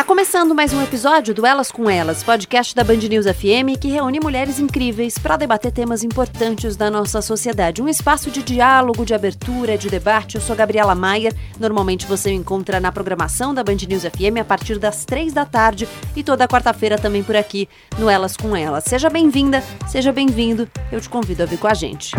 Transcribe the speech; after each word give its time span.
Tá 0.00 0.04
começando 0.04 0.54
mais 0.54 0.72
um 0.72 0.82
episódio 0.82 1.34
do 1.34 1.44
Elas 1.44 1.70
com 1.70 1.90
Elas, 1.90 2.22
podcast 2.22 2.74
da 2.74 2.82
Band 2.82 2.96
News 2.96 3.26
FM 3.26 3.78
que 3.78 3.88
reúne 3.88 4.18
mulheres 4.18 4.58
incríveis 4.58 5.18
para 5.18 5.36
debater 5.36 5.70
temas 5.70 6.02
importantes 6.02 6.74
da 6.74 6.90
nossa 6.90 7.20
sociedade. 7.20 7.82
Um 7.82 7.88
espaço 7.88 8.30
de 8.30 8.42
diálogo, 8.42 9.04
de 9.04 9.12
abertura, 9.12 9.76
de 9.76 9.90
debate. 9.90 10.36
Eu 10.36 10.40
sou 10.40 10.56
Gabriela 10.56 10.94
Maier. 10.94 11.34
Normalmente 11.58 12.06
você 12.06 12.30
me 12.30 12.36
encontra 12.36 12.80
na 12.80 12.90
programação 12.90 13.52
da 13.52 13.62
Band 13.62 13.76
News 13.86 14.04
FM 14.04 14.40
a 14.40 14.44
partir 14.44 14.78
das 14.78 15.04
três 15.04 15.34
da 15.34 15.44
tarde 15.44 15.86
e 16.16 16.24
toda 16.24 16.48
quarta-feira 16.48 16.96
também 16.96 17.22
por 17.22 17.36
aqui 17.36 17.68
no 17.98 18.08
Elas 18.08 18.38
com 18.38 18.56
Elas. 18.56 18.84
Seja 18.84 19.10
bem-vinda, 19.10 19.62
seja 19.86 20.10
bem-vindo. 20.10 20.66
Eu 20.90 20.98
te 20.98 21.10
convido 21.10 21.42
a 21.42 21.46
vir 21.46 21.58
com 21.58 21.68
a 21.68 21.74
gente. 21.74 22.12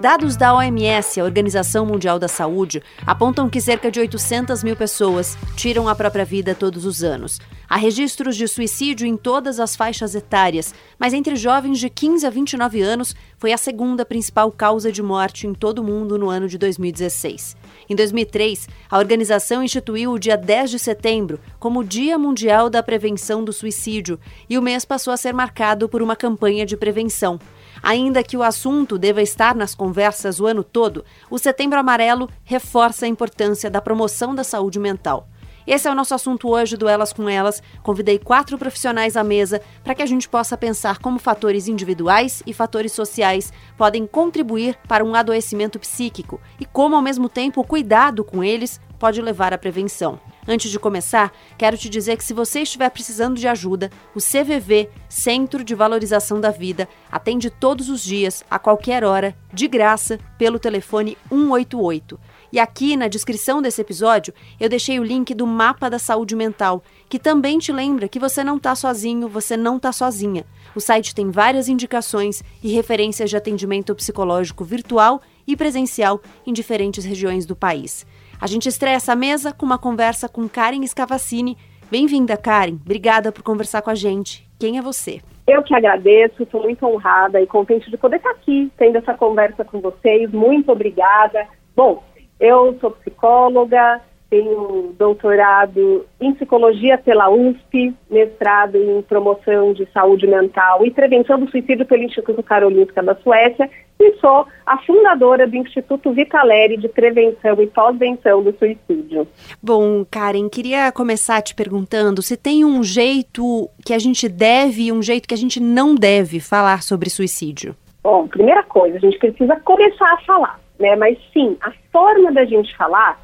Dados 0.00 0.36
da 0.36 0.54
OMS, 0.54 1.18
a 1.18 1.24
Organização 1.24 1.84
Mundial 1.84 2.20
da 2.20 2.28
Saúde, 2.28 2.80
apontam 3.04 3.50
que 3.50 3.60
cerca 3.60 3.90
de 3.90 3.98
800 3.98 4.62
mil 4.62 4.76
pessoas 4.76 5.36
tiram 5.56 5.88
a 5.88 5.94
própria 5.94 6.24
vida 6.24 6.54
todos 6.54 6.86
os 6.86 7.02
anos. 7.02 7.40
Há 7.68 7.76
registros 7.76 8.36
de 8.36 8.46
suicídio 8.46 9.08
em 9.08 9.16
todas 9.16 9.58
as 9.58 9.74
faixas 9.74 10.14
etárias, 10.14 10.72
mas 11.00 11.12
entre 11.12 11.34
jovens 11.34 11.80
de 11.80 11.90
15 11.90 12.24
a 12.24 12.30
29 12.30 12.80
anos 12.80 13.14
foi 13.38 13.52
a 13.52 13.58
segunda 13.58 14.06
principal 14.06 14.52
causa 14.52 14.92
de 14.92 15.02
morte 15.02 15.48
em 15.48 15.52
todo 15.52 15.80
o 15.80 15.84
mundo 15.84 16.16
no 16.16 16.30
ano 16.30 16.46
de 16.46 16.56
2016. 16.58 17.56
Em 17.90 17.96
2003, 17.96 18.68
a 18.88 18.98
organização 18.98 19.64
instituiu 19.64 20.12
o 20.12 20.18
dia 20.18 20.36
10 20.36 20.70
de 20.70 20.78
setembro 20.78 21.40
como 21.58 21.84
Dia 21.84 22.16
Mundial 22.16 22.70
da 22.70 22.84
Prevenção 22.84 23.42
do 23.42 23.52
Suicídio 23.52 24.18
e 24.48 24.56
o 24.56 24.62
mês 24.62 24.84
passou 24.84 25.12
a 25.12 25.16
ser 25.16 25.34
marcado 25.34 25.88
por 25.88 26.02
uma 26.02 26.14
campanha 26.14 26.64
de 26.64 26.76
prevenção. 26.76 27.38
Ainda 27.82 28.22
que 28.22 28.36
o 28.36 28.42
assunto 28.42 28.98
deva 28.98 29.22
estar 29.22 29.54
nas 29.54 29.74
conversas 29.74 30.40
o 30.40 30.46
ano 30.46 30.64
todo, 30.64 31.04
o 31.30 31.38
Setembro 31.38 31.78
Amarelo 31.78 32.28
reforça 32.44 33.06
a 33.06 33.08
importância 33.08 33.70
da 33.70 33.80
promoção 33.80 34.34
da 34.34 34.44
saúde 34.44 34.78
mental. 34.78 35.28
Esse 35.68 35.86
é 35.86 35.90
o 35.90 35.94
nosso 35.94 36.14
assunto 36.14 36.48
hoje 36.48 36.78
do 36.78 36.88
Elas 36.88 37.12
com 37.12 37.28
Elas. 37.28 37.62
Convidei 37.82 38.18
quatro 38.18 38.56
profissionais 38.56 39.18
à 39.18 39.22
mesa 39.22 39.60
para 39.84 39.94
que 39.94 40.02
a 40.02 40.06
gente 40.06 40.26
possa 40.26 40.56
pensar 40.56 40.96
como 40.98 41.18
fatores 41.18 41.68
individuais 41.68 42.42
e 42.46 42.54
fatores 42.54 42.92
sociais 42.92 43.52
podem 43.76 44.06
contribuir 44.06 44.78
para 44.88 45.04
um 45.04 45.14
adoecimento 45.14 45.78
psíquico 45.78 46.40
e 46.58 46.64
como, 46.64 46.96
ao 46.96 47.02
mesmo 47.02 47.28
tempo, 47.28 47.60
o 47.60 47.66
cuidado 47.66 48.24
com 48.24 48.42
eles 48.42 48.80
pode 48.98 49.20
levar 49.22 49.52
à 49.52 49.58
prevenção. 49.58 50.20
Antes 50.46 50.70
de 50.70 50.78
começar, 50.78 51.32
quero 51.58 51.76
te 51.76 51.88
dizer 51.88 52.16
que 52.16 52.24
se 52.24 52.32
você 52.32 52.62
estiver 52.62 52.88
precisando 52.90 53.36
de 53.36 53.46
ajuda, 53.46 53.90
o 54.14 54.18
CVV, 54.18 54.88
Centro 55.08 55.62
de 55.62 55.74
Valorização 55.74 56.40
da 56.40 56.50
Vida, 56.50 56.88
atende 57.12 57.50
todos 57.50 57.90
os 57.90 58.02
dias, 58.02 58.42
a 58.50 58.58
qualquer 58.58 59.04
hora, 59.04 59.36
de 59.52 59.68
graça, 59.68 60.18
pelo 60.38 60.58
telefone 60.58 61.18
188. 61.30 62.18
E 62.50 62.58
aqui 62.58 62.96
na 62.96 63.08
descrição 63.08 63.60
desse 63.60 63.80
episódio 63.82 64.32
eu 64.58 64.70
deixei 64.70 64.98
o 64.98 65.04
link 65.04 65.34
do 65.34 65.46
Mapa 65.46 65.90
da 65.90 65.98
Saúde 65.98 66.34
Mental, 66.34 66.82
que 67.08 67.18
também 67.18 67.58
te 67.58 67.70
lembra 67.70 68.08
que 68.08 68.18
você 68.18 68.42
não 68.42 68.56
está 68.56 68.74
sozinho, 68.74 69.28
você 69.28 69.54
não 69.54 69.76
está 69.76 69.92
sozinha. 69.92 70.46
O 70.74 70.80
site 70.80 71.14
tem 71.14 71.30
várias 71.30 71.68
indicações 71.68 72.42
e 72.62 72.72
referências 72.72 73.28
de 73.28 73.36
atendimento 73.36 73.94
psicológico 73.94 74.64
virtual 74.64 75.20
e 75.46 75.56
presencial 75.56 76.22
em 76.46 76.52
diferentes 76.52 77.04
regiões 77.04 77.44
do 77.44 77.54
país. 77.54 78.06
A 78.40 78.46
gente 78.46 78.68
estreia 78.68 78.94
essa 78.94 79.16
mesa 79.16 79.52
com 79.52 79.66
uma 79.66 79.78
conversa 79.78 80.28
com 80.28 80.48
Karen 80.48 80.86
Scavacini. 80.86 81.56
Bem-vinda, 81.90 82.36
Karen. 82.36 82.76
Obrigada 82.84 83.32
por 83.32 83.42
conversar 83.42 83.82
com 83.82 83.90
a 83.90 83.96
gente. 83.96 84.48
Quem 84.60 84.78
é 84.78 84.82
você? 84.82 85.20
Eu 85.44 85.60
que 85.64 85.74
agradeço, 85.74 86.44
estou 86.44 86.62
muito 86.62 86.86
honrada 86.86 87.40
e 87.40 87.46
contente 87.48 87.90
de 87.90 87.96
poder 87.96 88.18
estar 88.18 88.30
aqui 88.30 88.70
tendo 88.76 88.98
essa 88.98 89.12
conversa 89.14 89.64
com 89.64 89.80
vocês. 89.80 90.30
Muito 90.30 90.70
obrigada. 90.70 91.48
Bom, 91.74 92.04
eu 92.38 92.78
sou 92.80 92.92
psicóloga, 92.92 94.00
tenho 94.30 94.94
doutorado 94.98 96.04
em 96.20 96.34
psicologia 96.34 96.98
pela 96.98 97.30
USP, 97.30 97.94
mestrado 98.10 98.76
em 98.76 99.00
promoção 99.02 99.72
de 99.72 99.86
saúde 99.92 100.26
mental 100.26 100.84
e 100.84 100.90
prevenção 100.90 101.40
do 101.40 101.50
suicídio 101.50 101.86
pelo 101.86 102.02
Instituto 102.02 102.42
Karolinska 102.42 103.02
da 103.02 103.14
Suécia 103.16 103.70
e 103.98 104.12
sou 104.20 104.46
a 104.64 104.78
fundadora 104.82 105.46
do 105.46 105.56
Instituto 105.56 106.12
Vitaleri 106.12 106.76
de 106.76 106.88
Prevenção 106.88 107.60
e 107.60 107.66
Pós-Venção 107.66 108.42
do 108.42 108.54
Suicídio. 108.56 109.26
Bom, 109.62 110.04
Karen, 110.08 110.48
queria 110.48 110.92
começar 110.92 111.42
te 111.42 111.54
perguntando 111.54 112.22
se 112.22 112.36
tem 112.36 112.64
um 112.64 112.82
jeito 112.82 113.68
que 113.84 113.92
a 113.92 113.98
gente 113.98 114.28
deve 114.28 114.84
e 114.84 114.92
um 114.92 115.02
jeito 115.02 115.26
que 115.26 115.34
a 115.34 115.38
gente 115.38 115.58
não 115.58 115.94
deve 115.94 116.38
falar 116.38 116.82
sobre 116.82 117.10
suicídio. 117.10 117.74
Bom, 118.02 118.28
primeira 118.28 118.62
coisa, 118.62 118.96
a 118.96 119.00
gente 119.00 119.18
precisa 119.18 119.56
começar 119.60 120.12
a 120.12 120.18
falar, 120.18 120.60
né? 120.78 120.94
Mas 120.94 121.18
sim, 121.32 121.56
a 121.60 121.72
forma 121.90 122.30
da 122.30 122.44
gente 122.44 122.76
falar 122.76 123.18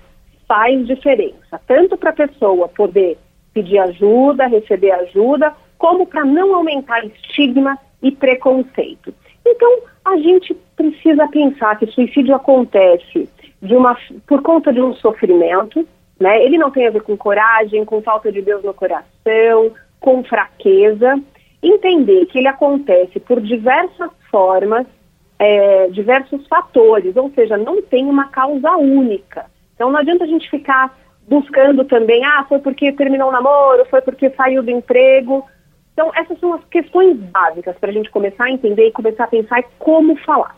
faz 0.46 0.86
diferença, 0.86 1.60
tanto 1.66 1.96
para 1.96 2.10
a 2.10 2.14
pessoa 2.14 2.68
poder 2.68 3.18
pedir 3.52 3.78
ajuda, 3.78 4.46
receber 4.46 4.90
ajuda, 4.90 5.54
como 5.78 6.06
para 6.06 6.24
não 6.24 6.54
aumentar 6.54 7.04
estigma 7.04 7.78
e 8.02 8.10
preconceito. 8.10 9.14
Então, 9.46 9.78
a 10.04 10.16
gente 10.16 10.54
precisa 10.76 11.28
pensar 11.28 11.78
que 11.78 11.86
suicídio 11.86 12.34
acontece 12.34 13.28
uma, 13.62 13.96
por 14.26 14.42
conta 14.42 14.72
de 14.72 14.80
um 14.80 14.94
sofrimento, 14.94 15.86
né? 16.18 16.42
Ele 16.44 16.58
não 16.58 16.70
tem 16.70 16.86
a 16.86 16.90
ver 16.90 17.02
com 17.02 17.16
coragem, 17.16 17.84
com 17.84 18.02
falta 18.02 18.30
de 18.30 18.42
Deus 18.42 18.62
no 18.62 18.74
coração, 18.74 19.72
com 20.00 20.22
fraqueza. 20.24 21.18
Entender 21.62 22.26
que 22.26 22.38
ele 22.38 22.48
acontece 22.48 23.18
por 23.20 23.40
diversas 23.40 24.10
formas, 24.30 24.86
é, 25.38 25.88
diversos 25.88 26.46
fatores, 26.46 27.16
ou 27.16 27.30
seja, 27.30 27.56
não 27.56 27.80
tem 27.82 28.04
uma 28.06 28.28
causa 28.28 28.76
única. 28.76 29.46
Então 29.74 29.90
não 29.90 29.98
adianta 29.98 30.24
a 30.24 30.26
gente 30.26 30.48
ficar 30.50 30.96
buscando 31.28 31.84
também, 31.84 32.24
ah, 32.24 32.44
foi 32.48 32.58
porque 32.58 32.92
terminou 32.92 33.28
o 33.28 33.32
namoro, 33.32 33.84
foi 33.86 34.00
porque 34.00 34.30
saiu 34.30 34.62
do 34.62 34.70
emprego. 34.70 35.44
Então 35.92 36.10
essas 36.14 36.38
são 36.38 36.54
as 36.54 36.64
questões 36.66 37.16
básicas 37.16 37.76
para 37.78 37.90
a 37.90 37.92
gente 37.92 38.10
começar 38.10 38.44
a 38.44 38.50
entender 38.50 38.88
e 38.88 38.92
começar 38.92 39.24
a 39.24 39.28
pensar 39.28 39.62
como 39.78 40.16
falar. 40.18 40.56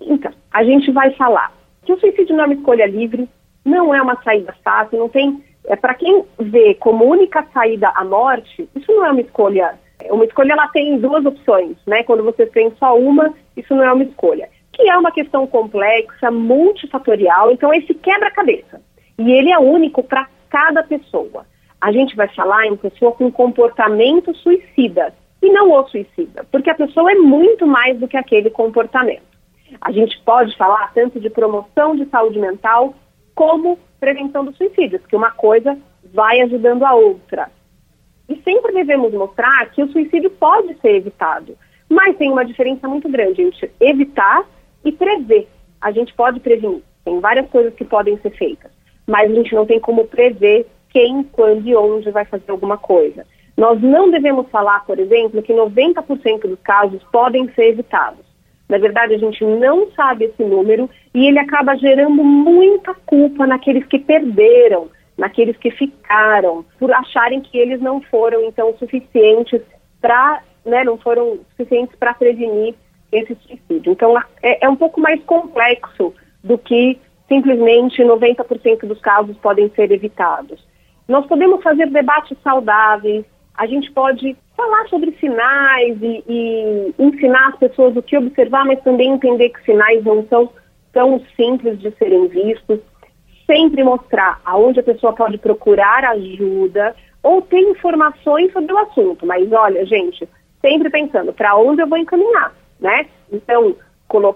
Então, 0.00 0.32
a 0.52 0.62
gente 0.62 0.90
vai 0.92 1.10
falar 1.12 1.52
que 1.84 1.92
o 1.92 1.98
suicídio 1.98 2.36
não 2.36 2.44
é 2.44 2.46
uma 2.46 2.54
escolha 2.54 2.86
livre, 2.86 3.28
não 3.64 3.94
é 3.94 4.02
uma 4.02 4.20
saída 4.22 4.54
fácil, 4.64 4.98
não 4.98 5.08
tem. 5.08 5.42
É, 5.64 5.74
para 5.74 5.94
quem 5.94 6.24
vê 6.38 6.74
como 6.74 7.04
única 7.04 7.44
saída 7.52 7.90
a 7.94 8.04
morte, 8.04 8.68
isso 8.74 8.92
não 8.92 9.04
é 9.04 9.10
uma 9.10 9.20
escolha. 9.20 9.74
Uma 10.10 10.24
escolha 10.24 10.52
ela 10.52 10.68
tem 10.68 10.98
duas 10.98 11.24
opções, 11.24 11.76
né? 11.86 12.02
Quando 12.04 12.22
você 12.22 12.46
tem 12.46 12.70
só 12.78 12.96
uma, 12.96 13.34
isso 13.56 13.74
não 13.74 13.82
é 13.82 13.92
uma 13.92 14.04
escolha 14.04 14.48
que 14.76 14.88
é 14.90 14.96
uma 14.96 15.10
questão 15.10 15.46
complexa, 15.46 16.30
multifatorial, 16.30 17.50
então 17.50 17.72
esse 17.72 17.94
quebra-cabeça. 17.94 18.82
E 19.18 19.32
ele 19.32 19.50
é 19.50 19.58
único 19.58 20.02
para 20.02 20.28
cada 20.50 20.82
pessoa. 20.82 21.46
A 21.80 21.90
gente 21.90 22.14
vai 22.14 22.28
falar 22.28 22.66
em 22.66 22.76
pessoa 22.76 23.12
com 23.12 23.32
comportamento 23.32 24.34
suicida 24.36 25.14
e 25.42 25.50
não 25.50 25.72
o 25.72 25.88
suicida, 25.88 26.44
porque 26.52 26.68
a 26.68 26.74
pessoa 26.74 27.10
é 27.10 27.14
muito 27.14 27.66
mais 27.66 27.98
do 27.98 28.06
que 28.06 28.18
aquele 28.18 28.50
comportamento. 28.50 29.24
A 29.80 29.90
gente 29.92 30.20
pode 30.24 30.54
falar 30.58 30.92
tanto 30.92 31.18
de 31.18 31.30
promoção 31.30 31.96
de 31.96 32.04
saúde 32.06 32.38
mental 32.38 32.94
como 33.34 33.78
prevenção 33.98 34.44
do 34.44 34.54
suicídio, 34.54 35.00
porque 35.00 35.16
uma 35.16 35.30
coisa 35.30 35.76
vai 36.12 36.42
ajudando 36.42 36.84
a 36.84 36.94
outra. 36.94 37.50
E 38.28 38.36
sempre 38.42 38.72
devemos 38.72 39.12
mostrar 39.14 39.70
que 39.70 39.82
o 39.82 39.90
suicídio 39.90 40.30
pode 40.30 40.74
ser 40.80 40.96
evitado, 40.96 41.56
mas 41.88 42.16
tem 42.16 42.30
uma 42.30 42.44
diferença 42.44 42.86
muito 42.86 43.08
grande 43.08 43.40
entre 43.40 43.70
evitar 43.80 44.44
e 44.86 44.92
prever. 44.92 45.48
A 45.80 45.90
gente 45.90 46.14
pode 46.14 46.40
prevenir, 46.40 46.82
tem 47.04 47.20
várias 47.20 47.48
coisas 47.48 47.74
que 47.74 47.84
podem 47.84 48.16
ser 48.18 48.30
feitas, 48.30 48.70
mas 49.06 49.30
a 49.30 49.34
gente 49.34 49.54
não 49.54 49.66
tem 49.66 49.78
como 49.78 50.06
prever 50.06 50.66
quem, 50.88 51.22
quando 51.24 51.66
e 51.66 51.76
onde 51.76 52.10
vai 52.10 52.24
fazer 52.24 52.50
alguma 52.50 52.78
coisa. 52.78 53.26
Nós 53.56 53.80
não 53.80 54.10
devemos 54.10 54.48
falar, 54.50 54.84
por 54.84 54.98
exemplo, 54.98 55.42
que 55.42 55.52
90% 55.52 56.40
dos 56.42 56.60
casos 56.60 57.02
podem 57.10 57.48
ser 57.54 57.70
evitados. 57.70 58.24
Na 58.68 58.78
verdade, 58.78 59.14
a 59.14 59.18
gente 59.18 59.44
não 59.44 59.90
sabe 59.92 60.26
esse 60.26 60.42
número 60.42 60.90
e 61.14 61.26
ele 61.26 61.38
acaba 61.38 61.76
gerando 61.76 62.22
muita 62.22 62.94
culpa 62.94 63.46
naqueles 63.46 63.86
que 63.86 63.98
perderam, 63.98 64.88
naqueles 65.16 65.56
que 65.56 65.70
ficaram, 65.70 66.64
por 66.78 66.92
acharem 66.92 67.40
que 67.40 67.56
eles 67.56 67.80
não 67.80 68.00
foram 68.02 68.44
então 68.44 68.74
suficientes 68.78 69.62
para, 70.00 70.42
né, 70.64 70.84
não 70.84 70.98
foram 70.98 71.38
suficientes 71.50 71.94
para 71.96 72.12
prevenir 72.12 72.74
esse 73.12 73.34
suicídio. 73.36 73.92
Então, 73.92 74.16
é, 74.42 74.64
é 74.64 74.68
um 74.68 74.76
pouco 74.76 75.00
mais 75.00 75.22
complexo 75.24 76.14
do 76.42 76.58
que 76.58 76.98
simplesmente 77.28 78.02
90% 78.02 78.86
dos 78.86 79.00
casos 79.00 79.36
podem 79.38 79.68
ser 79.70 79.90
evitados. 79.90 80.64
Nós 81.08 81.26
podemos 81.26 81.62
fazer 81.62 81.86
debates 81.88 82.36
saudáveis, 82.42 83.24
a 83.56 83.66
gente 83.66 83.90
pode 83.92 84.36
falar 84.56 84.86
sobre 84.88 85.12
sinais 85.18 85.98
e, 86.02 86.24
e, 86.28 86.94
ensinar 86.98 87.48
as 87.48 87.56
pessoas 87.56 87.96
o 87.96 88.02
que 88.02 88.16
observar, 88.16 88.64
mas 88.64 88.82
também 88.82 89.12
entender 89.12 89.50
que 89.50 89.64
sinais 89.64 90.04
não 90.04 90.26
são 90.28 90.50
tão 90.92 91.20
simples 91.36 91.78
de 91.78 91.90
serem 91.92 92.28
vistos. 92.28 92.80
Sempre 93.46 93.84
mostrar 93.84 94.40
aonde 94.44 94.80
a 94.80 94.82
pessoa 94.82 95.12
pode 95.12 95.38
procurar 95.38 96.04
ajuda 96.04 96.96
ou 97.22 97.40
ter 97.42 97.60
informações 97.60 98.52
sobre 98.52 98.72
o 98.72 98.78
assunto. 98.78 99.24
Mas 99.24 99.50
olha, 99.52 99.86
gente, 99.86 100.28
sempre 100.60 100.90
pensando 100.90 101.32
para 101.32 101.56
onde 101.56 101.80
eu 101.80 101.86
vou 101.86 101.98
encaminhar 101.98 102.52
né? 102.80 103.06
Então, 103.32 103.76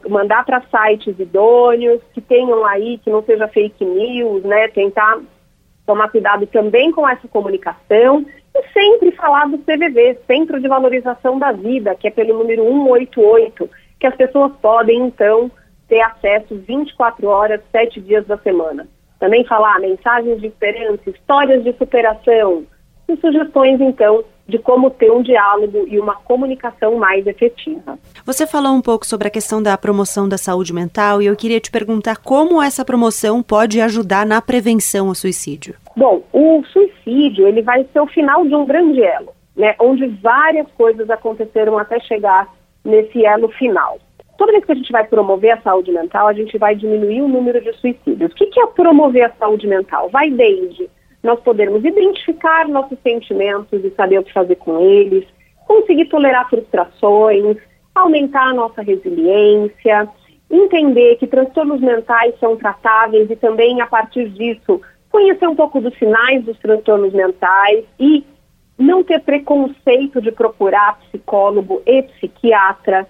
mandar 0.09 0.45
para 0.45 0.63
sites 0.63 1.19
idôneos, 1.19 2.01
que 2.13 2.21
tenham 2.21 2.65
aí, 2.65 2.99
que 2.99 3.11
não 3.11 3.23
seja 3.23 3.49
fake 3.49 3.85
news, 3.85 4.43
né? 4.43 4.69
Tentar 4.69 5.21
tomar 5.87 6.09
cuidado 6.09 6.47
também 6.47 6.93
com 6.93 7.09
essa 7.09 7.27
comunicação 7.29 8.25
e 8.55 8.73
sempre 8.73 9.13
falar 9.13 9.47
do 9.47 9.59
CVV, 9.59 10.19
Centro 10.27 10.61
de 10.61 10.69
Valorização 10.69 11.39
da 11.39 11.53
Vida, 11.53 11.95
que 11.95 12.09
é 12.09 12.11
pelo 12.11 12.39
número 12.39 12.65
188, 12.65 13.71
que 13.99 14.07
as 14.07 14.17
pessoas 14.17 14.53
podem, 14.61 15.07
então, 15.07 15.51
ter 15.89 16.01
acesso 16.01 16.57
24 16.67 17.27
horas, 17.27 17.61
7 17.73 18.01
dias 18.01 18.27
da 18.27 18.39
semana. 18.39 18.89
Também 19.19 19.45
falar 19.45 19.79
mensagens 19.81 20.41
de 20.41 20.47
esperança, 20.47 21.11
histórias 21.11 21.63
de 21.63 21.73
superação 21.75 22.65
e 23.09 23.17
sugestões, 23.17 23.81
então, 23.81 24.25
de 24.51 24.59
como 24.59 24.91
ter 24.91 25.11
um 25.11 25.23
diálogo 25.23 25.87
e 25.89 25.99
uma 25.99 26.17
comunicação 26.17 26.97
mais 26.97 27.27
efetiva. 27.27 27.99
Você 28.27 28.47
falou 28.47 28.73
um 28.73 28.83
pouco 28.83 29.07
sobre 29.07 29.29
a 29.29 29.31
questão 29.31 29.63
da 29.63 29.79
promoção 29.79 30.29
da 30.29 30.37
saúde 30.37 30.75
mental 30.75 31.23
e 31.23 31.27
eu 31.27 31.37
queria 31.37 31.61
te 31.61 31.71
perguntar 31.71 32.17
como 32.19 32.61
essa 32.61 32.85
promoção 32.85 33.43
pode 33.43 33.81
ajudar 33.81 34.27
na 34.27 34.43
prevenção 34.43 35.09
ao 35.09 35.15
suicídio. 35.15 35.75
Bom, 35.97 36.23
o 36.33 36.63
suicídio 36.65 37.47
ele 37.47 37.63
vai 37.63 37.87
ser 37.93 38.01
o 38.01 38.07
final 38.07 38.45
de 38.47 38.55
um 38.55 38.67
grande 38.67 39.03
elo, 39.03 39.33
né, 39.57 39.75
onde 39.81 40.07
várias 40.07 40.67
coisas 40.73 41.09
aconteceram 41.09 41.79
até 41.79 42.01
chegar 42.01 42.49
nesse 42.85 43.25
elo 43.25 43.49
final. 43.51 43.99
Toda 44.37 44.53
vez 44.53 44.65
que 44.65 44.73
a 44.73 44.75
gente 44.75 44.91
vai 44.91 45.05
promover 45.05 45.53
a 45.53 45.61
saúde 45.61 45.93
mental, 45.93 46.27
a 46.27 46.33
gente 46.33 46.57
vai 46.57 46.75
diminuir 46.75 47.21
o 47.21 47.29
número 47.29 47.61
de 47.61 47.73
suicídios. 47.75 48.33
O 48.33 48.35
que 48.35 48.59
é 48.59 48.67
promover 48.69 49.25
a 49.25 49.33
saúde 49.39 49.67
mental? 49.67 50.09
Vai 50.09 50.31
desde 50.31 50.89
nós 51.23 51.39
podermos 51.41 51.85
identificar 51.85 52.67
nossos 52.69 52.99
sentimentos 53.03 53.85
e 53.85 53.91
saber 53.91 54.19
o 54.19 54.25
que 54.25 54.33
fazer 54.33 54.57
com 54.57 54.81
eles, 54.81 55.27
conseguir 55.67 56.07
tolerar 56.07 56.49
frustrações, 56.49 57.57
aumentar 57.95 58.49
a 58.49 58.55
nossa 58.55 58.83
resiliência, 58.83 60.09
entender 60.51 61.17
que 61.17 61.27
transtornos 61.27 61.81
mentais 61.81 62.35
são 62.41 62.57
tratáveis 62.57 63.31
e 63.31 63.37
também, 63.37 63.81
a 63.81 63.87
partir 63.87 64.29
disso, 64.31 64.81
conhecer 65.11 65.47
um 65.47 65.55
pouco 65.55 65.81
dos 65.81 65.97
sinais 65.99 66.45
dos 66.45 66.59
transtornos 66.59 67.13
mentais 67.13 67.85
e 67.99 68.25
não 68.79 69.05
ter 69.05 69.21
preconceito 69.21 70.23
de 70.23 70.33
procurar 70.33 70.99
psicólogo 71.01 71.83
e 71.85 72.03
psiquiatra, 72.03 73.07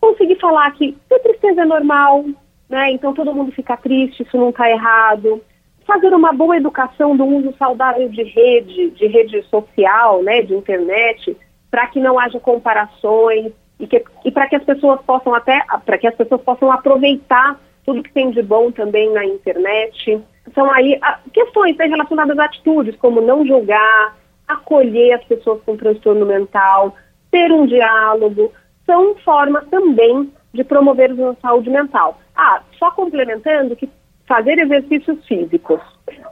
conseguir 0.00 0.36
falar 0.40 0.70
que 0.72 0.96
ter 1.08 1.20
tristeza 1.20 1.62
é 1.62 1.64
normal, 1.64 2.24
né? 2.68 2.90
Então 2.90 3.14
todo 3.14 3.32
mundo 3.32 3.52
fica 3.52 3.76
triste, 3.76 4.24
isso 4.24 4.36
não 4.36 4.50
está 4.50 4.68
errado 4.68 5.40
fazer 5.86 6.12
uma 6.12 6.32
boa 6.32 6.56
educação 6.56 7.16
do 7.16 7.24
uso 7.24 7.54
saudável 7.58 8.08
de 8.08 8.22
rede, 8.22 8.90
de 8.90 9.06
rede 9.06 9.42
social, 9.44 10.22
né, 10.22 10.42
de 10.42 10.54
internet, 10.54 11.36
para 11.70 11.86
que 11.86 12.00
não 12.00 12.18
haja 12.18 12.40
comparações 12.40 13.52
e, 13.78 13.86
que, 13.86 14.04
e 14.24 14.30
para 14.30 14.48
que 14.48 14.56
as 14.56 14.64
pessoas 14.64 15.00
possam 15.02 15.34
até, 15.34 15.64
para 15.84 15.96
que 15.96 16.06
as 16.06 16.14
pessoas 16.14 16.40
possam 16.42 16.72
aproveitar 16.72 17.60
tudo 17.84 18.02
que 18.02 18.12
tem 18.12 18.30
de 18.30 18.42
bom 18.42 18.72
também 18.72 19.12
na 19.12 19.24
internet. 19.24 20.20
São 20.54 20.70
aí 20.72 20.98
a, 21.00 21.20
questões 21.32 21.76
né, 21.76 21.86
relacionadas 21.86 22.36
a 22.38 22.44
atitudes, 22.44 22.96
como 22.96 23.20
não 23.20 23.46
julgar, 23.46 24.16
acolher 24.48 25.12
as 25.12 25.24
pessoas 25.24 25.62
com 25.64 25.76
transtorno 25.76 26.26
mental, 26.26 26.96
ter 27.30 27.52
um 27.52 27.66
diálogo, 27.66 28.52
são 28.84 29.14
formas 29.16 29.66
também 29.68 30.32
de 30.52 30.64
promover 30.64 31.12
a 31.12 31.34
saúde 31.40 31.70
mental. 31.70 32.18
Ah, 32.34 32.62
só 32.78 32.90
complementando 32.90 33.76
que 33.76 33.88
fazer 34.26 34.58
exercícios 34.58 35.24
físicos, 35.26 35.80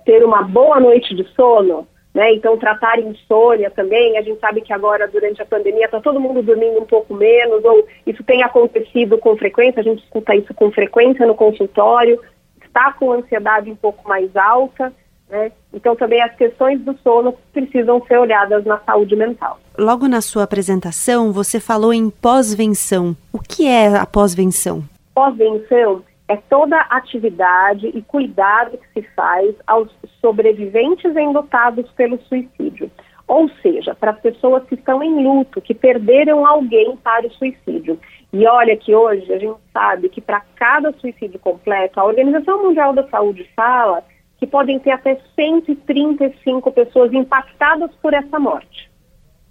ter 0.05 0.25
uma 0.25 0.43
boa 0.43 0.81
noite 0.81 1.14
de 1.14 1.25
sono, 1.35 1.87
né? 2.14 2.32
Então 2.35 2.56
tratar 2.56 2.99
insônia 3.00 3.70
também. 3.70 4.17
A 4.17 4.23
gente 4.23 4.41
sabe 4.41 4.61
que 4.61 4.73
agora 4.73 5.08
durante 5.08 5.43
a 5.43 5.46
pandemia 5.46 5.87
está 5.87 6.00
todo 6.00 6.20
mundo 6.20 6.43
dormindo 6.43 6.81
um 6.81 6.87
pouco 6.87 7.12
menos, 7.14 7.64
ou 7.64 7.87
isso 8.06 8.23
tem 8.23 8.43
acontecido 8.43 9.19
com 9.19 9.37
frequência. 9.37 9.81
A 9.81 9.85
gente 9.85 10.02
escuta 10.05 10.35
isso 10.35 10.55
com 10.55 10.70
frequência 10.70 11.26
no 11.26 11.35
consultório. 11.35 12.20
Está 12.64 12.93
com 12.93 13.12
ansiedade 13.12 13.70
um 13.70 13.76
pouco 13.76 14.08
mais 14.08 14.35
alta. 14.37 14.93
Né? 15.29 15.50
Então, 15.73 15.96
também 15.96 16.23
as 16.23 16.35
questões 16.37 16.81
do 16.81 16.96
sono 16.99 17.35
precisam 17.52 18.05
ser 18.06 18.19
olhadas 18.19 18.64
na 18.64 18.79
saúde 18.81 19.17
mental. 19.17 19.58
Logo 19.76 20.06
na 20.06 20.20
sua 20.20 20.44
apresentação, 20.44 21.32
você 21.32 21.58
falou 21.58 21.93
em 21.93 22.11
pós-venção. 22.11 23.17
O 23.32 23.38
que 23.38 23.67
é 23.67 23.96
a 23.96 24.06
pós-venção? 24.06 24.85
Pós-venção 25.14 26.02
é 26.29 26.37
toda 26.37 26.79
atividade 26.91 27.87
e 27.88 28.00
cuidado 28.03 28.79
que 28.79 29.00
se 29.00 29.09
faz 29.15 29.55
aos 29.67 29.91
sobreviventes 30.21 31.15
enlutados 31.17 31.91
pelo 31.93 32.19
suicídio. 32.23 32.91
Ou 33.26 33.49
seja, 33.62 33.94
para 33.94 34.11
as 34.12 34.21
pessoas 34.21 34.65
que 34.65 34.75
estão 34.75 35.03
em 35.03 35.23
luto, 35.23 35.61
que 35.61 35.75
perderam 35.75 36.47
alguém 36.47 36.97
para 36.97 37.26
o 37.26 37.32
suicídio. 37.32 37.99
E 38.32 38.47
olha 38.47 38.76
que 38.76 38.94
hoje 38.94 39.32
a 39.32 39.38
gente 39.38 39.59
sabe 39.73 40.09
que 40.09 40.21
para 40.21 40.43
cada 40.56 40.93
suicídio 40.94 41.38
completo, 41.38 42.00
a 42.00 42.05
Organização 42.05 42.62
Mundial 42.62 42.93
da 42.93 43.06
Saúde 43.09 43.49
fala 43.55 44.03
que 44.38 44.47
podem 44.47 44.79
ter 44.79 44.91
até 44.91 45.19
135 45.35 46.70
pessoas 46.73 47.12
impactadas 47.12 47.91
por 48.03 48.12
essa 48.12 48.38
morte. 48.38 48.91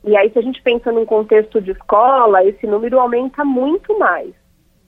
E 0.04 0.18
aí, 0.18 0.30
se 0.32 0.38
a 0.38 0.42
gente 0.42 0.62
pensa 0.62 0.92
num 0.92 1.06
contexto 1.06 1.62
de 1.62 1.72
escola, 1.72 2.44
esse 2.44 2.68
número 2.68 3.00
aumenta 3.00 3.46
muito 3.46 3.98
mais. 3.98 4.34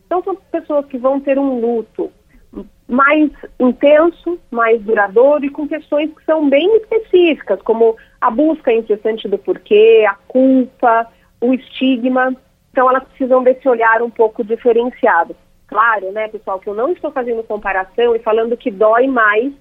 Então, 0.06 0.24
são 0.24 0.36
pessoas 0.52 0.86
que 0.86 0.98
vão 0.98 1.20
ter 1.20 1.38
um 1.40 1.60
luto 1.60 2.12
mais 2.88 3.32
intenso, 3.60 4.40
mais 4.52 4.82
duradouro 4.82 5.46
e 5.46 5.50
com 5.50 5.68
questões 5.68 6.12
que 6.14 6.24
são 6.24 6.48
bem 6.48 6.78
específicas, 6.78 7.62
como 7.62 7.96
a 8.22 8.30
busca 8.30 8.72
incessante 8.72 9.28
do 9.28 9.38
porquê, 9.38 10.06
a 10.08 10.14
culpa, 10.28 11.08
o 11.42 11.54
estigma. 11.54 12.36
Então, 12.72 12.90
elas 12.90 13.04
precisam 13.06 13.44
desse 13.44 13.68
olhar 13.68 14.02
um 14.02 14.10
pouco 14.10 14.44
diferenciado. 14.44 15.36
Claro, 15.68 16.12
né, 16.12 16.28
pessoal, 16.28 16.60
que 16.60 16.70
eu 16.70 16.76
não 16.76 16.92
estou 16.92 17.12
fazendo 17.12 17.44
comparação 17.44 18.16
e 18.16 18.20
falando 18.20 18.56
que 18.56 18.70
dói 18.70 19.08
mais 19.08 19.52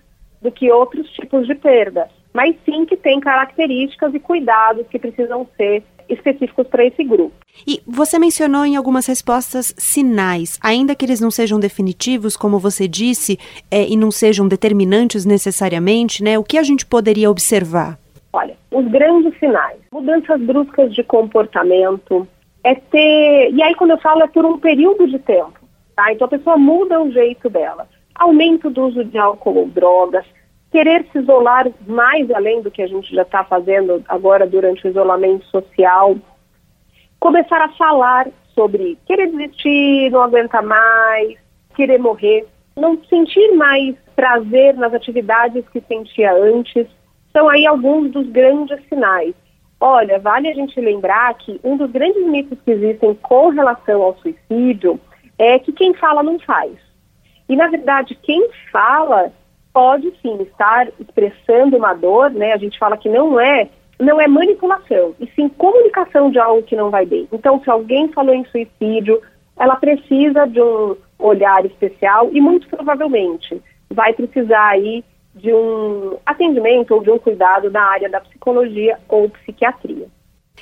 do 0.43 0.52
que 0.52 0.70
outros 0.70 1.11
tipos 1.12 1.46
de 1.46 1.55
perda, 1.55 2.08
mas 2.32 2.55
sim 2.67 2.85
que 2.85 2.96
tem 2.96 3.19
características 3.19 4.14
e 4.14 4.20
cuidados 4.20 4.87
que 4.88 4.99
precisam 4.99 5.49
ser 5.56 5.82
específicos 6.09 6.67
para 6.67 6.85
esse 6.85 7.03
grupo. 7.05 7.33
E 7.67 7.81
você 7.87 8.19
mencionou 8.19 8.65
em 8.65 8.77
algumas 8.77 9.06
respostas 9.06 9.75
sinais, 9.79 10.59
ainda 10.62 10.95
que 10.95 11.05
eles 11.05 11.21
não 11.21 11.31
sejam 11.31 11.59
definitivos, 11.59 12.37
como 12.37 12.59
você 12.59 12.89
disse, 12.89 13.39
é, 13.71 13.87
e 13.89 13.97
não 13.97 14.11
sejam 14.11 14.49
determinantes 14.49 15.25
necessariamente, 15.25 16.23
né? 16.23 16.39
O 16.39 16.45
que 16.45 16.59
a 16.59 16.62
gente 16.62 16.85
poderia 16.85 17.31
observar? 17.31 17.99
Olha, 18.33 18.56
os 18.71 18.87
grandes 18.89 19.39
sinais, 19.39 19.79
mudanças 19.93 20.41
bruscas 20.41 20.93
de 20.93 21.05
comportamento, 21.05 22.27
é 22.65 22.75
ter. 22.75 23.53
E 23.53 23.62
aí, 23.62 23.75
quando 23.77 23.93
eu 23.93 23.99
falo, 23.99 24.23
é 24.23 24.27
por 24.27 24.45
um 24.45 24.59
período 24.59 25.06
de 25.06 25.19
tempo, 25.19 25.61
tá? 25.95 26.12
Então 26.12 26.27
a 26.27 26.31
pessoa 26.31 26.56
muda 26.56 27.01
o 27.01 27.13
jeito 27.13 27.49
dela. 27.49 27.89
Aumento 28.15 28.70
do 28.70 28.87
uso 28.87 29.05
de 29.05 29.19
álcool 29.19 29.56
ou 29.56 29.69
drogas, 29.69 30.25
querer 30.74 31.06
se 31.12 31.20
isolar 31.20 31.70
mais 31.86 32.28
além 32.32 32.60
do 32.60 32.69
que 32.69 32.82
a 32.82 32.88
gente 32.88 33.14
já 33.14 33.22
está 33.22 33.44
fazendo 33.44 34.02
agora 34.08 34.44
durante 34.44 34.84
o 34.84 34.90
isolamento 34.90 35.46
social, 35.46 36.16
começar 37.20 37.62
a 37.62 37.69
falar 37.74 38.26
sobre 38.56 38.98
querer 39.06 39.31
desistir, 39.31 40.10
não 40.10 40.20
aguentar 40.20 40.64
mais, 40.64 41.38
querer 41.76 41.98
morrer, 41.98 42.44
não 42.76 43.00
sentir 43.04 43.52
mais 43.52 43.94
prazer 44.16 44.74
nas 44.74 44.93
atividades 44.93 45.64
que 45.69 45.81
sentia 45.82 46.34
antes, 46.34 46.88
são 47.32 47.48
aí 47.48 47.64
alguns 47.69 48.10
dos 48.10 48.28
grandes 48.31 48.76
sinais. 48.88 49.32
Olha, 49.78 50.19
vale 50.19 50.48
a 50.48 50.54
gente 50.54 50.81
lembrar 50.81 51.34
que 51.34 51.60
um 51.62 51.76
dos 51.76 51.93
grandes 51.93 52.26
mitos 52.26 52.58
que 52.64 52.72
existem 52.72 53.14
com 53.14 53.50
relação 53.50 54.02
ao 54.02 54.16
suicídio 54.16 54.98
é 55.38 55.56
que 55.56 55.70
quem 55.70 55.94
fala 55.94 56.20
não 56.20 56.36
faz. 56.40 56.72
E 57.48 57.54
na 57.54 57.69
verdade, 57.69 58.19
quem 58.20 58.48
fala 58.72 59.32
pode 59.74 60.10
sim 60.22 60.40
estar 60.40 60.88
expressando 61.00 61.76
uma 61.76 61.93
dor, 61.93 62.31
né? 62.31 62.52
A 62.52 62.56
gente 62.56 62.78
fala 62.78 62.96
que 62.96 63.08
não 63.08 63.38
é 63.38 63.69
não 63.98 64.20
é 64.20 64.26
manipulação, 64.26 65.14
e 65.20 65.26
sim 65.36 65.48
comunicação 65.48 66.28
de 66.31 66.38
algo 66.38 66.64
que 66.64 66.74
não 66.74 66.90
vai 66.90 67.06
bem. 67.06 67.28
Então, 67.32 67.62
se 67.62 67.70
alguém 67.70 68.08
falou 68.08 68.34
em 68.34 68.44
suicídio, 68.46 69.20
ela 69.56 69.76
precisa 69.76 70.46
de 70.46 70.60
um 70.60 70.96
olhar 71.19 71.64
especial 71.64 72.28
e 72.32 72.40
muito 72.40 72.69
provavelmente 72.69 73.62
vai 73.88 74.12
precisar 74.12 74.70
aí 74.70 75.04
de 75.34 75.52
um 75.52 76.16
atendimento 76.26 76.93
ou 76.93 77.02
de 77.02 77.10
um 77.10 77.19
cuidado 77.19 77.70
na 77.70 77.82
área 77.82 78.08
da 78.08 78.20
psicologia 78.20 78.98
ou 79.08 79.28
psiquiatria. 79.28 80.06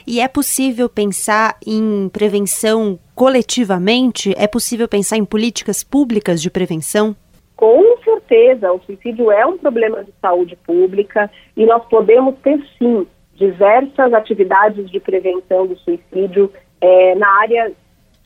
E 0.06 0.20
é 0.20 0.28
possível 0.28 0.88
pensar 0.88 1.56
em 1.66 2.08
prevenção 2.08 2.98
coletivamente? 3.14 4.34
É 4.36 4.46
possível 4.46 4.88
pensar 4.88 5.16
em 5.16 5.24
políticas 5.24 5.82
públicas 5.82 6.40
de 6.40 6.50
prevenção? 6.50 7.14
Com 7.56 7.96
certeza, 8.02 8.72
o 8.72 8.80
suicídio 8.80 9.30
é 9.30 9.46
um 9.46 9.58
problema 9.58 10.02
de 10.02 10.12
saúde 10.20 10.56
pública 10.56 11.30
e 11.56 11.64
nós 11.64 11.84
podemos 11.86 12.34
ter 12.42 12.60
sim 12.78 13.06
diversas 13.34 14.12
atividades 14.12 14.90
de 14.90 15.00
prevenção 15.00 15.66
do 15.66 15.76
suicídio 15.78 16.52
é, 16.80 17.14
na 17.14 17.28
área 17.40 17.72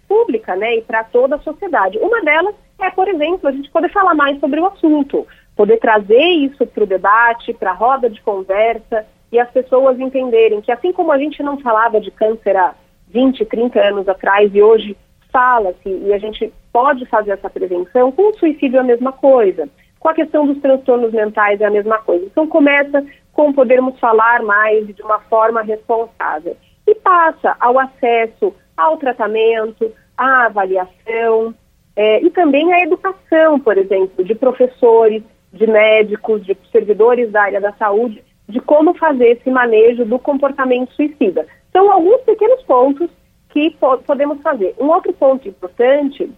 pública, 0.09 0.55
né, 0.57 0.77
e 0.77 0.83
para 0.83 1.05
toda 1.05 1.37
a 1.37 1.41
sociedade. 1.41 1.99
Uma 1.99 2.23
delas 2.23 2.55
é, 2.79 2.91
por 2.91 3.09
exemplo, 3.09 3.49
a 3.49 3.53
gente 3.53 3.71
poder 3.71 3.91
falar 3.91 4.15
mais 4.15 4.39
sobre 4.39 4.61
o 4.61 4.67
assunto, 4.67 5.27
poder 5.57 5.79
trazer 5.79 6.23
isso 6.23 6.67
para 6.67 6.85
o 6.85 6.87
debate, 6.87 7.55
para 7.55 7.71
a 7.71 7.75
roda 7.75 8.11
de 8.11 8.21
conversa 8.21 9.07
e 9.33 9.39
as 9.39 9.51
pessoas 9.51 9.99
entenderem 9.99 10.61
que 10.61 10.71
assim 10.71 10.93
como 10.93 11.11
a 11.11 11.19
gente 11.19 11.43
não 11.43 11.59
falava 11.59 12.01
de 12.01 12.11
câncer 12.11 12.57
há 12.57 12.75
20, 13.09 13.45
30 13.47 13.81
anos 13.81 14.09
atrás 14.09 14.55
e 14.55 14.63
hoje 14.63 14.97
fala-se 15.33 15.89
e 15.89 16.13
a 16.13 16.19
gente 16.19 16.53
pode 16.77 17.07
fazer 17.07 17.31
essa 17.31 17.49
prevenção. 17.49 18.13
Com 18.13 18.29
o 18.29 18.35
suicídio 18.35 18.77
é 18.77 18.81
a 18.81 18.85
mesma 18.85 19.11
coisa. 19.11 19.67
Com 19.99 20.11
a 20.11 20.15
questão 20.15 20.47
dos 20.47 20.61
transtornos 20.61 21.11
mentais 21.11 21.59
é 21.59 21.65
a 21.65 21.71
mesma 21.71 21.97
coisa. 22.01 22.27
Então 22.27 22.47
começa 22.47 23.03
com 23.33 23.51
podermos 23.51 23.99
falar 23.99 24.43
mais 24.43 24.87
de 24.95 25.01
uma 25.01 25.19
forma 25.21 25.63
responsável. 25.63 26.55
E 26.87 26.95
passa 26.97 27.57
ao 27.59 27.79
acesso 27.79 28.55
ao 28.77 28.99
tratamento, 28.99 29.91
à 30.19 30.45
avaliação 30.45 31.55
é, 31.97 32.23
e 32.23 32.29
também 32.29 32.71
à 32.75 32.83
educação, 32.83 33.59
por 33.59 33.79
exemplo, 33.79 34.23
de 34.23 34.35
professores, 34.35 35.23
de 35.51 35.67
médicos, 35.67 36.45
de 36.45 36.55
servidores 36.71 37.33
da 37.33 37.41
área 37.41 37.61
da 37.61 37.73
saúde, 37.73 38.23
de 38.47 38.61
como 38.61 38.93
fazer 38.93 39.39
esse 39.39 39.51
manejo 39.51 40.05
do 40.05 40.19
comportamento 40.19 40.93
suicida. 40.93 41.47
São 41.73 41.91
alguns 41.91 42.21
pequenos 42.21 42.63
pontos 42.65 43.09
que 43.49 43.71
po 43.71 43.97
podemos 43.97 44.43
fazer. 44.43 44.75
Um 44.79 44.89
outro 44.89 45.15
ponto 45.15 45.49
importante 45.49 46.31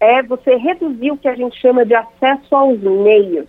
é 0.00 0.22
você 0.22 0.56
reduzir 0.56 1.12
o 1.12 1.16
que 1.16 1.28
a 1.28 1.34
gente 1.34 1.60
chama 1.60 1.84
de 1.84 1.94
acesso 1.94 2.56
aos 2.56 2.80
meios, 2.80 3.48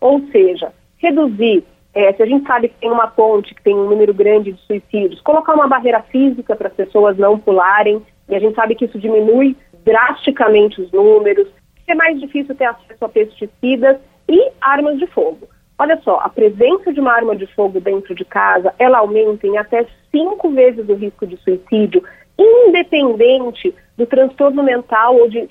ou 0.00 0.20
seja, 0.32 0.72
reduzir. 0.98 1.64
É, 1.94 2.12
se 2.12 2.22
a 2.22 2.26
gente 2.26 2.46
sabe 2.46 2.68
que 2.68 2.80
tem 2.80 2.90
uma 2.90 3.06
ponte 3.06 3.54
que 3.54 3.62
tem 3.62 3.74
um 3.74 3.88
número 3.88 4.12
grande 4.12 4.52
de 4.52 4.60
suicídios, 4.62 5.20
colocar 5.20 5.54
uma 5.54 5.68
barreira 5.68 6.02
física 6.02 6.56
para 6.56 6.68
as 6.68 6.74
pessoas 6.74 7.16
não 7.18 7.38
pularem, 7.38 8.02
e 8.28 8.34
a 8.34 8.38
gente 8.38 8.54
sabe 8.54 8.74
que 8.74 8.86
isso 8.86 8.98
diminui 8.98 9.56
drasticamente 9.84 10.80
os 10.80 10.90
números, 10.90 11.48
é 11.92 11.94
mais 11.94 12.18
difícil 12.20 12.54
ter 12.54 12.64
acesso 12.64 13.04
a 13.04 13.08
pesticidas 13.08 13.98
e 14.28 14.50
armas 14.60 14.98
de 14.98 15.06
fogo. 15.06 15.48
Olha 15.78 16.00
só, 16.02 16.18
a 16.20 16.28
presença 16.28 16.92
de 16.92 17.00
uma 17.00 17.12
arma 17.12 17.36
de 17.36 17.46
fogo 17.54 17.80
dentro 17.80 18.14
de 18.14 18.24
casa, 18.24 18.74
ela 18.78 18.98
aumenta 18.98 19.46
em 19.46 19.58
até 19.58 19.86
cinco 20.10 20.50
vezes 20.50 20.88
o 20.88 20.94
risco 20.94 21.26
de 21.26 21.36
suicídio, 21.38 22.02
independente 22.38 23.74
do 23.96 24.06
transtorno 24.06 24.62
mental 24.62 25.16
ou 25.16 25.28
de, 25.28 25.48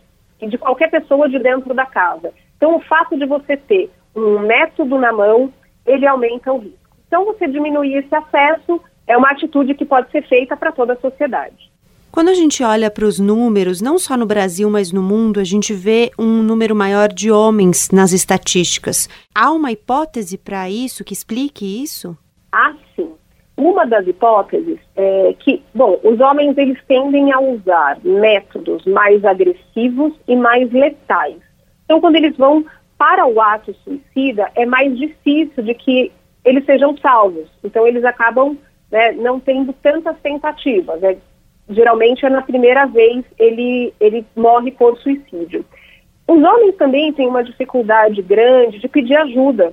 de 0.48 0.58
qualquer 0.58 0.90
pessoa 0.90 1.30
de 1.30 1.40
dentro 1.40 1.74
da 1.74 1.86
casa. 1.86 2.34
Então, 2.58 2.76
o 2.76 2.82
fato 2.82 3.18
de 3.18 3.26
você 3.26 3.58
ter 3.58 3.90
um 4.16 4.40
método 4.40 4.98
na 4.98 5.12
mão, 5.12 5.52
ele 5.86 6.06
aumenta 6.08 6.52
o 6.52 6.58
risco. 6.58 6.78
Então, 7.08 7.26
você 7.26 7.48
diminuir 7.48 7.96
esse 7.96 8.14
acesso 8.14 8.82
é 9.08 9.18
uma 9.18 9.32
atitude 9.32 9.74
que 9.74 9.86
pode 9.86 10.10
ser 10.12 10.28
feita 10.28 10.56
para 10.56 10.72
toda 10.72 10.94
a 10.94 11.00
sociedade. 11.00 11.72
Quando 12.12 12.28
a 12.28 12.34
gente 12.34 12.62
olha 12.62 12.92
para 12.92 13.06
os 13.06 13.20
números, 13.20 13.82
não 13.82 13.98
só 13.98 14.18
no 14.18 14.26
Brasil, 14.26 14.70
mas 14.70 14.92
no 14.92 15.02
mundo, 15.02 15.40
a 15.40 15.46
gente 15.46 15.74
vê 15.74 16.12
um 16.20 16.44
número 16.44 16.76
maior 16.76 17.08
de 17.08 17.32
homens 17.32 17.90
nas 17.90 18.12
estatísticas. 18.12 19.08
Há 19.34 19.50
uma 19.52 19.72
hipótese 19.72 20.38
para 20.38 20.70
isso 20.70 21.06
que 21.06 21.14
explique 21.14 21.82
isso? 21.82 22.18
Sim. 22.54 22.91
Uma 23.62 23.86
das 23.86 24.08
hipóteses 24.08 24.80
é 24.96 25.36
que, 25.38 25.62
bom, 25.72 26.00
os 26.04 26.20
homens 26.20 26.58
eles 26.58 26.80
tendem 26.88 27.32
a 27.32 27.40
usar 27.40 28.00
métodos 28.04 28.84
mais 28.86 29.24
agressivos 29.24 30.14
e 30.28 30.36
mais 30.36 30.72
letais. 30.72 31.38
Então, 31.86 32.02
quando 32.02 32.16
eles 32.16 32.36
vão 32.36 32.66
para 32.98 33.28
o 33.28 33.40
ato 33.40 33.72
suicida, 33.84 34.50
é 34.56 34.66
mais 34.66 34.98
difícil 34.98 35.62
de 35.62 35.76
que 35.76 36.12
eles 36.44 36.66
sejam 36.66 36.98
salvos. 36.98 37.48
Então, 37.64 37.86
eles 37.86 38.04
acabam 38.04 38.58
né, 38.92 39.12
não 39.12 39.40
tendo 39.40 39.74
tantas 39.74 40.18
tentativas. 40.22 41.04
É 41.04 41.16
geralmente 41.70 42.26
é 42.26 42.30
na 42.30 42.42
primeira 42.42 42.88
vez 42.88 43.24
ele, 43.38 43.94
ele 44.00 44.26
morre 44.36 44.72
por 44.72 44.98
suicídio. 44.98 45.64
Os 46.28 46.44
homens 46.44 46.76
também 46.78 47.14
têm 47.14 47.28
uma 47.28 47.44
dificuldade 47.44 48.24
grande 48.24 48.80
de 48.80 48.88
pedir 48.88 49.16
ajuda, 49.18 49.72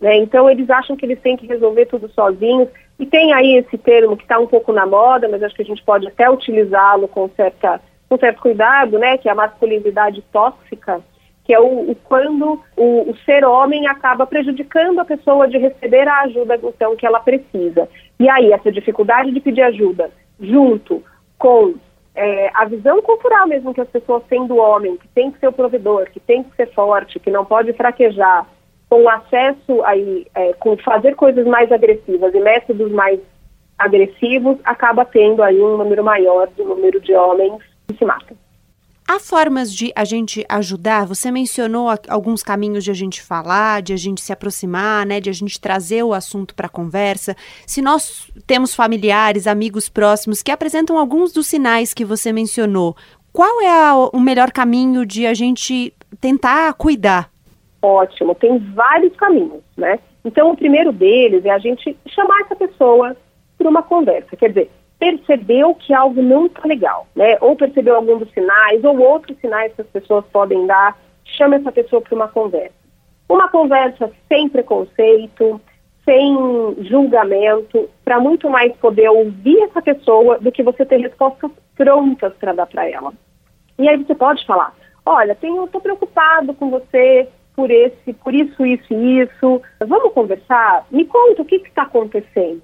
né? 0.00 0.16
Então 0.16 0.50
eles 0.50 0.68
acham 0.68 0.96
que 0.96 1.06
eles 1.06 1.20
têm 1.20 1.36
que 1.36 1.46
resolver 1.46 1.86
tudo 1.86 2.10
sozinhos. 2.10 2.68
E 3.00 3.06
tem 3.06 3.32
aí 3.32 3.56
esse 3.56 3.78
termo 3.78 4.14
que 4.14 4.24
está 4.24 4.38
um 4.38 4.46
pouco 4.46 4.74
na 4.74 4.84
moda, 4.84 5.26
mas 5.26 5.42
acho 5.42 5.54
que 5.54 5.62
a 5.62 5.64
gente 5.64 5.82
pode 5.82 6.06
até 6.06 6.30
utilizá-lo 6.30 7.08
com, 7.08 7.30
com 7.30 8.18
certo 8.18 8.42
cuidado, 8.42 8.98
né? 8.98 9.16
Que 9.16 9.26
é 9.26 9.32
a 9.32 9.34
masculinidade 9.34 10.22
tóxica, 10.30 11.00
que 11.42 11.54
é 11.54 11.58
o, 11.58 11.92
o 11.92 11.94
quando 12.04 12.62
o, 12.76 13.10
o, 13.10 13.16
ser 13.24 13.42
homem 13.42 13.86
acaba 13.86 14.26
prejudicando 14.26 14.98
a 14.98 15.04
pessoa 15.06 15.48
de 15.48 15.56
receber 15.56 16.06
a 16.06 16.20
ajuda 16.24 16.60
então 16.62 16.94
que 16.94 17.06
ela 17.06 17.20
precisa. 17.20 17.88
E 18.18 18.28
aí 18.28 18.52
essa 18.52 18.70
dificuldade 18.70 19.30
de 19.30 19.40
pedir 19.40 19.62
ajuda, 19.62 20.10
junto 20.38 21.02
com 21.38 21.76
é, 22.14 22.50
a 22.52 22.66
visão 22.66 23.00
cultural 23.00 23.48
mesmo 23.48 23.72
que 23.72 23.80
as 23.80 23.88
pessoas 23.88 24.22
têm 24.24 24.46
do 24.46 24.58
homem, 24.58 24.98
que 24.98 25.08
tem 25.08 25.30
que 25.30 25.40
ser 25.40 25.48
o 25.48 25.52
provedor, 25.52 26.10
que 26.10 26.20
tem 26.20 26.42
que 26.42 26.54
ser 26.54 26.70
forte, 26.74 27.18
que 27.18 27.30
não 27.30 27.46
pode 27.46 27.72
fraquejar, 27.72 28.46
com 28.90 29.08
acesso 29.08 29.82
aí, 29.84 30.26
é, 30.34 30.52
com 30.54 30.76
fazer 30.78 31.14
coisas 31.14 31.46
mais 31.46 31.70
agressivas 31.70 32.34
e 32.34 32.40
métodos 32.40 32.90
mais 32.90 33.20
agressivos, 33.78 34.58
acaba 34.64 35.04
tendo 35.04 35.42
aí 35.42 35.58
um 35.60 35.78
número 35.78 36.02
maior 36.04 36.48
do 36.48 36.64
número 36.64 37.00
de 37.00 37.14
homens 37.14 37.62
que 37.86 37.96
se 37.96 38.04
matam. 38.04 38.36
Há 39.08 39.18
formas 39.18 39.72
de 39.74 39.92
a 39.96 40.04
gente 40.04 40.44
ajudar? 40.48 41.06
Você 41.06 41.30
mencionou 41.30 41.88
alguns 42.08 42.42
caminhos 42.42 42.84
de 42.84 42.90
a 42.90 42.94
gente 42.94 43.22
falar, 43.22 43.80
de 43.80 43.92
a 43.92 43.96
gente 43.96 44.20
se 44.20 44.32
aproximar, 44.32 45.06
né, 45.06 45.20
de 45.20 45.30
a 45.30 45.32
gente 45.32 45.60
trazer 45.60 46.02
o 46.02 46.12
assunto 46.12 46.54
para 46.54 46.66
a 46.66 46.70
conversa. 46.70 47.36
Se 47.66 47.80
nós 47.80 48.30
temos 48.46 48.74
familiares, 48.74 49.46
amigos 49.46 49.88
próximos 49.88 50.42
que 50.42 50.50
apresentam 50.52 50.98
alguns 50.98 51.32
dos 51.32 51.46
sinais 51.46 51.94
que 51.94 52.04
você 52.04 52.32
mencionou, 52.32 52.96
qual 53.32 53.60
é 53.60 53.68
a, 53.68 53.96
o 54.12 54.20
melhor 54.20 54.52
caminho 54.52 55.06
de 55.06 55.26
a 55.26 55.34
gente 55.34 55.92
tentar 56.20 56.72
cuidar? 56.74 57.30
Ótimo, 57.82 58.34
tem 58.34 58.58
vários 58.58 59.14
caminhos, 59.16 59.62
né? 59.76 59.98
Então, 60.24 60.50
o 60.50 60.56
primeiro 60.56 60.92
deles 60.92 61.44
é 61.44 61.50
a 61.50 61.58
gente 61.58 61.96
chamar 62.06 62.40
essa 62.42 62.54
pessoa 62.54 63.16
para 63.56 63.68
uma 63.68 63.82
conversa. 63.82 64.36
Quer 64.36 64.48
dizer, 64.48 64.70
percebeu 64.98 65.74
que 65.74 65.94
algo 65.94 66.20
não 66.22 66.46
está 66.46 66.66
legal, 66.66 67.06
né? 67.16 67.38
Ou 67.40 67.56
percebeu 67.56 67.96
algum 67.96 68.18
dos 68.18 68.30
sinais, 68.32 68.84
ou 68.84 68.98
outros 69.00 69.38
sinais 69.38 69.72
que 69.74 69.80
as 69.80 69.86
pessoas 69.88 70.26
podem 70.26 70.66
dar, 70.66 70.98
chame 71.24 71.56
essa 71.56 71.72
pessoa 71.72 72.02
para 72.02 72.14
uma 72.14 72.28
conversa. 72.28 72.74
Uma 73.26 73.48
conversa 73.48 74.10
sem 74.28 74.48
preconceito, 74.48 75.60
sem 76.04 76.36
julgamento, 76.80 77.88
para 78.04 78.20
muito 78.20 78.50
mais 78.50 78.76
poder 78.76 79.08
ouvir 79.08 79.62
essa 79.62 79.80
pessoa 79.80 80.38
do 80.38 80.52
que 80.52 80.62
você 80.62 80.84
ter 80.84 80.98
respostas 80.98 81.50
prontas 81.76 82.34
para 82.34 82.52
dar 82.52 82.66
para 82.66 82.88
ela. 82.88 83.12
E 83.78 83.88
aí 83.88 83.96
você 83.96 84.14
pode 84.14 84.44
falar, 84.44 84.74
olha, 85.06 85.32
estou 85.32 85.80
preocupado 85.80 86.52
com 86.54 86.68
você 86.68 87.26
por 87.60 87.70
esse, 87.70 88.12
por 88.14 88.34
isso, 88.34 88.64
isso 88.64 88.94
e 88.94 89.20
isso. 89.20 89.62
Vamos 89.86 90.14
conversar? 90.14 90.86
Me 90.90 91.04
conta 91.04 91.42
o 91.42 91.44
que 91.44 91.56
está 91.56 91.82
acontecendo 91.82 92.62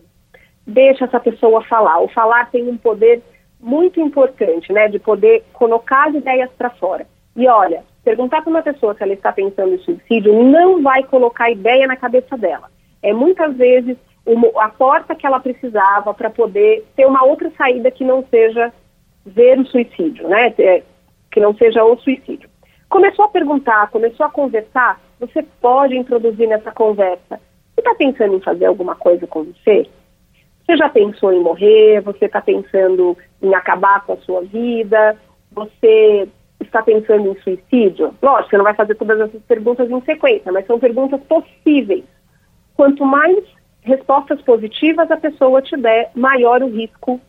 deixa 0.67 1.05
essa 1.05 1.21
pessoa 1.21 1.63
falar. 1.63 2.01
O 2.01 2.09
falar 2.09 2.51
tem 2.51 2.69
um 2.69 2.77
poder 2.77 3.23
muito 3.61 4.01
importante, 4.01 4.73
né, 4.73 4.89
de 4.89 4.99
poder 4.99 5.45
colocar 5.53 6.09
as 6.09 6.15
ideias 6.15 6.51
para 6.59 6.71
fora. 6.71 7.07
E 7.37 7.47
olha, 7.47 7.85
perguntar 8.05 8.43
para 8.43 8.51
uma 8.51 8.63
pessoa 8.63 8.95
se 8.95 9.03
ela 9.03 9.13
está 9.13 9.33
pensando 9.33 9.75
em 9.75 9.79
suicídio 9.79 10.43
não 10.43 10.83
vai 10.83 11.03
colocar 11.05 11.51
ideia 11.51 11.87
na 11.87 11.97
cabeça 11.97 12.37
dela. 12.37 12.69
É 13.03 13.13
muitas 13.13 13.57
vezes 13.57 13.97
uma, 14.25 14.49
a 14.63 14.69
porta 14.69 15.15
que 15.15 15.27
ela 15.27 15.39
precisava 15.39 16.13
para 16.13 16.31
poder 16.31 16.85
ter 16.97 17.07
uma 17.07 17.25
outra 17.25 17.51
saída 17.57 17.91
que 17.91 18.05
não 18.05 18.25
seja 18.29 18.73
ver 19.25 19.59
o 19.59 19.67
suicídio, 19.67 20.29
né, 20.29 20.53
é, 20.59 20.83
que 21.31 21.41
não 21.41 21.55
seja 21.55 21.85
o 21.85 21.97
suicídio. 21.99 22.49
Começou 22.89 23.25
a 23.25 23.29
perguntar, 23.29 23.91
começou 23.91 24.27
a 24.27 24.31
conversar, 24.31 25.01
você 25.19 25.43
pode 25.61 25.97
introduzir 25.97 26.49
nessa 26.49 26.71
conversa. 26.71 27.41
Você 27.75 27.81
está 27.81 27.95
pensando 27.95 28.35
em 28.35 28.41
fazer 28.41 28.67
alguma 28.67 28.95
coisa 28.95 29.27
com 29.27 29.45
você? 29.45 29.87
Você 30.65 30.77
já 30.77 30.89
pensou 30.89 31.33
em 31.33 31.41
morrer? 31.41 32.01
Você 32.01 32.27
está 32.27 32.41
pensando 32.41 33.17
em 33.43 33.55
acabar 33.55 34.05
com 34.05 34.15
a 34.15 34.17
sua 34.19 34.43
vida? 34.43 35.17
Você 35.53 36.29
está 36.61 36.83
pensando 36.83 37.31
em 37.31 37.41
suicídio? 37.41 38.15
Lógico, 38.23 38.51
você 38.51 38.57
não 38.57 38.65
vai 38.65 38.75
fazer 38.75 38.95
todas 38.95 39.21
essas 39.21 39.43
perguntas 39.43 39.91
em 39.91 40.01
sequência, 40.03 40.51
mas 40.53 40.67
são 40.67 40.79
perguntas 40.79 41.21
possíveis. 41.23 42.05
Quanto 42.75 43.05
mais 43.05 43.45
respostas 43.83 44.43
positivas 44.43 45.11
a 45.11 45.17
pessoa 45.17 45.63
te 45.63 45.77
der, 45.77 46.11
maior 46.15 46.63
o 46.63 46.69
risco 46.69 47.21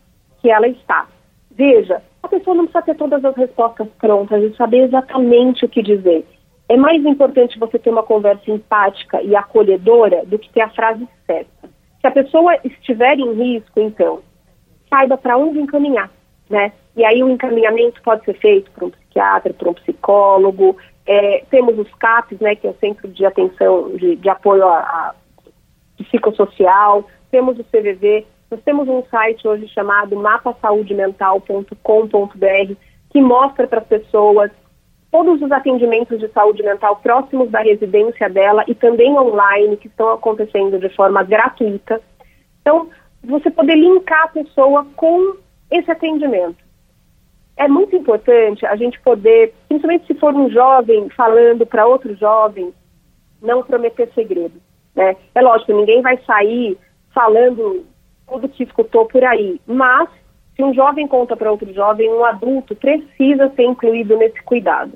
que 0.42 0.50
ela 0.50 0.68
está. 0.68 1.08
Veja, 1.52 2.02
a 2.28 2.30
pessoa 2.30 2.56
não 2.56 2.66
precisa 2.66 2.82
ter 2.84 2.96
todas 2.96 3.24
as 3.24 3.36
respostas 3.36 3.88
prontas 3.98 4.44
e 4.44 4.56
saber 4.56 4.84
exatamente 4.84 5.66
o 5.66 5.70
que 5.70 5.82
dizer. 5.82 6.26
É 6.70 6.76
mais 6.76 7.04
importante 7.06 7.58
você 7.58 7.80
ter 7.80 7.90
uma 7.90 8.04
conversa 8.04 8.52
empática 8.52 9.22
e 9.22 9.36
acolhedora 9.36 10.26
do 10.26 10.38
que 10.38 10.50
ter 10.50 10.62
a 10.62 10.70
frase 10.70 11.08
certa. 11.26 11.70
Se 12.02 12.08
a 12.08 12.12
pessoa 12.12 12.58
estiver 12.64 13.18
em 13.18 13.34
risco, 13.34 13.80
então, 13.80 14.20
saiba 14.90 15.18
para 15.18 15.38
onde 15.38 15.60
encaminhar, 15.60 16.12
né? 16.50 16.74
E 16.96 17.06
aí 17.06 17.24
o 17.24 17.30
encaminhamento 17.30 18.02
pode 18.02 18.26
ser 18.26 18.34
feito 18.34 18.70
por 18.72 18.84
um 18.86 18.90
psiquiatra, 18.90 19.54
por 19.54 19.70
um 19.70 19.74
psicólogo. 19.74 20.76
É, 21.06 21.44
temos 21.50 21.80
os 21.80 21.94
CAPs, 21.96 22.40
né, 22.40 22.56
que 22.56 22.68
é 22.68 22.70
o 22.70 22.78
Centro 22.80 23.08
de 23.08 23.26
Atenção, 23.26 23.96
de, 23.96 24.18
de 24.18 24.30
Apoio 24.30 24.68
a, 24.68 24.80
a 24.80 25.16
Psicossocial. 25.98 27.08
Temos 27.32 27.58
o 27.58 27.64
CVV. 27.64 28.26
Nós 28.50 28.62
temos 28.64 28.88
um 28.88 29.04
site 29.06 29.48
hoje 29.48 29.68
chamado 29.68 30.16
mapasaudemental.com.br 30.16 32.74
que 33.10 33.22
mostra 33.22 33.68
para 33.68 33.80
as 33.80 33.88
pessoas 33.88 34.52
todos 35.12 35.42
os 35.42 35.52
atendimentos 35.52 36.20
de 36.20 36.28
saúde 36.30 36.64
mental 36.64 36.98
próximos 36.98 37.50
da 37.50 37.60
residência 37.60 38.30
dela 38.30 38.64
e 38.68 38.76
também 38.76 39.18
online, 39.18 39.78
que 39.78 39.88
estão 39.88 40.12
acontecendo 40.12 40.80
de 40.80 40.90
forma 40.90 41.24
gratuita. 41.24 42.02
Então, 42.62 42.90
você 43.24 43.50
poder 43.50 43.76
linkar 43.76 44.26
a 44.26 44.30
pessoa 44.30 44.86
com 44.96 45.38
esse 45.72 45.90
atendimento. 45.90 46.66
É 47.56 47.68
muito 47.68 47.96
importante 47.96 48.66
a 48.66 48.76
gente 48.76 49.00
poder 49.02 49.54
principalmente 49.68 50.08
se 50.08 50.14
for 50.16 50.34
um 50.34 50.50
jovem 50.50 51.10
falando 51.10 51.66
para 51.66 51.88
outro 51.88 52.16
jovem, 52.16 52.74
não 53.42 53.64
prometer 53.64 54.10
segredo. 54.14 54.62
Né? 54.96 55.16
É 55.34 55.42
lógico, 55.42 55.74
ninguém 55.74 56.02
vai 56.02 56.18
sair 56.26 56.78
falando 57.14 57.86
tudo 58.28 58.50
que 58.50 58.64
escutou 58.64 59.06
por 59.06 59.24
aí, 59.24 59.60
mas 59.66 60.10
se 60.56 60.64
um 60.64 60.74
jovem 60.74 61.08
conta 61.08 61.38
para 61.38 61.52
outro 61.52 61.72
jovem, 61.74 62.10
um 62.10 62.26
adulto 62.26 62.76
precisa 62.76 63.52
ser 63.56 63.64
incluído 63.64 64.18
nesse 64.18 64.42
cuidado. 64.44 64.94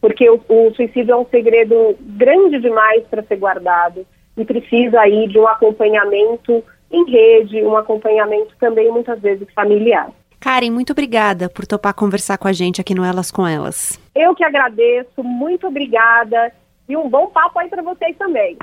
Porque 0.00 0.28
o, 0.28 0.40
o 0.48 0.74
suicídio 0.74 1.12
é 1.12 1.16
um 1.16 1.26
segredo 1.26 1.96
grande 2.00 2.60
demais 2.60 3.04
para 3.06 3.22
ser 3.22 3.36
guardado 3.36 4.06
e 4.36 4.44
precisa 4.44 5.00
aí 5.00 5.26
de 5.26 5.38
um 5.38 5.46
acompanhamento 5.46 6.62
em 6.90 7.10
rede, 7.10 7.62
um 7.62 7.76
acompanhamento 7.76 8.54
também 8.58 8.90
muitas 8.90 9.20
vezes 9.20 9.46
familiar. 9.54 10.10
Karen, 10.38 10.70
muito 10.70 10.92
obrigada 10.92 11.48
por 11.48 11.66
topar 11.66 11.94
conversar 11.94 12.38
com 12.38 12.48
a 12.48 12.52
gente 12.52 12.80
aqui 12.80 12.94
no 12.94 13.04
Elas 13.04 13.30
com 13.30 13.46
Elas. 13.46 14.00
Eu 14.14 14.34
que 14.34 14.42
agradeço, 14.42 15.22
muito 15.22 15.66
obrigada 15.66 16.52
e 16.88 16.96
um 16.96 17.08
bom 17.08 17.26
papo 17.28 17.58
aí 17.58 17.68
para 17.68 17.82
vocês 17.82 18.16
também. 18.16 18.56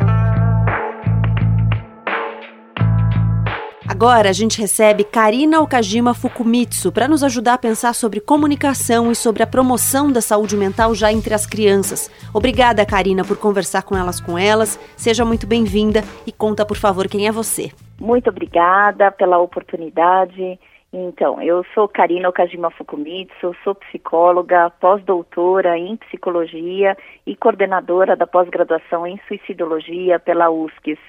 Agora 3.89 4.29
a 4.29 4.34
gente 4.34 4.60
recebe 4.60 5.06
Karina 5.06 5.62
Okajima 5.62 6.13
Fukumitsu 6.13 6.91
para 6.91 7.08
nos 7.08 7.24
ajudar 7.24 7.53
a 7.53 7.58
pensar 7.58 7.94
sobre 7.94 8.20
comunicação 8.20 9.10
e 9.10 9.15
sobre 9.15 9.41
a 9.41 9.48
promoção 9.48 10.12
da 10.12 10.20
saúde 10.20 10.58
mental 10.58 10.94
já 10.94 11.10
entre 11.12 11.34
as 11.34 11.48
crianças. 11.48 12.12
Obrigada, 12.34 12.86
Karina, 12.86 13.24
por 13.24 13.38
conversar 13.38 13.84
com 13.84 13.96
elas 13.96 14.20
com 14.20 14.38
elas. 14.38 14.77
Seja 14.98 15.24
muito 15.24 15.48
bem-vinda 15.48 16.01
e 16.27 16.34
conta, 16.34 16.65
por 16.65 16.75
favor, 16.75 17.08
quem 17.08 17.27
é 17.27 17.32
você. 17.32 17.72
Muito 17.98 18.29
obrigada 18.29 19.10
pela 19.10 19.38
oportunidade. 19.38 20.60
Então, 20.91 21.41
eu 21.41 21.65
sou 21.74 21.88
Karina 21.88 22.27
Okajima 22.27 22.70
Fukumitsu, 22.72 23.56
sou 23.63 23.74
psicóloga, 23.74 24.70
pós-doutora 24.82 25.77
em 25.77 25.96
psicologia 25.96 26.98
e 27.25 27.38
coordenadora 27.38 28.17
da 28.17 28.27
pós-graduação 28.27 29.08
em 29.08 29.17
suicidologia 29.29 30.20
pela 30.20 30.50
USCS. 30.50 31.00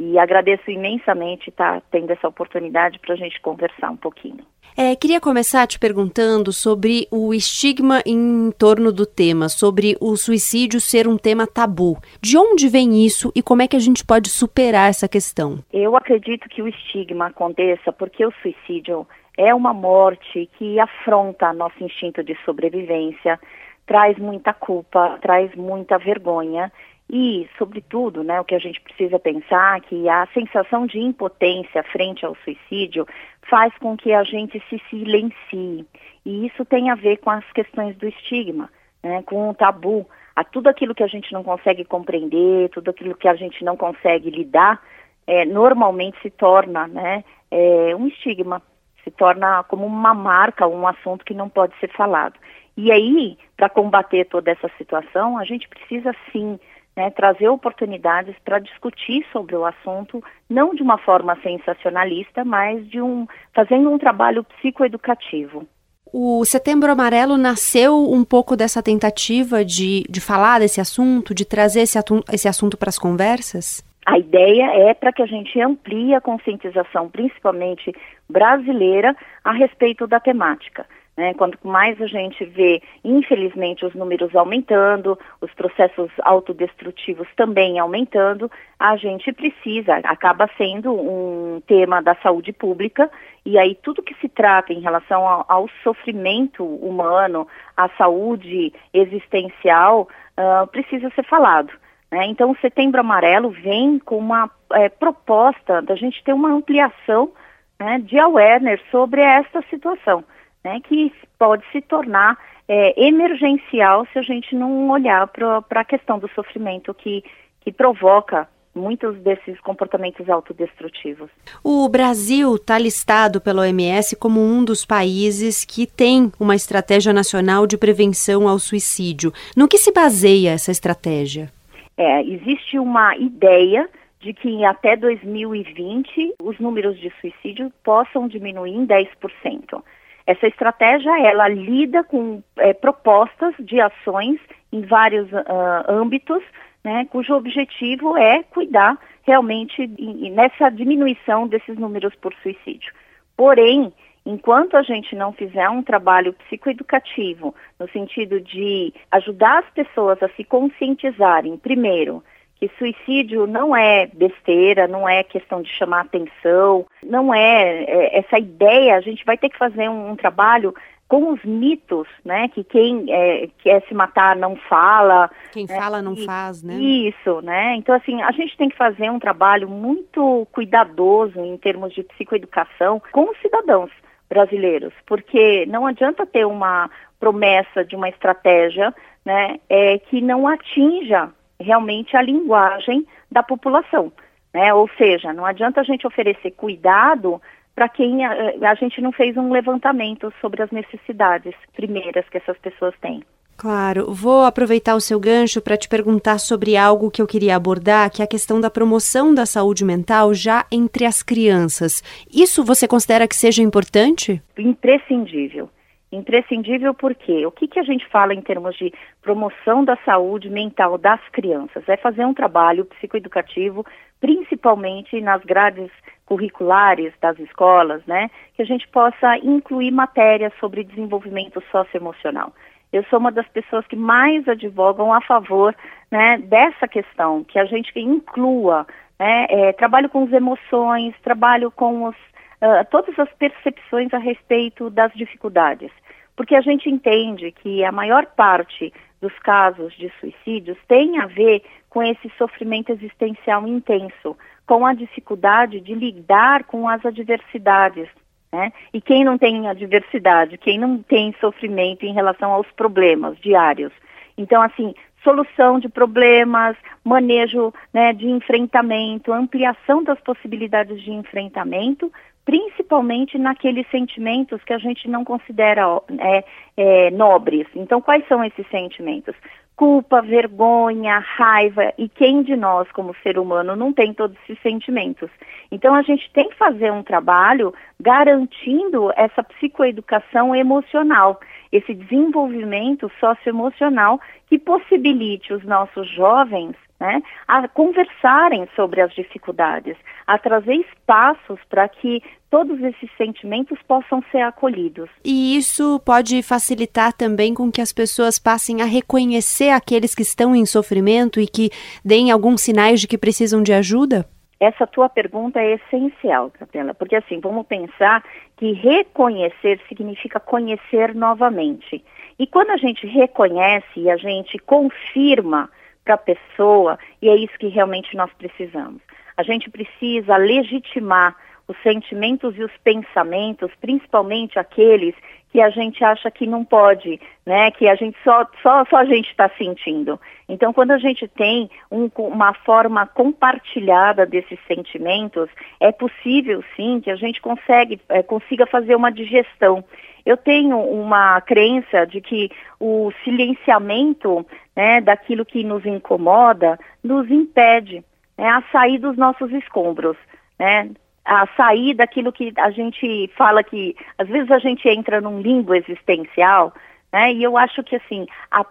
E 0.00 0.16
agradeço 0.16 0.70
imensamente 0.70 1.50
estar 1.50 1.80
tá, 1.80 1.86
tendo 1.90 2.12
essa 2.12 2.28
oportunidade 2.28 3.00
para 3.00 3.14
a 3.14 3.16
gente 3.16 3.40
conversar 3.40 3.90
um 3.90 3.96
pouquinho. 3.96 4.38
É, 4.76 4.94
queria 4.94 5.20
começar 5.20 5.66
te 5.66 5.76
perguntando 5.76 6.52
sobre 6.52 7.08
o 7.10 7.34
estigma 7.34 8.00
em 8.06 8.52
torno 8.52 8.92
do 8.92 9.04
tema, 9.04 9.48
sobre 9.48 9.96
o 10.00 10.16
suicídio 10.16 10.80
ser 10.80 11.08
um 11.08 11.18
tema 11.18 11.48
tabu. 11.48 11.98
De 12.22 12.38
onde 12.38 12.68
vem 12.68 13.04
isso 13.04 13.32
e 13.34 13.42
como 13.42 13.62
é 13.62 13.66
que 13.66 13.74
a 13.74 13.80
gente 13.80 14.06
pode 14.06 14.28
superar 14.28 14.88
essa 14.88 15.08
questão? 15.08 15.58
Eu 15.72 15.96
acredito 15.96 16.48
que 16.48 16.62
o 16.62 16.68
estigma 16.68 17.26
aconteça 17.26 17.92
porque 17.92 18.24
o 18.24 18.32
suicídio 18.40 19.04
é 19.36 19.52
uma 19.52 19.74
morte 19.74 20.48
que 20.56 20.78
afronta 20.78 21.52
nosso 21.52 21.82
instinto 21.82 22.22
de 22.22 22.36
sobrevivência, 22.44 23.40
traz 23.84 24.16
muita 24.16 24.54
culpa, 24.54 25.18
traz 25.20 25.52
muita 25.56 25.98
vergonha 25.98 26.70
e, 27.10 27.48
sobretudo, 27.56 28.22
né, 28.22 28.38
o 28.38 28.44
que 28.44 28.54
a 28.54 28.58
gente 28.58 28.80
precisa 28.82 29.18
pensar 29.18 29.78
é 29.78 29.80
que 29.80 30.08
a 30.08 30.26
sensação 30.34 30.86
de 30.86 30.98
impotência 30.98 31.82
frente 31.84 32.24
ao 32.24 32.36
suicídio 32.44 33.06
faz 33.48 33.72
com 33.78 33.96
que 33.96 34.12
a 34.12 34.22
gente 34.22 34.62
se 34.68 34.78
silencie. 34.90 35.86
E 36.24 36.46
isso 36.46 36.66
tem 36.66 36.90
a 36.90 36.94
ver 36.94 37.16
com 37.18 37.30
as 37.30 37.50
questões 37.52 37.96
do 37.96 38.06
estigma, 38.06 38.68
né, 39.02 39.22
com 39.22 39.48
o 39.48 39.54
tabu. 39.54 40.06
A 40.36 40.44
tudo 40.44 40.68
aquilo 40.68 40.94
que 40.94 41.02
a 41.02 41.08
gente 41.08 41.32
não 41.32 41.42
consegue 41.42 41.82
compreender, 41.84 42.68
tudo 42.70 42.90
aquilo 42.90 43.14
que 43.14 43.26
a 43.26 43.34
gente 43.34 43.64
não 43.64 43.76
consegue 43.76 44.28
lidar, 44.28 44.80
é, 45.26 45.46
normalmente 45.46 46.20
se 46.20 46.30
torna 46.30 46.86
né, 46.86 47.24
é, 47.50 47.96
um 47.96 48.06
estigma, 48.06 48.60
se 49.02 49.10
torna 49.10 49.64
como 49.64 49.86
uma 49.86 50.12
marca, 50.12 50.66
um 50.66 50.86
assunto 50.86 51.24
que 51.24 51.32
não 51.32 51.48
pode 51.48 51.74
ser 51.80 51.90
falado. 51.90 52.34
E 52.76 52.92
aí, 52.92 53.38
para 53.56 53.68
combater 53.68 54.26
toda 54.26 54.50
essa 54.50 54.70
situação, 54.76 55.38
a 55.38 55.44
gente 55.44 55.66
precisa 55.68 56.14
sim 56.30 56.60
né, 56.98 57.10
trazer 57.10 57.48
oportunidades 57.48 58.34
para 58.44 58.58
discutir 58.58 59.24
sobre 59.30 59.54
o 59.54 59.64
assunto, 59.64 60.20
não 60.50 60.74
de 60.74 60.82
uma 60.82 60.98
forma 60.98 61.38
sensacionalista, 61.40 62.44
mas 62.44 62.84
de 62.90 63.00
um 63.00 63.24
fazendo 63.54 63.88
um 63.88 63.96
trabalho 63.96 64.42
psicoeducativo. 64.42 65.64
O 66.12 66.44
Setembro 66.44 66.90
Amarelo 66.90 67.36
nasceu 67.36 67.94
um 68.10 68.24
pouco 68.24 68.56
dessa 68.56 68.82
tentativa 68.82 69.64
de, 69.64 70.02
de 70.10 70.20
falar 70.20 70.58
desse 70.58 70.80
assunto, 70.80 71.32
de 71.32 71.44
trazer 71.44 71.82
esse, 71.82 71.96
esse 72.32 72.48
assunto 72.48 72.76
para 72.76 72.88
as 72.88 72.98
conversas? 72.98 73.86
A 74.04 74.18
ideia 74.18 74.88
é 74.88 74.92
para 74.92 75.12
que 75.12 75.22
a 75.22 75.26
gente 75.26 75.60
amplie 75.60 76.14
a 76.14 76.20
conscientização, 76.20 77.08
principalmente 77.08 77.94
brasileira, 78.28 79.14
a 79.44 79.52
respeito 79.52 80.04
da 80.08 80.18
temática. 80.18 80.84
Né? 81.18 81.34
Quanto 81.34 81.58
mais 81.66 82.00
a 82.00 82.06
gente 82.06 82.44
vê, 82.44 82.80
infelizmente, 83.02 83.84
os 83.84 83.92
números 83.92 84.36
aumentando, 84.36 85.18
os 85.40 85.52
processos 85.52 86.08
autodestrutivos 86.22 87.26
também 87.34 87.76
aumentando, 87.80 88.48
a 88.78 88.96
gente 88.96 89.32
precisa, 89.32 89.96
acaba 90.04 90.48
sendo 90.56 90.92
um 90.92 91.60
tema 91.66 92.00
da 92.00 92.14
saúde 92.22 92.52
pública, 92.52 93.10
e 93.44 93.58
aí 93.58 93.74
tudo 93.82 94.00
que 94.00 94.14
se 94.20 94.28
trata 94.28 94.72
em 94.72 94.78
relação 94.78 95.26
ao, 95.26 95.44
ao 95.48 95.68
sofrimento 95.82 96.64
humano, 96.64 97.48
à 97.76 97.88
saúde 97.98 98.72
existencial, 98.94 100.08
uh, 100.38 100.68
precisa 100.68 101.10
ser 101.16 101.24
falado. 101.24 101.72
Né? 102.12 102.26
Então, 102.26 102.52
o 102.52 102.58
Setembro 102.58 103.00
Amarelo 103.00 103.50
vem 103.50 103.98
com 103.98 104.18
uma 104.18 104.48
é, 104.72 104.88
proposta 104.88 105.82
da 105.82 105.96
gente 105.96 106.22
ter 106.22 106.32
uma 106.32 106.52
ampliação 106.52 107.32
né, 107.76 107.98
de 107.98 108.16
awareness 108.20 108.80
sobre 108.92 109.20
esta 109.20 109.62
situação 109.62 110.22
né, 110.64 110.80
que 110.80 111.12
pode 111.38 111.64
se 111.72 111.80
tornar 111.80 112.38
é, 112.68 113.02
emergencial 113.02 114.06
se 114.12 114.18
a 114.18 114.22
gente 114.22 114.54
não 114.54 114.90
olhar 114.90 115.26
para 115.28 115.80
a 115.80 115.84
questão 115.84 116.18
do 116.18 116.28
sofrimento 116.28 116.92
que, 116.92 117.24
que 117.60 117.72
provoca 117.72 118.48
muitos 118.74 119.18
desses 119.18 119.60
comportamentos 119.60 120.28
autodestrutivos. 120.28 121.30
O 121.64 121.88
Brasil 121.88 122.54
está 122.54 122.78
listado 122.78 123.40
pela 123.40 123.62
OMS 123.62 124.14
como 124.16 124.40
um 124.40 124.64
dos 124.64 124.84
países 124.84 125.64
que 125.64 125.86
tem 125.86 126.30
uma 126.38 126.54
estratégia 126.54 127.12
nacional 127.12 127.66
de 127.66 127.76
prevenção 127.76 128.46
ao 128.46 128.58
suicídio. 128.58 129.32
No 129.56 129.66
que 129.66 129.78
se 129.78 129.92
baseia 129.92 130.50
essa 130.50 130.70
estratégia? 130.70 131.50
É, 131.96 132.22
existe 132.22 132.78
uma 132.78 133.16
ideia 133.16 133.88
de 134.20 134.32
que 134.32 134.64
até 134.64 134.96
2020 134.96 136.34
os 136.42 136.58
números 136.58 136.98
de 136.98 137.12
suicídio 137.20 137.72
possam 137.82 138.28
diminuir 138.28 138.74
em 138.74 138.86
10%. 138.86 139.82
Essa 140.28 140.46
estratégia, 140.46 141.18
ela 141.26 141.48
lida 141.48 142.04
com 142.04 142.42
é, 142.58 142.74
propostas 142.74 143.54
de 143.58 143.80
ações 143.80 144.38
em 144.70 144.82
vários 144.82 145.26
uh, 145.32 145.90
âmbitos, 145.90 146.42
né, 146.84 147.06
cujo 147.10 147.32
objetivo 147.32 148.14
é 148.14 148.42
cuidar 148.42 148.98
realmente 149.22 149.86
nessa 150.30 150.68
diminuição 150.68 151.48
desses 151.48 151.78
números 151.78 152.14
por 152.16 152.34
suicídio. 152.42 152.92
Porém, 153.38 153.90
enquanto 154.26 154.76
a 154.76 154.82
gente 154.82 155.16
não 155.16 155.32
fizer 155.32 155.66
um 155.70 155.82
trabalho 155.82 156.34
psicoeducativo, 156.34 157.54
no 157.80 157.88
sentido 157.88 158.38
de 158.38 158.92
ajudar 159.10 159.60
as 159.60 159.70
pessoas 159.70 160.22
a 160.22 160.28
se 160.36 160.44
conscientizarem, 160.44 161.56
primeiro, 161.56 162.22
que 162.58 162.70
suicídio 162.76 163.46
não 163.46 163.74
é 163.74 164.06
besteira, 164.06 164.88
não 164.88 165.08
é 165.08 165.22
questão 165.22 165.62
de 165.62 165.70
chamar 165.70 166.00
atenção, 166.00 166.86
não 167.02 167.32
é, 167.32 167.84
é 167.84 168.18
essa 168.18 168.38
ideia, 168.38 168.96
a 168.96 169.00
gente 169.00 169.24
vai 169.24 169.38
ter 169.38 169.48
que 169.48 169.58
fazer 169.58 169.88
um, 169.88 170.10
um 170.10 170.16
trabalho 170.16 170.74
com 171.08 171.32
os 171.32 171.42
mitos, 171.42 172.06
né, 172.22 172.48
que 172.48 172.62
quem 172.62 173.06
é, 173.08 173.48
quer 173.60 173.82
se 173.88 173.94
matar 173.94 174.36
não 174.36 174.54
fala. 174.56 175.30
Quem 175.52 175.66
né, 175.66 175.80
fala 175.80 176.02
não 176.02 176.12
e, 176.12 176.26
faz, 176.26 176.62
né? 176.62 176.74
Isso, 176.74 177.40
né? 177.40 177.76
Então, 177.76 177.94
assim, 177.94 178.20
a 178.20 178.30
gente 178.30 178.54
tem 178.58 178.68
que 178.68 178.76
fazer 178.76 179.10
um 179.10 179.18
trabalho 179.18 179.68
muito 179.68 180.46
cuidadoso 180.52 181.40
em 181.40 181.56
termos 181.56 181.94
de 181.94 182.02
psicoeducação 182.02 183.00
com 183.10 183.30
os 183.30 183.40
cidadãos 183.40 183.90
brasileiros, 184.28 184.92
porque 185.06 185.64
não 185.66 185.86
adianta 185.86 186.26
ter 186.26 186.44
uma 186.44 186.90
promessa 187.18 187.82
de 187.82 187.96
uma 187.96 188.10
estratégia, 188.10 188.94
né, 189.24 189.58
é, 189.68 189.98
que 189.98 190.20
não 190.20 190.46
atinja 190.46 191.30
realmente 191.60 192.16
a 192.16 192.22
linguagem 192.22 193.06
da 193.30 193.42
população. 193.42 194.12
Né? 194.52 194.72
Ou 194.72 194.88
seja, 194.96 195.32
não 195.32 195.44
adianta 195.44 195.80
a 195.80 195.84
gente 195.84 196.06
oferecer 196.06 196.52
cuidado 196.52 197.40
para 197.74 197.88
quem 197.88 198.24
a, 198.24 198.32
a, 198.70 198.74
gente 198.74 199.00
não 199.00 199.12
fez 199.12 199.36
um 199.36 199.52
levantamento 199.52 200.32
sobre 200.40 200.62
as 200.62 200.70
necessidades 200.70 201.54
primeiras 201.74 202.28
que 202.28 202.38
essas 202.38 202.58
pessoas 202.58 202.94
têm. 203.00 203.22
Claro, 203.56 204.12
vou 204.12 204.44
aproveitar 204.44 204.94
o 204.94 205.00
seu 205.00 205.18
gancho 205.18 205.60
para 205.60 205.76
te 205.76 205.88
perguntar 205.88 206.38
sobre 206.38 206.76
algo 206.76 207.10
que 207.10 207.20
eu 207.20 207.26
queria 207.26 207.56
abordar, 207.56 208.10
que 208.10 208.22
é 208.22 208.24
a 208.24 208.28
questão 208.28 208.60
da 208.60 208.70
promoção 208.70 209.34
da 209.34 209.44
saúde 209.44 209.84
mental 209.84 210.32
já 210.32 210.64
entre 210.70 211.04
as 211.04 211.22
crianças. 211.24 212.02
Isso 212.32 212.64
você 212.64 212.86
considera 212.86 213.26
que 213.26 213.34
seja 213.34 213.62
importante? 213.62 214.40
Imprescindível. 214.56 215.68
Imprescindível 216.10 216.94
porque 216.94 217.44
o 217.44 217.50
que, 217.50 217.68
que 217.68 217.78
a 217.78 217.82
gente 217.82 218.06
fala 218.08 218.32
em 218.32 218.40
termos 218.40 218.74
de 218.76 218.92
promoção 219.20 219.84
da 219.84 219.96
saúde 220.06 220.48
mental 220.48 220.96
das 220.96 221.20
crianças? 221.30 221.86
É 221.86 221.98
fazer 221.98 222.24
um 222.24 222.32
trabalho 222.32 222.86
psicoeducativo, 222.86 223.84
principalmente 224.18 225.20
nas 225.20 225.44
grades 225.44 225.90
curriculares 226.24 227.12
das 227.20 227.38
escolas, 227.38 228.02
né? 228.06 228.30
Que 228.54 228.62
a 228.62 228.64
gente 228.64 228.88
possa 228.88 229.36
incluir 229.38 229.90
matérias 229.90 230.52
sobre 230.58 230.82
desenvolvimento 230.82 231.62
socioemocional. 231.70 232.54
eu 232.90 233.04
sou 233.10 233.18
uma 233.18 233.30
das 233.30 233.46
pessoas 233.48 233.86
que 233.86 233.96
mais 233.96 234.48
advogam 234.48 235.12
a 235.12 235.20
favor 235.20 235.76
né, 236.10 236.38
dessa 236.38 236.88
questão, 236.88 237.44
que 237.44 237.58
a 237.58 237.66
gente 237.66 237.92
inclua, 238.00 238.86
né, 239.18 239.46
é, 239.50 239.72
trabalho 239.74 240.08
com 240.08 240.24
as 240.24 240.32
emoções, 240.32 241.14
trabalho 241.22 241.70
com 241.70 242.04
os, 242.04 242.16
uh, 242.62 242.84
todas 242.90 243.18
as 243.18 243.28
percepções 243.34 244.12
a 244.12 244.18
respeito 244.18 244.90
das 244.90 245.12
dificuldades. 245.12 245.90
Porque 246.36 246.54
a 246.54 246.60
gente 246.60 246.88
entende 246.88 247.50
que 247.50 247.84
a 247.84 247.90
maior 247.90 248.26
parte 248.26 248.92
dos 249.20 249.36
casos 249.40 249.92
de 249.94 250.12
suicídios 250.20 250.78
tem 250.86 251.18
a 251.18 251.26
ver 251.26 251.62
com 251.90 252.02
esse 252.02 252.30
sofrimento 252.38 252.92
existencial 252.92 253.66
intenso, 253.66 254.36
com 254.66 254.86
a 254.86 254.94
dificuldade 254.94 255.80
de 255.80 255.94
lidar 255.94 256.64
com 256.64 256.88
as 256.88 257.04
adversidades. 257.04 258.08
Né? 258.52 258.72
E 258.92 259.00
quem 259.00 259.24
não 259.24 259.36
tem 259.36 259.68
adversidade, 259.68 260.58
quem 260.58 260.78
não 260.78 261.02
tem 261.02 261.34
sofrimento 261.40 262.04
em 262.04 262.12
relação 262.12 262.52
aos 262.52 262.70
problemas 262.72 263.36
diários? 263.38 263.92
Então, 264.36 264.62
assim, 264.62 264.94
solução 265.22 265.78
de 265.78 265.88
problemas, 265.88 266.76
manejo 267.04 267.72
né, 267.92 268.12
de 268.12 268.26
enfrentamento, 268.26 269.32
ampliação 269.32 270.02
das 270.02 270.20
possibilidades 270.20 271.02
de 271.02 271.10
enfrentamento, 271.10 272.12
principalmente 272.48 273.36
naqueles 273.36 273.86
sentimentos 273.90 274.64
que 274.64 274.72
a 274.72 274.78
gente 274.78 275.06
não 275.06 275.22
considera 275.22 275.82
é, 276.18 276.44
é, 276.78 277.10
nobres. 277.10 277.66
Então, 277.76 278.00
quais 278.00 278.26
são 278.26 278.42
esses 278.42 278.66
sentimentos? 278.70 279.36
Culpa, 279.76 280.22
vergonha, 280.22 281.18
raiva, 281.18 281.92
e 281.98 282.08
quem 282.08 282.42
de 282.42 282.56
nós, 282.56 282.90
como 282.92 283.14
ser 283.22 283.38
humano, 283.38 283.76
não 283.76 283.92
tem 283.92 284.14
todos 284.14 284.34
esses 284.44 284.58
sentimentos? 284.62 285.28
Então, 285.70 285.94
a 285.94 286.00
gente 286.00 286.30
tem 286.32 286.48
que 286.48 286.56
fazer 286.56 286.90
um 286.90 287.02
trabalho 287.02 287.74
garantindo 288.00 289.12
essa 289.14 289.42
psicoeducação 289.42 290.56
emocional, 290.56 291.38
esse 291.70 291.92
desenvolvimento 291.92 293.12
socioemocional 293.20 294.18
que 294.46 294.58
possibilite 294.58 295.52
os 295.52 295.62
nossos 295.64 296.08
jovens 296.08 296.74
né, 297.00 297.22
a 297.46 297.68
conversarem 297.68 298.68
sobre 298.74 299.00
as 299.00 299.12
dificuldades, 299.14 299.96
a 300.26 300.36
trazer 300.36 300.74
espaços 300.74 301.58
para 301.68 301.88
que 301.88 302.22
todos 302.50 302.80
esses 302.82 303.10
sentimentos 303.16 303.78
possam 303.86 304.22
ser 304.32 304.40
acolhidos. 304.40 305.08
E 305.24 305.56
isso 305.56 306.00
pode 306.04 306.42
facilitar 306.42 307.12
também 307.12 307.54
com 307.54 307.70
que 307.70 307.80
as 307.80 307.92
pessoas 307.92 308.38
passem 308.38 308.82
a 308.82 308.84
reconhecer 308.84 309.70
aqueles 309.70 310.14
que 310.14 310.22
estão 310.22 310.56
em 310.56 310.66
sofrimento 310.66 311.40
e 311.40 311.46
que 311.46 311.70
deem 312.04 312.30
alguns 312.30 312.62
sinais 312.62 313.00
de 313.00 313.06
que 313.06 313.18
precisam 313.18 313.62
de 313.62 313.72
ajuda? 313.72 314.26
Essa 314.60 314.88
tua 314.88 315.08
pergunta 315.08 315.60
é 315.60 315.74
essencial, 315.74 316.50
Capela, 316.50 316.92
porque 316.92 317.14
assim, 317.14 317.38
vamos 317.38 317.64
pensar 317.66 318.24
que 318.56 318.72
reconhecer 318.72 319.80
significa 319.88 320.40
conhecer 320.40 321.14
novamente. 321.14 322.04
E 322.38 322.46
quando 322.46 322.70
a 322.70 322.76
gente 322.76 323.06
reconhece 323.06 323.86
e 324.00 324.10
a 324.10 324.16
gente 324.16 324.58
confirma 324.58 325.70
para 326.08 326.16
pessoa, 326.16 326.98
e 327.20 327.28
é 327.28 327.36
isso 327.36 327.58
que 327.58 327.68
realmente 327.68 328.16
nós 328.16 328.30
precisamos. 328.38 329.02
A 329.36 329.42
gente 329.42 329.68
precisa 329.68 330.38
legitimar 330.38 331.36
os 331.68 331.76
sentimentos 331.82 332.56
e 332.56 332.64
os 332.64 332.72
pensamentos, 332.82 333.70
principalmente 333.78 334.58
aqueles 334.58 335.14
que 335.52 335.60
a 335.60 335.68
gente 335.68 336.02
acha 336.02 336.30
que 336.30 336.46
não 336.46 336.64
pode, 336.64 337.20
né? 337.44 337.70
Que 337.70 337.88
a 337.88 337.94
gente 337.94 338.16
só 338.24 338.46
só, 338.62 338.84
só 338.86 338.96
a 338.96 339.04
gente 339.04 339.28
está 339.28 339.50
sentindo. 339.58 340.18
Então, 340.48 340.72
quando 340.72 340.92
a 340.92 340.98
gente 340.98 341.28
tem 341.28 341.70
um, 341.90 342.10
uma 342.16 342.54
forma 342.54 343.06
compartilhada 343.06 344.24
desses 344.24 344.58
sentimentos, 344.66 345.50
é 345.78 345.92
possível 345.92 346.64
sim 346.74 347.00
que 347.00 347.10
a 347.10 347.16
gente 347.16 347.40
consegue, 347.40 348.00
é, 348.08 348.22
consiga 348.22 348.66
fazer 348.66 348.94
uma 348.94 349.12
digestão. 349.12 349.84
Eu 350.24 350.36
tenho 350.36 350.78
uma 350.78 351.40
crença 351.40 352.06
de 352.06 352.20
que 352.20 352.50
o 352.78 353.10
silenciamento 353.24 354.46
né, 354.78 355.00
daquilo 355.00 355.44
que 355.44 355.64
nos 355.64 355.84
incomoda 355.84 356.78
nos 357.02 357.28
impede 357.28 358.04
né, 358.38 358.48
a 358.48 358.62
sair 358.70 358.98
dos 358.98 359.16
nossos 359.16 359.50
escombros. 359.50 360.16
Né? 360.56 360.90
a 361.24 361.46
sair 361.56 361.92
daquilo 361.94 362.32
que 362.32 362.54
a 362.56 362.70
gente 362.70 363.30
fala 363.36 363.62
que 363.62 363.94
às 364.16 364.26
vezes 364.26 364.50
a 364.50 364.58
gente 364.58 364.88
entra 364.88 365.20
num 365.20 365.42
limbo 365.42 365.74
existencial, 365.74 366.72
né? 367.12 367.34
E 367.34 367.42
eu 367.42 367.58
acho 367.58 367.82
que 367.84 367.96
assim, 367.96 368.26
a 368.50 368.64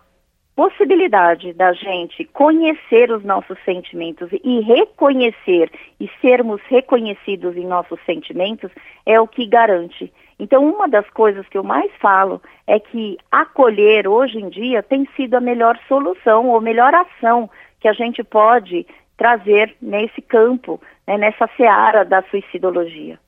possibilidade 0.56 1.54
da 1.54 1.72
gente 1.74 2.26
conhecer 2.26 3.12
os 3.12 3.24
nossos 3.24 3.60
sentimentos 3.63 4.28
e 4.43 4.60
reconhecer 4.62 5.72
e 6.00 6.10
sermos 6.20 6.60
reconhecidos 6.67 7.56
em 7.56 7.67
nossos 7.67 8.00
sentimentos 8.08 8.72
é 9.06 9.22
o 9.22 9.28
que 9.28 9.46
garante. 9.46 10.12
Então, 10.39 10.63
uma 10.63 10.88
das 10.88 11.10
coisas 11.10 11.47
que 11.47 11.58
eu 11.58 11.63
mais 11.63 11.91
falo 12.00 12.41
é 12.67 12.80
que 12.80 13.17
acolher 13.32 14.08
hoje 14.08 14.38
em 14.38 14.50
dia 14.50 14.84
tem 14.84 15.08
sido 15.15 15.36
a 15.36 15.41
melhor 15.41 15.80
solução 15.88 16.50
ou 16.50 16.62
melhor 16.62 16.93
ação 16.93 17.50
que 17.80 17.88
a 17.88 17.93
gente 17.93 18.23
pode 18.23 18.86
trazer 19.17 19.76
nesse 19.82 20.21
campo, 20.21 20.80
né, 21.08 21.17
nessa 21.17 21.50
seara 21.58 22.06
da 22.06 22.21
suicidologia. 22.30 23.19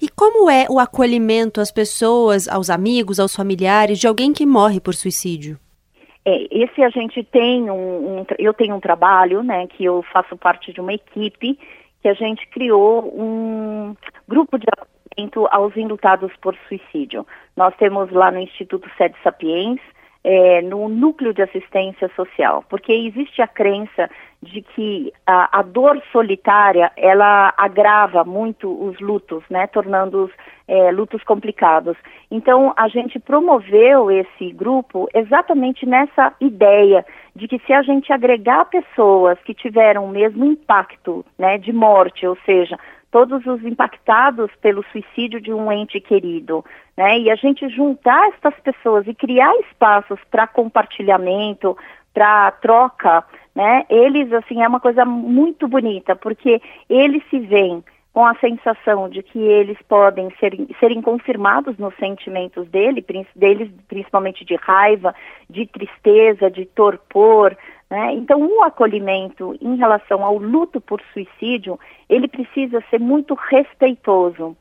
E 0.00 0.08
como 0.08 0.50
é 0.50 0.66
o 0.70 0.78
acolhimento 0.78 1.60
às 1.60 1.70
pessoas, 1.70 2.48
aos 2.48 2.70
amigos, 2.70 3.20
aos 3.20 3.34
familiares 3.34 3.98
de 3.98 4.06
alguém 4.06 4.32
que 4.32 4.46
morre 4.46 4.80
por 4.80 4.94
suicídio? 4.94 5.58
É, 6.24 6.46
esse 6.50 6.82
a 6.82 6.88
gente 6.88 7.22
tem 7.22 7.70
um, 7.70 8.20
um, 8.20 8.26
eu 8.38 8.54
tenho 8.54 8.74
um 8.74 8.80
trabalho, 8.80 9.42
né, 9.42 9.66
que 9.66 9.84
eu 9.84 10.02
faço 10.10 10.36
parte 10.36 10.72
de 10.72 10.80
uma 10.80 10.94
equipe 10.94 11.58
que 12.00 12.08
a 12.08 12.14
gente 12.14 12.46
criou 12.48 13.12
um 13.18 13.94
grupo 14.26 14.58
de 14.58 14.66
acolhimento 15.14 15.46
aos 15.50 15.76
indultados 15.76 16.32
por 16.40 16.56
suicídio. 16.68 17.26
Nós 17.56 17.74
temos 17.76 18.10
lá 18.10 18.30
no 18.30 18.38
Instituto 18.38 18.88
Sede 18.96 19.14
Sapiens, 19.22 19.80
é, 20.26 20.62
no 20.62 20.88
núcleo 20.88 21.34
de 21.34 21.42
assistência 21.42 22.10
social, 22.16 22.64
porque 22.70 22.92
existe 22.92 23.42
a 23.42 23.46
crença 23.46 24.08
de 24.42 24.62
que 24.62 25.12
a, 25.26 25.58
a, 25.58 25.62
dor 25.62 26.02
solitária 26.10 26.90
ela 26.96 27.52
agrava 27.58 28.24
muito 28.24 28.70
os 28.70 28.98
lutos, 29.00 29.42
né, 29.50 29.66
tornando-os 29.66 30.30
é, 30.66 30.90
lutos 30.90 31.22
complicados. 31.24 31.96
Então 32.30 32.72
a 32.74 32.88
gente 32.88 33.18
promoveu 33.18 34.10
esse 34.10 34.50
grupo 34.52 35.08
exatamente 35.14 35.86
nessa 35.86 36.34
ideia 36.40 37.04
de 37.36 37.46
que 37.46 37.58
se 37.66 37.72
a 37.72 37.82
gente 37.82 38.10
agregar 38.10 38.64
pessoas 38.66 39.38
que 39.44 39.52
tiveram 39.52 40.06
o 40.06 40.10
mesmo 40.10 40.44
impacto, 40.44 41.24
né, 41.38 41.58
de 41.58 41.72
morte, 41.72 42.26
ou 42.26 42.36
seja, 42.46 42.78
todos 43.14 43.46
os 43.46 43.64
impactados 43.64 44.50
pelo 44.60 44.84
suicídio 44.90 45.40
de 45.40 45.52
um 45.52 45.70
ente 45.70 46.00
querido, 46.00 46.64
né? 46.96 47.16
E 47.20 47.30
a 47.30 47.36
gente 47.36 47.68
juntar 47.68 48.30
essas 48.30 48.58
pessoas 48.58 49.06
e 49.06 49.14
criar 49.14 49.54
espaços 49.60 50.18
para 50.32 50.48
compartilhamento, 50.48 51.78
para 52.12 52.50
troca, 52.50 53.22
né? 53.54 53.86
Eles 53.88 54.32
assim 54.32 54.64
é 54.64 54.66
uma 54.66 54.80
coisa 54.80 55.04
muito 55.04 55.68
bonita 55.68 56.16
porque 56.16 56.60
eles 56.90 57.22
se 57.30 57.38
veem 57.38 57.84
com 58.12 58.26
a 58.26 58.34
sensação 58.40 59.08
de 59.08 59.22
que 59.22 59.38
eles 59.38 59.78
podem 59.88 60.28
ser, 60.40 60.52
serem 60.80 61.00
confirmados 61.00 61.78
nos 61.78 61.94
sentimentos 61.96 62.66
dele, 62.68 63.04
deles, 63.36 63.70
principalmente 63.86 64.44
de 64.44 64.56
raiva, 64.56 65.14
de 65.48 65.66
tristeza, 65.66 66.50
de 66.50 66.64
torpor. 66.66 67.56
Né? 67.90 68.14
Então, 68.14 68.40
o 68.40 68.62
acolhimento 68.62 69.56
em 69.60 69.76
relação 69.76 70.24
ao 70.24 70.38
luto 70.38 70.80
por 70.80 71.00
suicídio, 71.12 71.78
ele 72.08 72.28
precisa 72.28 72.82
ser 72.90 72.98
muito 72.98 73.34
respeitoso, 73.34 74.56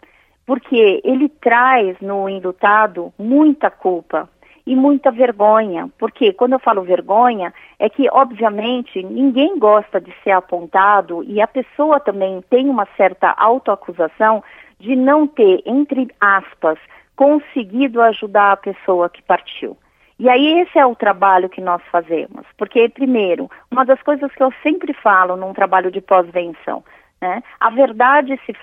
porque 0.45 1.01
ele 1.03 1.29
traz 1.29 1.99
no 2.01 2.27
indutado 2.27 3.13
muita 3.17 3.71
culpa, 3.71 4.29
e 4.65 4.75
muita 4.75 5.11
vergonha. 5.11 5.89
Porque 5.97 6.33
quando 6.33 6.53
eu 6.53 6.59
falo 6.59 6.81
vergonha, 6.81 7.53
é 7.77 7.89
que, 7.89 8.09
obviamente, 8.09 9.03
ninguém 9.03 9.57
gosta 9.57 9.99
de 9.99 10.13
ser 10.23 10.31
apontado 10.31 11.23
e 11.23 11.41
a 11.41 11.47
pessoa 11.47 11.99
também 11.99 12.41
tem 12.49 12.69
uma 12.69 12.87
certa 12.97 13.31
autoacusação 13.31 14.43
de 14.79 14.95
não 14.95 15.27
ter, 15.27 15.61
entre 15.65 16.07
aspas, 16.19 16.77
conseguido 17.15 18.01
ajudar 18.01 18.53
a 18.53 18.57
pessoa 18.57 19.09
que 19.09 19.21
partiu. 19.21 19.77
E 20.23 20.29
aí 20.29 20.61
esse 20.61 20.79
é 20.79 20.85
o 20.85 20.95
trabalho 20.95 21.49
que 21.49 21.59
nós 21.59 21.81
fazemos. 21.91 22.45
Porque, 22.57 22.87
primeiro, 22.87 23.51
uma 23.69 23.83
das 23.83 24.01
coisas 24.01 24.33
que 24.33 24.41
eu 24.41 24.53
sempre 24.63 24.93
falo 24.93 25.35
num 25.35 25.51
trabalho 25.51 25.91
de 25.91 25.99
pós-venção, 25.99 26.81
né, 27.21 27.43
a 27.59 27.69
verdade 27.69 28.39
se, 28.45 28.55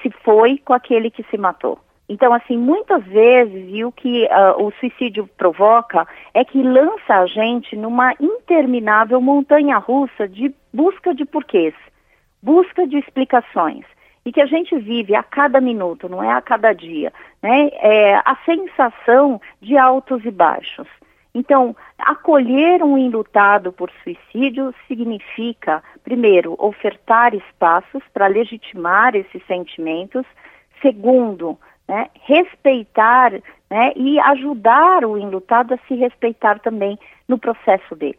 se 0.00 0.10
foi 0.22 0.58
com 0.58 0.72
aquele 0.72 1.10
que 1.10 1.24
se 1.24 1.36
matou. 1.36 1.76
Então, 2.08 2.32
assim, 2.32 2.56
muitas 2.56 3.02
vezes, 3.02 3.64
e 3.68 3.84
o 3.84 3.90
que 3.90 4.26
uh, 4.26 4.62
o 4.64 4.70
suicídio 4.78 5.28
provoca 5.36 6.06
é 6.32 6.44
que 6.44 6.62
lança 6.62 7.16
a 7.16 7.26
gente 7.26 7.74
numa 7.74 8.14
interminável 8.20 9.20
montanha 9.20 9.78
russa 9.78 10.28
de 10.28 10.54
busca 10.72 11.12
de 11.12 11.24
porquês, 11.24 11.74
busca 12.40 12.86
de 12.86 12.98
explicações. 12.98 13.84
E 14.24 14.32
que 14.32 14.40
a 14.40 14.46
gente 14.46 14.76
vive 14.78 15.14
a 15.14 15.22
cada 15.22 15.60
minuto, 15.60 16.08
não 16.08 16.22
é 16.22 16.32
a 16.32 16.40
cada 16.40 16.72
dia, 16.72 17.12
né? 17.42 17.70
É 17.74 18.14
a 18.16 18.36
sensação 18.44 19.40
de 19.60 19.76
altos 19.76 20.24
e 20.24 20.30
baixos. 20.30 20.86
Então, 21.34 21.74
acolher 21.98 22.82
um 22.82 22.98
enlutado 22.98 23.72
por 23.72 23.90
suicídio 24.02 24.74
significa, 24.86 25.82
primeiro, 26.04 26.54
ofertar 26.58 27.34
espaços 27.34 28.02
para 28.12 28.26
legitimar 28.26 29.16
esses 29.16 29.44
sentimentos. 29.46 30.26
Segundo, 30.82 31.58
né, 31.88 32.08
respeitar 32.22 33.32
né, 33.70 33.92
e 33.96 34.20
ajudar 34.20 35.04
o 35.04 35.16
enlutado 35.16 35.74
a 35.74 35.78
se 35.88 35.94
respeitar 35.94 36.58
também 36.58 36.98
no 37.26 37.38
processo 37.38 37.94
dele. 37.96 38.18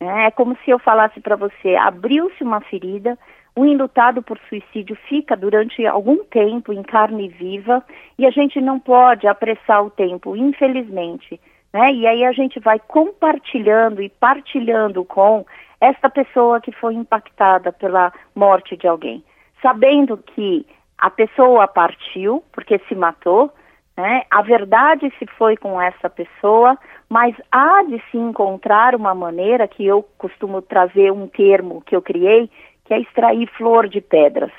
É 0.00 0.30
como 0.30 0.56
se 0.64 0.70
eu 0.70 0.78
falasse 0.78 1.20
para 1.20 1.36
você, 1.36 1.76
abriu-se 1.76 2.42
uma 2.42 2.60
ferida, 2.60 3.18
o 3.54 3.64
enlutado 3.64 4.22
por 4.22 4.38
suicídio 4.48 4.96
fica 5.08 5.36
durante 5.36 5.86
algum 5.86 6.24
tempo 6.24 6.72
em 6.72 6.82
carne 6.82 7.28
viva 7.28 7.84
e 8.18 8.26
a 8.26 8.30
gente 8.30 8.60
não 8.60 8.78
pode 8.78 9.26
apressar 9.26 9.84
o 9.84 9.90
tempo, 9.90 10.36
infelizmente. 10.36 11.40
Né? 11.72 11.92
E 11.92 12.06
aí 12.06 12.24
a 12.24 12.32
gente 12.32 12.58
vai 12.60 12.78
compartilhando 12.78 14.02
e 14.02 14.08
partilhando 14.08 15.04
com 15.04 15.44
esta 15.80 16.10
pessoa 16.10 16.60
que 16.60 16.72
foi 16.72 16.94
impactada 16.94 17.72
pela 17.72 18.12
morte 18.34 18.76
de 18.76 18.86
alguém, 18.86 19.24
sabendo 19.62 20.16
que 20.16 20.66
a 20.98 21.08
pessoa 21.08 21.66
partiu 21.66 22.44
porque 22.52 22.78
se 22.88 22.94
matou, 22.94 23.50
né? 23.96 24.22
A 24.30 24.42
verdade 24.42 25.12
se 25.18 25.26
foi 25.38 25.56
com 25.56 25.80
essa 25.80 26.08
pessoa, 26.08 26.78
mas 27.08 27.34
há 27.50 27.82
de 27.82 28.02
se 28.10 28.16
encontrar 28.16 28.94
uma 28.94 29.14
maneira 29.14 29.66
que 29.66 29.84
eu 29.84 30.02
costumo 30.16 30.62
trazer 30.62 31.12
um 31.12 31.26
termo 31.26 31.82
que 31.82 31.94
eu 31.94 32.00
criei, 32.00 32.50
que 32.90 32.94
é 32.94 33.00
extrair 33.00 33.48
flor 33.56 33.88
de 33.88 34.00
pedras. 34.00 34.50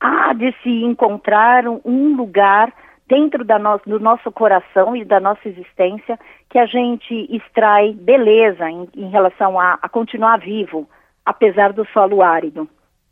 Há 0.00 0.32
de 0.32 0.54
se 0.62 0.70
encontrar 0.70 1.64
um 1.68 2.16
lugar 2.16 2.72
dentro 3.06 3.44
no, 3.44 3.78
do 3.86 4.00
nosso 4.00 4.32
coração 4.32 4.96
e 4.96 5.04
da 5.04 5.20
nossa 5.20 5.46
existência 5.46 6.18
que 6.48 6.58
a 6.58 6.64
gente 6.64 7.14
extrai 7.28 7.92
beleza 7.92 8.70
em, 8.70 8.88
em 8.96 9.10
relação 9.10 9.60
a, 9.60 9.78
a 9.82 9.86
continuar 9.86 10.38
vivo, 10.38 10.88
apesar 11.26 11.74
do 11.74 11.86
solo 11.88 12.22
árido. 12.22 12.66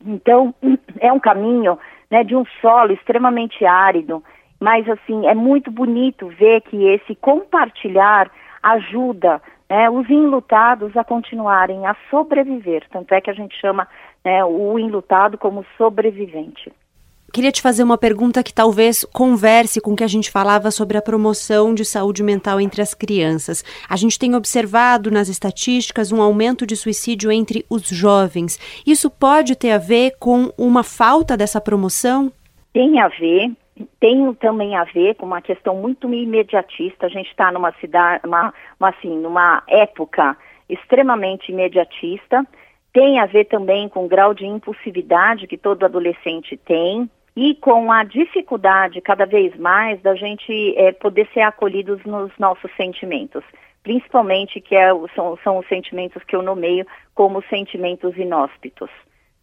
Então, 0.07 0.55
é 1.01 1.13
um 1.13 1.21
caminho 1.21 1.79
né, 2.11 2.25
de 2.25 2.35
um 2.35 2.47
solo 2.63 2.93
extremamente 2.93 3.67
árido, 3.67 4.25
mas 4.59 4.89
assim, 4.89 5.27
é 5.27 5.35
muito 5.35 5.71
bonito 5.71 6.29
ver 6.29 6.63
que 6.63 6.87
esse 6.87 7.15
compartilhar 7.15 8.31
ajuda 8.63 9.43
né, 9.71 9.89
os 9.89 10.11
enlutados 10.11 10.97
a 10.97 11.05
continuarem 11.05 11.87
a 11.87 11.95
sobreviver. 12.11 12.83
Tanto 12.91 13.15
é 13.15 13.21
que 13.21 13.31
a 13.31 13.35
gente 13.35 13.57
chama 13.61 13.87
né, 14.25 14.45
o 14.45 14.79
enlutado 14.79 15.39
como 15.39 15.65
sobrevivente. 15.77 16.73
Queria 17.33 17.53
te 17.53 17.63
fazer 17.63 17.85
uma 17.85 17.97
pergunta 17.97 18.43
que 18.43 18.53
talvez 18.53 19.05
converse 19.05 19.81
com 19.81 19.93
o 19.93 19.97
que 19.97 20.03
a 20.03 20.09
gente 20.09 20.33
falava 20.33 20.73
sobre 20.73 20.99
a 20.99 21.03
promoção 21.03 21.73
de 21.73 21.85
saúde 21.85 22.25
mental 22.25 22.61
entre 22.61 22.83
as 22.83 22.93
crianças. 22.93 23.65
A 23.89 23.95
gente 23.95 24.19
tem 24.19 24.35
observado 24.35 25.13
nas 25.13 25.29
estatísticas 25.29 26.11
um 26.11 26.21
aumento 26.21 26.67
de 26.67 26.75
suicídio 26.75 27.31
entre 27.31 27.65
os 27.71 27.89
jovens. 27.89 28.59
Isso 28.85 29.09
pode 29.09 29.55
ter 29.55 29.71
a 29.71 29.79
ver 29.79 30.15
com 30.19 30.53
uma 30.59 30.83
falta 30.83 31.37
dessa 31.37 31.61
promoção? 31.61 32.33
Tem 32.73 32.99
a 32.99 33.07
ver, 33.07 33.53
tem 34.01 34.35
também 34.35 34.75
a 34.75 34.83
ver 34.83 35.15
com 35.15 35.25
uma 35.25 35.41
questão 35.41 35.77
muito 35.77 36.13
imediatista. 36.13 37.07
A 37.07 37.09
gente 37.09 37.31
está 37.31 37.53
numa 37.53 37.73
cidade, 37.75 38.27
uma, 38.27 38.53
uma, 38.79 38.89
assim, 38.89 39.17
numa 39.17 39.63
época 39.69 40.37
extremamente 40.69 41.53
imediatista. 41.53 42.45
Tem 42.93 43.21
a 43.21 43.27
ver 43.27 43.45
também 43.45 43.89
com 43.89 44.05
o 44.05 44.09
grau 44.09 44.35
de 44.35 44.45
impulsividade 44.45 45.47
que 45.47 45.57
todo 45.57 45.85
adolescente 45.85 46.57
tem 46.57 47.09
e 47.37 47.55
com 47.55 47.93
a 47.93 48.03
dificuldade 48.03 49.01
cada 49.01 49.25
vez 49.25 49.57
mais 49.57 50.01
da 50.03 50.15
gente 50.15 50.75
é, 50.77 50.93
poder 50.93 51.29
ser 51.33 51.43
acolhidos 51.43 52.03
nos 52.05 52.33
nossos 52.39 52.71
sentimentos, 52.77 53.45
principalmente 53.83 54.61
que 54.61 54.75
é, 54.75 54.91
são, 55.15 55.39
são 55.45 55.59
os 55.59 55.69
sentimentos 55.69 56.23
que 56.25 56.35
eu 56.35 56.43
nomeio 56.43 56.85
como 57.15 57.43
sentimentos 57.49 58.17
inóspitos. 58.17 58.91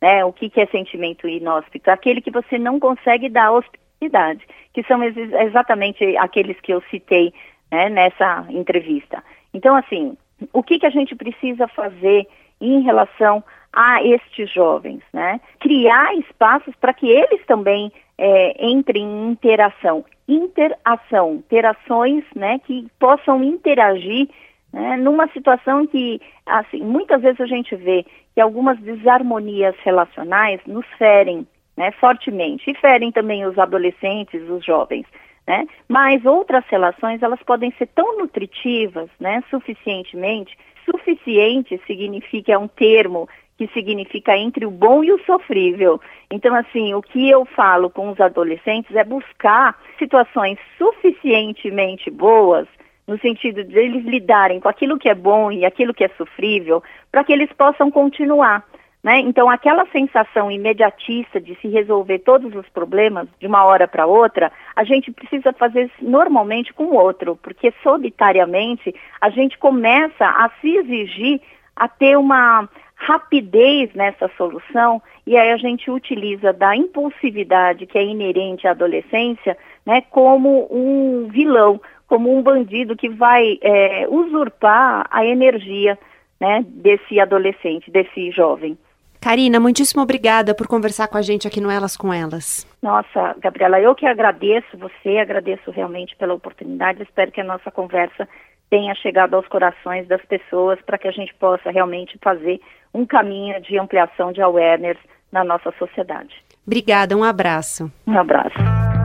Né? 0.02 0.24
O 0.26 0.34
que, 0.34 0.50
que 0.50 0.60
é 0.60 0.66
sentimento 0.68 1.28
inóspito? 1.28 1.90
Aquele 1.90 2.22
que 2.22 2.32
você 2.32 2.58
não 2.60 2.80
consegue 2.80 3.30
dar 3.30 3.52
hospitalidade, 3.52 4.46
que 4.74 4.84
são 4.84 5.02
ex 5.04 5.16
exatamente 5.18 6.18
aqueles 6.18 6.60
que 6.60 6.74
eu 6.74 6.82
citei 6.90 7.34
né, 7.72 7.90
nessa 7.90 8.46
entrevista. 8.50 9.24
Então, 9.54 9.76
assim, 9.76 10.16
o 10.54 10.62
que, 10.62 10.78
que 10.78 10.86
a 10.86 10.92
gente 10.92 11.16
precisa 11.16 11.68
fazer 11.70 12.28
em 12.60 12.82
relação 12.82 13.44
a 13.72 14.04
estes 14.04 14.52
jovens, 14.52 15.02
né? 15.14 15.40
Criar 15.60 16.16
espaços 16.16 16.74
para 16.80 16.94
que 16.94 17.08
eles 17.10 17.46
também 17.46 17.92
é, 18.18 18.66
entrem 18.66 19.04
em 19.04 19.32
interação, 19.32 20.04
interação, 20.28 21.36
interações, 21.36 22.24
né, 22.36 22.60
que 22.60 22.88
possam 23.00 23.44
interagir 23.44 24.28
né, 24.74 24.98
numa 24.98 25.28
situação 25.30 25.86
que, 25.88 26.20
assim, 26.46 26.82
muitas 26.82 27.22
vezes 27.22 27.40
a 27.40 27.46
gente 27.46 27.76
vê 27.76 28.06
que 28.34 28.42
algumas 28.42 28.78
desarmonias 28.80 29.76
relacionais 29.84 30.60
nos 30.66 30.86
ferem, 30.98 31.48
né, 31.76 31.92
fortemente, 31.92 32.70
e 32.70 32.76
ferem 32.76 33.12
também 33.12 33.46
os 33.46 33.58
adolescentes, 33.58 34.42
os 34.50 34.66
jovens. 34.66 35.06
Né? 35.48 35.66
Mas 35.88 36.26
outras 36.26 36.66
relações 36.68 37.24
elas 37.24 37.42
podem 37.44 37.72
ser 37.78 37.88
tão 37.88 38.18
nutritivas, 38.18 39.10
né, 39.18 39.42
suficientemente. 39.50 40.58
Suficiente 40.90 41.80
significa 41.86 42.54
é 42.54 42.58
um 42.58 42.68
termo 42.68 43.28
que 43.58 43.68
significa 43.74 44.38
entre 44.38 44.66
o 44.66 44.72
bom 44.72 45.04
e 45.04 45.12
o 45.12 45.20
sofrível. 45.26 46.00
Então, 46.30 46.54
assim, 46.56 46.94
o 46.94 47.02
que 47.02 47.28
eu 47.28 47.44
falo 47.46 47.90
com 47.90 48.10
os 48.12 48.20
adolescentes 48.20 48.96
é 48.96 49.04
buscar 49.04 49.78
situações 49.98 50.60
suficientemente 50.78 52.12
boas, 52.12 52.68
no 53.08 53.18
sentido 53.20 53.64
de 53.64 53.78
eles 53.78 54.06
lidarem 54.06 54.60
com 54.60 54.70
aquilo 54.70 55.00
que 55.00 55.10
é 55.10 55.16
bom 55.16 55.52
e 55.52 55.66
aquilo 55.66 55.94
que 55.94 56.04
é 56.04 56.10
sofrível, 56.10 56.84
para 57.12 57.24
que 57.24 57.34
eles 57.34 57.52
possam 57.54 57.90
continuar. 57.90 58.64
Né? 59.04 59.20
Então, 59.20 59.50
aquela 59.50 59.86
sensação 59.88 60.52
imediatista 60.52 61.40
de 61.40 61.56
se 61.62 61.68
resolver 61.68 62.20
todos 62.20 62.54
os 62.56 62.68
problemas 62.70 63.28
de 63.40 63.48
uma 63.48 63.64
hora 63.64 63.88
para 63.88 64.06
outra, 64.06 64.52
a 64.76 64.84
gente 64.84 65.12
precisa 65.12 65.54
fazer 65.54 65.90
normalmente 66.02 66.74
com 66.74 66.86
o 66.86 66.96
outro, 66.96 67.36
porque 67.36 67.74
solitariamente 67.84 68.94
a 69.22 69.30
gente 69.30 69.58
começa 69.58 70.26
a 70.26 70.50
se 70.60 70.76
exigir 70.76 71.42
a 71.76 71.88
ter 71.88 72.18
uma 72.18 72.68
rapidez 72.96 73.94
nessa 73.94 74.30
solução 74.36 75.02
e 75.26 75.38
aí 75.38 75.52
a 75.52 75.58
gente 75.58 75.92
utiliza 75.92 76.52
da 76.52 76.76
impulsividade 76.76 77.86
que 77.86 77.98
é 77.98 78.04
inerente 78.04 78.68
à 78.68 78.72
adolescência, 78.72 79.56
né, 79.86 80.02
como 80.10 80.68
um 80.72 81.28
vilão, 81.28 81.80
como 82.08 82.36
um 82.36 82.42
bandido 82.42 82.96
que 82.96 83.08
vai 83.08 83.60
é, 83.62 84.08
usurpar 84.10 85.06
a 85.12 85.24
energia, 85.24 85.98
né, 86.40 86.66
desse 86.68 87.20
adolescente, 87.20 87.92
desse 87.92 88.32
jovem. 88.32 88.78
Karina, 89.22 89.60
muitíssimo 89.60 90.02
obrigada 90.02 90.54
por 90.56 90.68
conversar 90.68 91.08
com 91.08 91.18
a 91.18 91.22
gente 91.22 91.48
aqui 91.48 91.60
no 91.60 91.70
Elas 91.70 91.98
com 91.98 92.14
Elas. 92.14 92.66
Nossa, 92.82 93.36
Gabriela, 93.40 93.80
eu 93.80 93.94
que 93.96 94.06
agradeço 94.06 94.78
você, 94.78 95.18
agradeço 95.18 95.72
realmente 95.72 96.16
pela 96.16 96.34
oportunidade. 96.34 97.04
Espero 97.04 97.32
que 97.32 97.42
a 97.42 97.44
nossa 97.44 97.72
conversa 97.72 98.28
tenha 98.70 98.94
chegado 98.96 99.36
aos 99.36 99.48
corações 99.48 100.08
das 100.08 100.24
pessoas 100.26 100.80
para 100.82 100.98
que 100.98 101.08
a 101.08 101.12
gente 101.12 101.34
possa 101.36 101.72
realmente 101.72 102.18
fazer 102.22 102.60
um 102.94 103.06
caminho 103.06 103.62
de 103.62 103.78
ampliação 103.78 104.32
de 104.32 104.42
awareness 104.42 104.98
na 105.32 105.44
nossa 105.44 105.74
sociedade. 105.78 106.36
Obrigada, 106.66 107.16
um 107.16 107.24
abraço. 107.24 107.92
Um 108.06 108.18
abraço. 108.18 108.97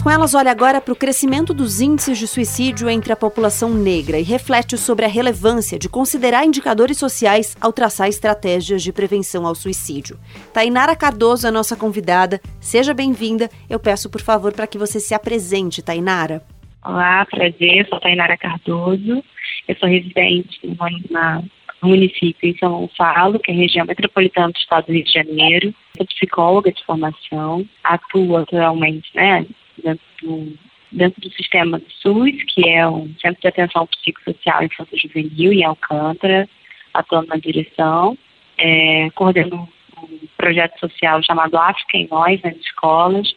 Com 0.00 0.10
Elas 0.10 0.34
olha 0.34 0.50
agora 0.50 0.80
para 0.80 0.92
o 0.92 0.96
crescimento 0.96 1.54
dos 1.54 1.80
índices 1.80 2.18
de 2.18 2.26
suicídio 2.26 2.88
entre 2.88 3.12
a 3.12 3.16
população 3.16 3.72
negra 3.72 4.18
e 4.18 4.22
reflete 4.22 4.76
sobre 4.76 5.04
a 5.04 5.08
relevância 5.08 5.78
de 5.78 5.88
considerar 5.88 6.44
indicadores 6.44 6.98
sociais 6.98 7.56
ao 7.60 7.72
traçar 7.72 8.08
estratégias 8.08 8.82
de 8.82 8.92
prevenção 8.92 9.46
ao 9.46 9.54
suicídio. 9.54 10.18
Tainara 10.52 10.96
Cardoso 10.96 11.46
é 11.46 11.52
nossa 11.52 11.76
convidada. 11.76 12.40
Seja 12.58 12.92
bem-vinda. 12.92 13.48
Eu 13.70 13.78
peço, 13.78 14.10
por 14.10 14.20
favor, 14.20 14.52
para 14.52 14.66
que 14.66 14.76
você 14.76 14.98
se 14.98 15.14
apresente, 15.14 15.82
Tainara. 15.82 16.42
Olá, 16.84 17.24
prazer. 17.26 17.86
Sou 17.88 18.00
Tainara 18.00 18.36
Cardoso. 18.36 19.22
Eu 19.68 19.76
sou 19.76 19.88
residente 19.88 20.58
no 20.64 21.88
município 21.88 22.48
em 22.48 22.56
São 22.58 22.72
Gonçalo, 22.72 23.38
que 23.38 23.52
é 23.52 23.54
a 23.54 23.58
região 23.58 23.86
metropolitana 23.86 24.48
do 24.48 24.58
estado 24.58 24.86
do 24.86 24.92
Rio 24.94 25.04
de 25.04 25.12
Janeiro. 25.12 25.74
Sou 25.96 26.06
psicóloga 26.06 26.72
de 26.72 26.84
formação, 26.84 27.64
atuo 27.84 28.36
atualmente 28.36 29.08
né, 29.14 29.46
dentro 29.82 30.04
do, 30.22 30.58
dentro 30.90 31.20
do 31.20 31.30
sistema 31.32 31.78
do 31.78 31.90
SUS, 31.90 32.42
que 32.48 32.68
é 32.68 32.86
o 32.86 33.08
Centro 33.20 33.40
de 33.40 33.48
Atenção 33.48 33.86
Psicossocial 33.86 34.64
Infanto 34.64 34.96
Juvenil 34.96 35.52
em 35.52 35.64
Alcântara, 35.64 36.48
atuando 36.92 37.28
na 37.28 37.36
direção, 37.36 38.16
é, 38.58 39.10
coordeno 39.10 39.68
um 40.02 40.18
projeto 40.36 40.78
social 40.80 41.22
chamado 41.22 41.56
África 41.56 41.96
em 41.96 42.08
Nós 42.10 42.40
nas 42.42 42.56
escolas, 42.56 43.32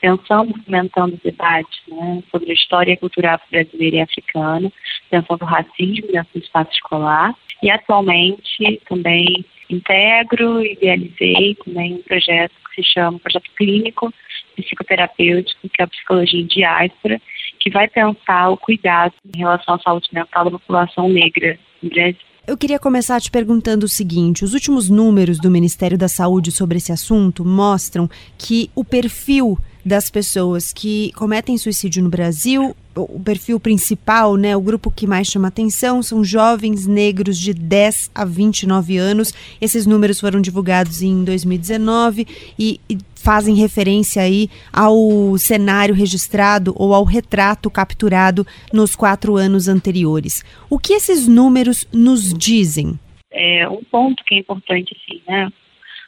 pensando, 0.00 0.54
fomentando 0.64 1.20
debate 1.24 1.82
né, 1.88 2.22
sobre 2.30 2.50
a 2.50 2.54
história 2.54 2.96
cultural 2.96 3.40
brasileira 3.50 3.96
e 3.96 4.00
africana, 4.00 4.72
pensando 5.10 5.42
o 5.42 5.46
racismo 5.46 6.12
dentro 6.12 6.28
do 6.34 6.44
espaço 6.44 6.70
escolar. 6.72 7.34
E 7.62 7.70
atualmente 7.70 8.80
também 8.86 9.44
integro 9.70 10.60
e 10.60 10.72
idealizei 10.72 11.54
também 11.64 11.94
um 11.94 12.02
projeto 12.02 12.52
que 12.68 12.82
se 12.82 12.92
chama 12.92 13.18
Projeto 13.18 13.50
Clínico 13.56 14.12
psicoterapêutico, 14.54 15.68
que 15.68 15.80
é 15.80 15.84
a 15.84 15.88
psicologia 15.88 16.40
em 16.40 16.46
diáspora, 16.46 17.20
que 17.60 17.70
vai 17.70 17.88
pensar 17.88 18.50
o 18.50 18.56
cuidado 18.56 19.14
em 19.34 19.38
relação 19.38 19.74
à 19.74 19.78
saúde 19.78 20.08
mental 20.12 20.44
da 20.44 20.50
população 20.52 21.08
negra 21.08 21.58
no 21.82 21.90
Brasil. 21.90 22.16
Eu 22.46 22.58
queria 22.58 22.78
começar 22.78 23.18
te 23.20 23.30
perguntando 23.30 23.86
o 23.86 23.88
seguinte: 23.88 24.44
os 24.44 24.52
últimos 24.52 24.90
números 24.90 25.38
do 25.38 25.50
Ministério 25.50 25.96
da 25.96 26.08
Saúde 26.08 26.52
sobre 26.52 26.76
esse 26.76 26.92
assunto 26.92 27.42
mostram 27.42 28.08
que 28.36 28.70
o 28.74 28.84
perfil 28.84 29.58
das 29.84 30.10
pessoas 30.10 30.72
que 30.72 31.12
cometem 31.12 31.58
suicídio 31.58 32.02
no 32.02 32.08
Brasil, 32.08 32.74
o 32.96 33.20
perfil 33.20 33.58
principal, 33.58 34.36
né, 34.36 34.56
o 34.56 34.60
grupo 34.60 34.90
que 34.90 35.06
mais 35.06 35.26
chama 35.26 35.48
atenção 35.48 36.02
são 36.02 36.22
jovens 36.22 36.86
negros 36.86 37.38
de 37.38 37.52
10 37.52 38.10
a 38.14 38.24
29 38.24 38.96
anos. 38.96 39.32
Esses 39.60 39.84
números 39.84 40.20
foram 40.20 40.40
divulgados 40.40 41.02
em 41.02 41.24
2019 41.24 42.26
e, 42.58 42.80
e 42.88 42.98
fazem 43.16 43.56
referência 43.56 44.22
aí 44.22 44.48
ao 44.72 45.36
cenário 45.38 45.94
registrado 45.94 46.72
ou 46.76 46.94
ao 46.94 47.04
retrato 47.04 47.70
capturado 47.70 48.46
nos 48.72 48.94
quatro 48.94 49.36
anos 49.36 49.66
anteriores. 49.66 50.44
O 50.70 50.78
que 50.78 50.92
esses 50.92 51.26
números 51.26 51.88
nos 51.92 52.32
dizem? 52.32 52.98
É, 53.32 53.68
um 53.68 53.82
ponto 53.90 54.22
que 54.24 54.36
é 54.36 54.38
importante 54.38 54.96
assim, 54.96 55.20
né, 55.26 55.50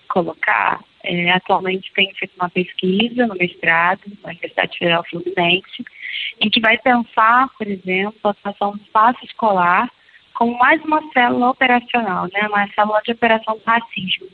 colocar, 0.09 0.81
é, 1.07 1.31
atualmente 1.31 1.93
tem 1.95 2.13
feito 2.15 2.35
uma 2.37 2.51
pesquisa 2.51 3.27
no 3.27 3.35
mestrado 3.35 4.01
na 4.23 4.31
Universidade 4.31 4.77
Federal 4.77 5.05
Fluminense, 5.09 5.85
em 6.41 6.51
que 6.51 6.61
vai 6.61 6.77
pensar, 6.79 7.49
por 7.57 7.67
exemplo, 7.67 8.19
a 8.25 8.35
situação 8.35 8.73
do 8.73 8.83
espaço 8.83 9.25
escolar 9.25 9.91
como 10.35 10.59
mais 10.59 10.83
uma 10.85 11.01
célula 11.13 11.51
operacional, 11.51 12.29
né, 12.33 12.47
uma 12.47 12.69
célula 12.75 13.01
de 13.03 13.13
operação 13.13 13.57
do 13.57 13.63
racismo. 13.65 14.27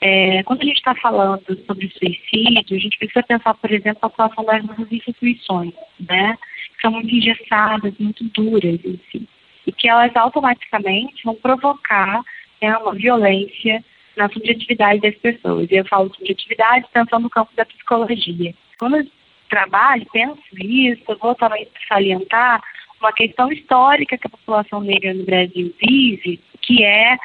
É, 0.00 0.42
quando 0.42 0.62
a 0.62 0.64
gente 0.66 0.76
está 0.76 0.94
falando 0.96 1.42
sobre 1.64 1.88
suicídio, 1.88 2.76
a 2.76 2.80
gente 2.80 2.98
precisa 2.98 3.22
pensar, 3.22 3.54
por 3.54 3.70
exemplo, 3.70 4.00
a 4.02 4.10
situação 4.10 4.44
das 4.44 4.62
nossas 4.62 4.92
instituições, 4.92 5.72
né? 5.98 6.36
Que 6.74 6.82
são 6.82 6.90
muito 6.90 7.14
engessadas, 7.14 7.94
muito 7.98 8.22
duras 8.24 8.84
em 8.84 9.00
si. 9.10 9.26
E 9.66 9.72
que 9.72 9.88
elas 9.88 10.14
automaticamente 10.14 11.24
vão 11.24 11.34
provocar 11.36 12.22
né, 12.60 12.76
uma 12.76 12.94
violência 12.94 13.82
na 14.16 14.28
subjetividade 14.28 15.00
das 15.00 15.14
pessoas. 15.16 15.70
E 15.70 15.76
eu 15.76 15.84
falo 15.86 16.12
subjetividade 16.14 16.86
pensando 16.92 17.22
no 17.22 17.30
campo 17.30 17.52
da 17.56 17.64
psicologia. 17.64 18.54
Quando 18.78 18.96
eu 18.96 19.06
trabalho, 19.48 20.06
penso 20.12 20.40
isso, 20.58 21.02
eu 21.08 21.18
vou 21.18 21.34
também 21.34 21.68
salientar 21.88 22.62
uma 23.00 23.12
questão 23.12 23.52
histórica 23.52 24.16
que 24.16 24.26
a 24.26 24.30
população 24.30 24.80
negra 24.80 25.12
no 25.12 25.24
Brasil 25.24 25.74
vive, 25.80 26.40
que 26.62 26.82
é 26.82 27.16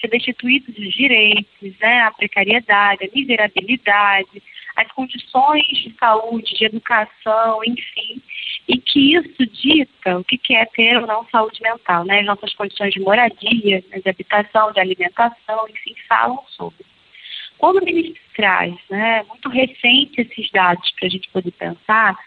ser 0.00 0.08
destituído 0.08 0.70
dos 0.72 0.92
direitos, 0.94 1.78
né, 1.80 2.02
a 2.02 2.12
precariedade, 2.12 3.04
a 3.04 3.08
miserabilidade, 3.14 4.42
as 4.76 4.90
condições 4.92 5.64
de 5.66 5.94
saúde, 5.98 6.54
de 6.54 6.64
educação, 6.64 7.60
enfim, 7.64 8.20
e 8.66 8.78
que 8.78 9.14
isso 9.14 9.46
dita 9.46 10.18
o 10.18 10.24
que 10.24 10.54
é 10.54 10.64
ter 10.66 10.96
ou 10.98 11.06
não 11.06 11.26
saúde 11.28 11.60
mental, 11.62 12.04
né, 12.04 12.20
as 12.20 12.26
nossas 12.26 12.54
condições 12.54 12.92
de 12.92 13.00
moradia, 13.00 13.82
de 13.82 14.08
habitação, 14.08 14.72
de 14.72 14.80
alimentação, 14.80 15.68
enfim, 15.68 15.94
falam 16.08 16.42
sobre. 16.48 16.84
Quando 17.58 17.78
o 17.78 17.84
ministro 17.84 18.22
traz, 18.34 18.74
né, 18.90 19.22
muito 19.28 19.48
recente 19.48 20.20
esses 20.20 20.50
dados 20.50 20.90
para 20.92 21.06
a 21.06 21.10
gente 21.10 21.28
poder 21.30 21.52
pensar, 21.52 22.18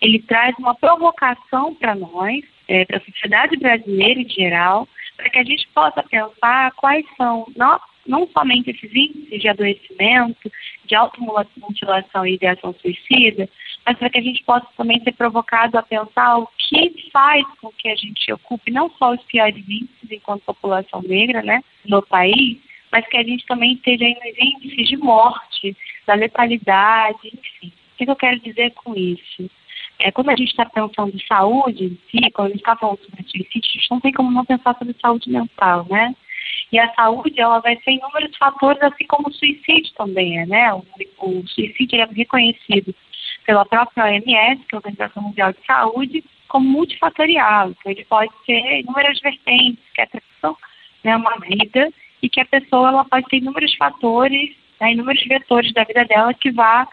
ele 0.00 0.20
traz 0.22 0.54
uma 0.58 0.74
provocação 0.74 1.74
para 1.74 1.94
nós, 1.94 2.44
é, 2.68 2.84
para 2.84 2.98
a 2.98 3.04
sociedade 3.04 3.56
brasileira 3.56 4.20
em 4.20 4.28
geral, 4.28 4.88
para 5.16 5.30
que 5.30 5.38
a 5.38 5.44
gente 5.44 5.66
possa 5.68 6.02
pensar 6.02 6.72
quais 6.72 7.04
são, 7.16 7.46
não, 7.56 7.80
não 8.06 8.28
somente 8.28 8.70
esses 8.70 8.94
índices 8.94 9.40
de 9.40 9.48
adoecimento, 9.48 10.50
de 10.84 10.94
automutilação 10.94 12.26
e 12.26 12.34
ideação 12.34 12.74
suicida, 12.80 13.48
mas 13.84 13.98
para 13.98 14.10
que 14.10 14.18
a 14.18 14.22
gente 14.22 14.42
possa 14.44 14.66
também 14.76 15.00
ser 15.02 15.12
provocado 15.12 15.78
a 15.78 15.82
pensar 15.82 16.38
o 16.38 16.48
que 16.56 17.10
faz 17.12 17.44
com 17.60 17.70
que 17.70 17.88
a 17.88 17.96
gente 17.96 18.32
ocupe 18.32 18.70
não 18.70 18.90
só 18.90 19.12
os 19.12 19.22
piores 19.24 19.64
índices 19.68 20.10
enquanto 20.10 20.42
população 20.42 21.02
negra 21.02 21.42
né, 21.42 21.62
no 21.84 22.02
país, 22.02 22.58
mas 22.90 23.06
que 23.08 23.16
a 23.16 23.22
gente 23.22 23.44
também 23.46 23.74
esteja 23.74 24.04
nos 24.04 24.38
índices 24.38 24.88
de 24.88 24.96
morte, 24.96 25.76
da 26.06 26.14
letalidade, 26.14 27.18
enfim. 27.26 27.72
O 27.94 27.96
que 27.96 28.10
eu 28.10 28.16
quero 28.16 28.40
dizer 28.40 28.72
com 28.72 28.94
isso? 28.94 29.50
É, 29.98 30.12
quando 30.12 30.28
a 30.28 30.36
gente 30.36 30.50
está 30.50 30.66
pensando 30.66 31.14
em 31.14 31.26
saúde 31.26 31.84
em 31.84 31.98
si, 32.10 32.30
quando 32.32 32.48
a 32.48 32.50
gente 32.50 32.58
está 32.58 32.76
falando 32.76 32.98
sobre 32.98 33.22
suicídio, 33.22 33.60
a 33.64 33.78
gente 33.78 33.90
não 33.90 34.00
tem 34.00 34.12
como 34.12 34.30
não 34.30 34.44
pensar 34.44 34.76
sobre 34.76 34.94
saúde 35.00 35.30
mental, 35.30 35.86
né? 35.88 36.14
E 36.72 36.78
a 36.78 36.92
saúde, 36.94 37.40
ela 37.40 37.60
vai 37.60 37.76
ser 37.76 37.92
inúmeros 37.92 38.36
fatores, 38.36 38.82
assim 38.82 39.06
como 39.06 39.28
o 39.28 39.32
suicídio 39.32 39.92
também 39.94 40.40
é, 40.40 40.46
né? 40.46 40.74
O, 40.74 40.84
o 41.20 41.48
suicídio 41.48 42.00
é 42.00 42.06
reconhecido 42.06 42.94
pela 43.44 43.64
própria 43.64 44.04
OMS, 44.04 44.62
que 44.66 44.74
é 44.74 44.76
a 44.76 44.78
Organização 44.78 45.22
Mundial 45.22 45.52
de 45.52 45.64
Saúde, 45.64 46.24
como 46.48 46.68
multifatorial. 46.68 47.70
Então, 47.70 47.92
ele 47.92 48.04
pode 48.04 48.32
ter 48.46 48.80
inúmeras 48.80 49.18
vertentes, 49.20 49.82
que 49.94 50.00
a 50.00 50.06
questão, 50.06 50.56
né, 51.04 51.16
uma 51.16 51.38
vida, 51.38 51.92
e 52.22 52.28
que 52.28 52.40
a 52.40 52.46
pessoa 52.46 52.88
ela 52.88 53.04
pode 53.04 53.26
ter 53.28 53.36
inúmeros 53.36 53.74
fatores, 53.76 54.50
né, 54.80 54.92
inúmeros 54.92 55.24
vetores 55.24 55.72
da 55.72 55.84
vida 55.84 56.04
dela 56.04 56.34
que 56.34 56.50
vá 56.50 56.88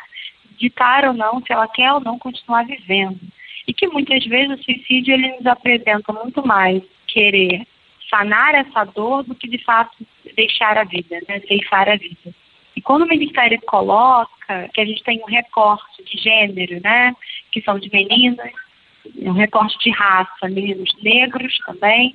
ditar 0.57 1.05
ou 1.05 1.13
não 1.13 1.41
se 1.41 1.51
ela 1.51 1.67
quer 1.67 1.91
ou 1.91 1.99
não 1.99 2.19
continuar 2.19 2.65
vivendo. 2.65 3.19
E 3.67 3.73
que 3.73 3.87
muitas 3.87 4.23
vezes 4.25 4.59
o 4.59 4.63
suicídio 4.63 5.13
ele 5.13 5.35
nos 5.37 5.45
apresenta 5.45 6.13
muito 6.13 6.45
mais 6.45 6.83
querer 7.07 7.65
sanar 8.09 8.55
essa 8.55 8.83
dor 8.83 9.23
do 9.23 9.35
que 9.35 9.47
de 9.47 9.63
fato 9.63 9.95
deixar 10.35 10.77
a 10.77 10.83
vida, 10.83 11.19
né, 11.27 11.39
ceifar 11.41 11.89
a 11.89 11.95
vida. 11.95 12.33
E 12.75 12.81
quando 12.81 13.03
o 13.03 13.07
Ministério 13.07 13.59
coloca 13.61 14.69
que 14.73 14.81
a 14.81 14.85
gente 14.85 15.03
tem 15.03 15.21
um 15.21 15.25
recorte 15.25 16.03
de 16.03 16.21
gênero, 16.21 16.81
né, 16.81 17.15
que 17.51 17.61
são 17.61 17.77
de 17.77 17.89
meninas, 17.91 18.51
um 19.17 19.31
recorte 19.31 19.77
de 19.79 19.91
raça, 19.91 20.49
meninos 20.49 20.91
negros 21.01 21.55
também, 21.65 22.13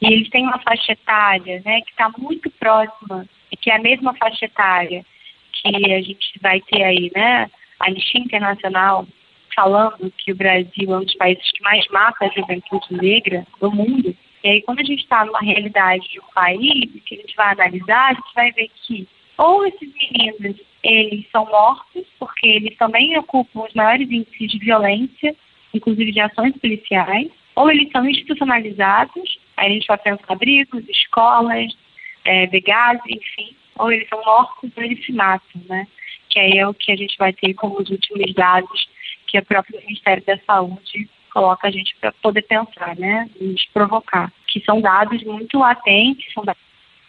e 0.00 0.06
eles 0.06 0.30
têm 0.30 0.44
uma 0.44 0.58
faixa 0.60 0.92
etária, 0.92 1.62
né, 1.64 1.80
que 1.82 1.90
está 1.90 2.10
muito 2.16 2.50
próxima, 2.52 3.26
que 3.60 3.70
é 3.70 3.76
a 3.76 3.82
mesma 3.82 4.14
faixa 4.14 4.46
etária 4.46 5.04
que 5.52 5.92
a 5.92 6.00
gente 6.00 6.38
vai 6.40 6.60
ter 6.60 6.82
aí, 6.82 7.10
né, 7.14 7.50
a 7.78 7.86
Anistia 7.86 8.20
Internacional 8.20 9.06
falando 9.54 10.12
que 10.16 10.32
o 10.32 10.36
Brasil 10.36 10.94
é 10.94 10.96
um 10.96 11.04
dos 11.04 11.14
países 11.16 11.50
que 11.50 11.62
mais 11.62 11.86
mata 11.88 12.24
a 12.24 12.28
juventude 12.28 12.86
negra 12.92 13.46
do 13.60 13.70
mundo. 13.70 14.16
E 14.42 14.48
aí, 14.48 14.62
quando 14.62 14.80
a 14.80 14.84
gente 14.84 15.02
está 15.02 15.24
numa 15.24 15.40
realidade 15.40 16.08
de 16.08 16.18
um 16.18 16.32
país 16.34 16.90
que 17.04 17.14
a 17.14 17.18
gente 17.18 17.36
vai 17.36 17.52
analisar, 17.52 18.10
a 18.10 18.14
gente 18.14 18.34
vai 18.34 18.52
ver 18.52 18.70
que 18.86 19.06
ou 19.36 19.66
esses 19.66 19.90
meninos 19.94 20.60
eles 20.82 21.26
são 21.30 21.46
mortos, 21.46 22.06
porque 22.18 22.46
eles 22.46 22.76
também 22.76 23.16
ocupam 23.18 23.64
os 23.66 23.74
maiores 23.74 24.10
índices 24.10 24.50
de 24.50 24.58
violência, 24.58 25.34
inclusive 25.74 26.12
de 26.12 26.20
ações 26.20 26.56
policiais, 26.56 27.30
ou 27.54 27.70
eles 27.70 27.90
são 27.90 28.08
institucionalizados, 28.08 29.38
aí 29.56 29.70
a 29.70 29.74
gente 29.74 29.86
vai 29.86 29.98
pensar 29.98 30.24
abrigos, 30.28 30.88
escolas, 30.88 31.76
é, 32.24 32.44
enfim, 32.44 33.56
ou 33.78 33.92
eles 33.92 34.08
são 34.08 34.22
mortos 34.24 34.70
ou 34.76 34.82
eles 34.82 35.04
se 35.04 35.12
matam, 35.12 35.60
né? 35.68 35.86
que 36.30 36.38
aí 36.38 36.58
é 36.58 36.66
o 36.66 36.72
que 36.72 36.92
a 36.92 36.96
gente 36.96 37.16
vai 37.18 37.32
ter 37.32 37.52
como 37.54 37.80
os 37.80 37.90
últimos 37.90 38.32
dados 38.34 38.88
que 39.26 39.38
o 39.38 39.44
próprio 39.44 39.80
Ministério 39.80 40.24
da 40.24 40.38
Saúde 40.46 41.08
coloca 41.30 41.68
a 41.68 41.70
gente 41.70 41.96
para 42.00 42.12
poder 42.12 42.42
pensar, 42.42 42.96
né, 42.96 43.28
nos 43.40 43.64
provocar, 43.66 44.32
que 44.46 44.60
são 44.60 44.80
dados 44.80 45.22
muito 45.24 45.58
latentes, 45.58 46.32
são 46.32 46.44
dados 46.44 46.62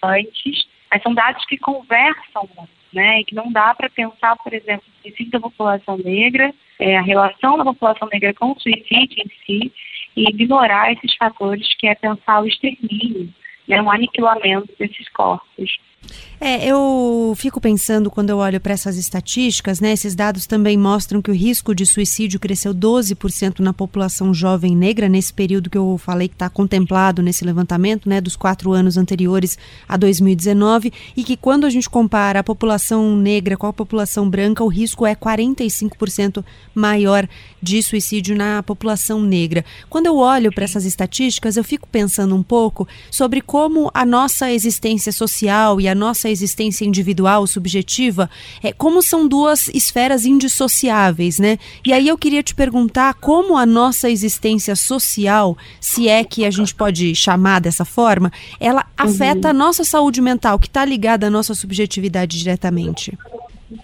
antes, 0.04 0.68
mas 0.92 1.02
são 1.02 1.14
dados 1.14 1.46
que 1.46 1.58
conversam 1.58 2.48
muito, 2.56 2.72
né, 2.94 3.22
e 3.22 3.26
que 3.26 3.36
não 3.36 3.52
dá 3.52 3.74
para 3.74 3.90
pensar, 3.90 4.36
por 4.38 4.54
exemplo, 4.54 4.86
o 4.88 5.02
suicídio 5.02 5.32
da 5.32 5.40
população 5.40 5.98
negra, 5.98 6.54
é, 6.80 6.98
a 6.98 7.02
relação 7.02 7.58
da 7.58 7.64
população 7.64 8.08
negra 8.12 8.34
com 8.34 8.52
o 8.52 8.60
suicídio 8.60 9.24
em 9.24 9.30
si, 9.46 9.74
e 10.16 10.30
ignorar 10.30 10.92
esses 10.92 11.16
fatores 11.16 11.74
que 11.76 11.88
é 11.88 11.96
pensar 11.96 12.42
o 12.42 12.48
extermínio, 12.48 13.34
né, 13.68 13.82
um 13.82 13.92
aniquilamento 13.92 14.70
desses 14.78 15.10
corpos. 15.10 15.78
É, 16.44 16.66
eu 16.66 17.34
fico 17.38 17.62
pensando 17.62 18.10
quando 18.10 18.32
eu 18.32 18.38
olho 18.40 18.60
para 18.60 18.74
essas 18.74 18.98
estatísticas, 18.98 19.80
né? 19.80 19.92
Esses 19.92 20.16
dados 20.16 20.48
também 20.48 20.76
mostram 20.76 21.22
que 21.22 21.30
o 21.30 21.34
risco 21.34 21.76
de 21.76 21.86
suicídio 21.86 22.40
cresceu 22.40 22.74
12% 22.74 23.60
na 23.60 23.72
população 23.72 24.34
jovem 24.34 24.76
negra 24.76 25.08
nesse 25.08 25.32
período 25.32 25.70
que 25.70 25.78
eu 25.78 26.00
falei 26.00 26.28
que 26.28 26.34
está 26.34 26.50
contemplado 26.50 27.22
nesse 27.22 27.46
levantamento, 27.46 28.10
né? 28.10 28.20
Dos 28.20 28.36
quatro 28.36 28.72
anos 28.72 28.98
anteriores 28.98 29.56
a 29.88 29.96
2019 29.98 30.92
e 31.16 31.24
que 31.24 31.38
quando 31.38 31.68
a 31.68 31.70
gente 31.70 31.88
compara 31.88 32.40
a 32.40 32.44
população 32.44 33.16
negra 33.16 33.56
com 33.56 33.68
a 33.68 33.74
população 33.74 34.28
branca, 34.28 34.64
o 34.64 34.68
risco 34.68 35.06
é 35.06 35.14
45% 35.14 36.44
maior 36.74 37.28
de 37.62 37.84
suicídio 37.84 38.36
na 38.36 38.64
população 38.64 39.22
negra. 39.22 39.64
Quando 39.92 40.08
eu 40.08 40.18
olho 40.18 40.52
para 40.52 40.64
essas 40.64 40.86
estatísticas, 40.86 41.56
eu 41.56 41.64
fico 41.64 41.88
pensando 41.88 42.36
um 42.36 42.42
pouco 42.42 42.88
sobre 43.12 43.42
como 43.52 43.92
a 43.94 44.06
nossa 44.06 44.50
existência 44.50 45.12
social 45.12 45.82
e 45.82 45.86
a 45.86 45.94
nossa 45.94 46.30
existência 46.30 46.86
individual, 46.86 47.46
subjetiva, 47.46 48.30
é, 48.64 48.72
como 48.72 49.02
são 49.02 49.28
duas 49.28 49.68
esferas 49.68 50.26
indissociáveis, 50.26 51.38
né? 51.38 51.58
E 51.86 51.92
aí 51.92 52.08
eu 52.08 52.18
queria 52.18 52.42
te 52.42 52.56
perguntar 52.56 53.14
como 53.16 53.58
a 53.58 53.66
nossa 53.66 54.10
existência 54.10 54.74
social, 54.74 55.58
se 55.82 56.08
é 56.08 56.24
que 56.24 56.46
a 56.46 56.50
gente 56.50 56.74
pode 56.74 57.14
chamar 57.14 57.60
dessa 57.60 57.84
forma, 57.84 58.32
ela 58.58 58.86
afeta 58.98 59.50
uhum. 59.50 59.52
a 59.52 59.54
nossa 59.54 59.84
saúde 59.84 60.22
mental, 60.22 60.58
que 60.58 60.68
está 60.68 60.86
ligada 60.86 61.28
à 61.28 61.30
nossa 61.30 61.54
subjetividade 61.54 62.40
diretamente. 62.40 63.18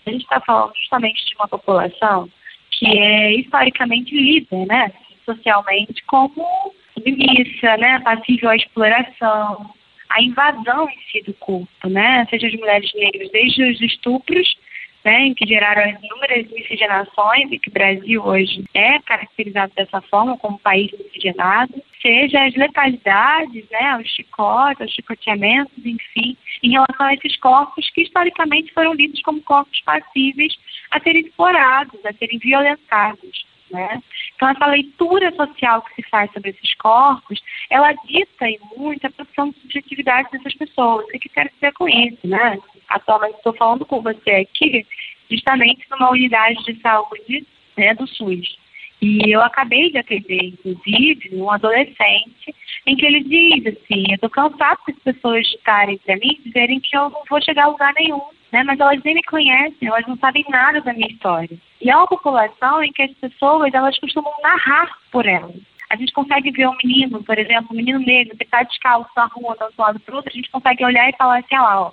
A 0.06 0.10
gente 0.10 0.22
está 0.22 0.40
falando 0.40 0.72
justamente 0.78 1.26
de 1.26 1.36
uma 1.36 1.48
população 1.50 2.30
que 2.72 2.88
é 2.88 3.34
historicamente 3.38 4.16
líder, 4.16 4.66
né? 4.66 4.94
Socialmente, 5.26 6.02
como 6.08 6.72
submissa, 6.98 7.78
né? 7.78 8.00
Passível 8.00 8.50
à 8.50 8.56
exploração, 8.56 9.74
a 10.10 10.22
invasão 10.22 10.90
em 10.90 10.98
si 11.12 11.24
do 11.24 11.34
corpo, 11.36 11.90
né? 11.90 12.26
Seja 12.30 12.50
de 12.50 12.58
mulheres 12.58 12.92
negras, 12.94 13.30
desde 13.32 13.64
os 13.64 13.82
estupros 13.82 14.58
né, 15.08 15.34
que 15.36 15.48
geraram 15.48 15.98
inúmeras 16.04 16.52
miscigenações 16.52 17.50
e 17.50 17.58
que 17.58 17.70
o 17.70 17.72
Brasil 17.72 18.22
hoje 18.22 18.66
é 18.74 19.00
caracterizado 19.00 19.72
dessa 19.74 20.02
forma 20.02 20.38
como 20.38 20.60
país 20.60 20.92
miscigenado, 20.92 21.82
seja 22.02 22.44
as 22.44 22.54
letalidades, 22.56 23.64
né, 23.72 23.98
os 23.98 24.10
chicotes, 24.10 24.86
os 24.86 24.94
chicoteamentos, 24.94 25.78
enfim, 25.86 26.36
em 26.62 26.72
relação 26.72 27.06
a 27.06 27.14
esses 27.14 27.38
corpos 27.38 27.90
que 27.92 28.02
historicamente 28.02 28.74
foram 28.74 28.94
lidos 28.94 29.22
como 29.22 29.42
corpos 29.42 29.80
passíveis 29.82 30.54
a 30.92 31.00
serem 31.00 31.22
explorados, 31.22 32.06
a 32.06 32.12
serem 32.12 32.38
violentados. 32.40 33.46
Né? 33.72 34.02
Então, 34.36 34.50
essa 34.50 34.66
leitura 34.68 35.36
social 35.36 35.82
que 35.82 35.96
se 35.96 36.10
faz 36.10 36.32
sobre 36.32 36.52
esses 36.52 36.74
corpos, 36.76 37.42
ela 37.70 37.92
dita 38.06 38.50
e 38.50 38.60
muito 38.78 39.06
a 39.06 39.10
produção 39.10 39.50
de 39.50 39.60
subjetividade 39.60 40.30
dessas 40.32 40.54
pessoas. 40.56 41.06
O 41.06 41.08
que, 41.10 41.20
que 41.20 41.30
quero 41.30 41.50
dizer 41.54 41.74
com 41.74 41.88
isso? 41.90 42.26
Né? 42.26 42.58
Atualmente 42.88 43.38
estou 43.38 43.54
falando 43.54 43.86
com 43.86 44.02
você 44.02 44.32
aqui, 44.32 44.86
justamente 45.30 45.86
numa 45.92 46.12
unidade 46.12 46.64
de 46.64 46.80
saúde 46.80 47.46
né, 47.78 47.94
do 47.94 48.08
SUS. 48.08 48.58
E 49.02 49.32
eu 49.32 49.42
acabei 49.42 49.92
de 49.92 50.00
atender, 50.00 50.44
inclusive, 50.44 51.30
um 51.36 51.52
adolescente 51.52 52.56
em 52.86 52.96
que 52.96 53.06
ele 53.06 53.24
diz 53.24 53.68
assim, 53.68 54.06
eu 54.10 54.16
estou 54.16 54.30
cansado 54.30 54.80
das 54.88 54.98
pessoas 55.00 55.46
estarem 55.48 56.00
para 56.00 56.16
mim 56.16 56.40
dizerem 56.44 56.80
que 56.80 56.98
eu 56.98 57.10
não 57.10 57.22
vou 57.30 57.42
chegar 57.42 57.66
a 57.66 57.68
lugar 57.68 57.94
nenhum, 57.94 58.22
né? 58.52 58.64
Mas 58.64 58.80
elas 58.80 59.02
nem 59.04 59.16
me 59.16 59.24
conhecem, 59.24 59.88
elas 59.88 60.06
não 60.08 60.18
sabem 60.18 60.46
nada 60.50 60.82
da 60.82 60.94
minha 60.94 61.08
história. 61.08 61.58
E 61.82 61.90
é 61.90 61.96
uma 61.96 62.08
população 62.08 62.84
em 62.84 62.92
que 62.92 63.04
as 63.04 63.12
pessoas, 63.14 63.74
elas 63.74 63.98
costumam 64.00 64.34
narrar 64.42 64.98
por 65.12 65.26
elas. 65.26 65.56
A 65.90 65.96
gente 65.96 66.12
consegue 66.12 66.52
ver 66.52 66.68
um 66.68 66.76
menino, 66.84 67.24
por 67.24 67.38
exemplo, 67.38 67.70
um 67.72 67.78
menino 67.78 68.00
negro 68.00 68.36
que 68.36 68.44
está 68.44 68.64
descalço 68.64 69.10
na 69.16 69.26
rua, 69.26 69.56
de 69.56 69.64
um 69.64 69.82
lado 69.82 70.00
para 70.00 70.16
outro, 70.16 70.32
a 70.32 70.36
gente 70.36 70.52
consegue 70.52 70.84
olhar 70.84 71.10
e 71.10 71.16
falar 71.16 71.40
assim, 71.40 71.56
ah 71.56 71.62
lá, 71.62 71.82
ó, 71.84 71.92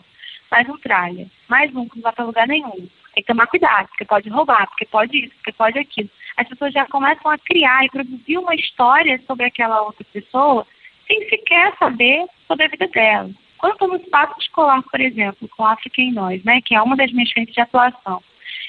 mais 0.51 0.69
um 0.69 0.77
tralha, 0.79 1.27
mais 1.49 1.75
um 1.75 1.89
que 1.89 1.97
não 1.97 2.03
vai 2.03 2.13
para 2.13 2.25
lugar 2.25 2.49
nenhum. 2.49 2.89
Tem 3.15 3.23
que 3.23 3.29
tomar 3.29 3.47
cuidado, 3.47 3.87
porque 3.89 4.05
pode 4.05 4.29
roubar, 4.29 4.67
porque 4.69 4.87
pode 4.87 5.17
isso, 5.17 5.35
porque 5.37 5.53
pode 5.53 5.79
aquilo. 5.79 6.11
As 6.37 6.49
pessoas 6.49 6.73
já 6.73 6.85
começam 6.87 7.31
a 7.31 7.39
criar 7.39 7.85
e 7.85 7.91
produzir 7.91 8.39
uma 8.39 8.55
história 8.57 9.21
sobre 9.27 9.47
aquela 9.47 9.83
outra 9.83 10.05
pessoa 10.13 10.67
sem 11.07 11.29
sequer 11.29 11.73
saber 11.79 12.27
sobre 12.49 12.65
a 12.65 12.69
vida 12.69 12.89
dela. 12.89 13.31
Quando 13.65 13.73
estou 13.73 13.89
no 13.89 13.97
espaço 13.97 14.39
escolar, 14.41 14.83
por 14.83 15.01
exemplo, 15.01 15.49
com 15.57 15.65
África 15.65 15.99
em 16.03 16.13
Nós, 16.13 16.45
né, 16.45 16.61
que 16.61 16.75
é 16.75 16.83
uma 16.83 16.95
das 16.95 17.11
minhas 17.11 17.31
frentes 17.31 17.55
de 17.55 17.63
atuação, 17.63 18.23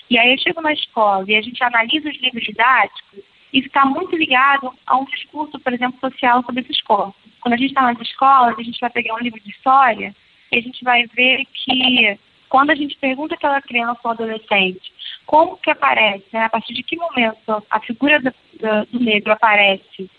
e 0.10 0.18
aí 0.18 0.32
eu 0.32 0.38
chego 0.38 0.62
na 0.62 0.72
escola 0.72 1.26
e 1.28 1.36
a 1.36 1.42
gente 1.42 1.62
analisa 1.62 2.10
os 2.10 2.18
livros 2.22 2.42
didáticos, 2.42 3.20
isso 3.52 3.68
está 3.68 3.84
muito 3.84 4.16
ligado 4.16 4.72
a 4.88 4.96
um 4.96 5.04
discurso, 5.04 5.60
por 5.60 5.74
exemplo, 5.74 6.00
social 6.00 6.42
sobre 6.46 6.62
essa 6.62 6.72
escola. 6.72 7.14
Quando 7.42 7.56
a 7.56 7.58
gente 7.58 7.72
está 7.72 7.82
nas 7.82 8.00
escolas, 8.00 8.58
a 8.58 8.64
gente 8.64 8.80
vai 8.80 8.90
pegar 8.90 9.16
um 9.16 9.20
livro 9.20 9.42
de 9.42 9.50
história 9.50 10.16
e 10.50 10.58
a 10.58 10.62
gente 10.62 10.82
vai 10.82 11.06
ver 11.08 11.44
que 11.52 12.18
quando 12.48 12.70
a 12.70 12.76
gente 12.76 12.96
pergunta 12.96 13.36
àquela 13.36 13.62
criança 13.62 14.00
ou 14.02 14.12
adolescente 14.12 14.94
como 15.26 15.58
que 15.58 15.72
aparece, 15.72 16.24
né, 16.32 16.46
a 16.46 16.50
partir 16.50 16.74
de 16.74 16.84
que 16.84 16.96
momento 16.96 17.66
a 17.70 17.82
figura 17.82 18.22
do, 18.22 18.34
do, 18.54 18.86
do 18.94 19.04
negro 19.04 19.34
aparece 19.34 20.10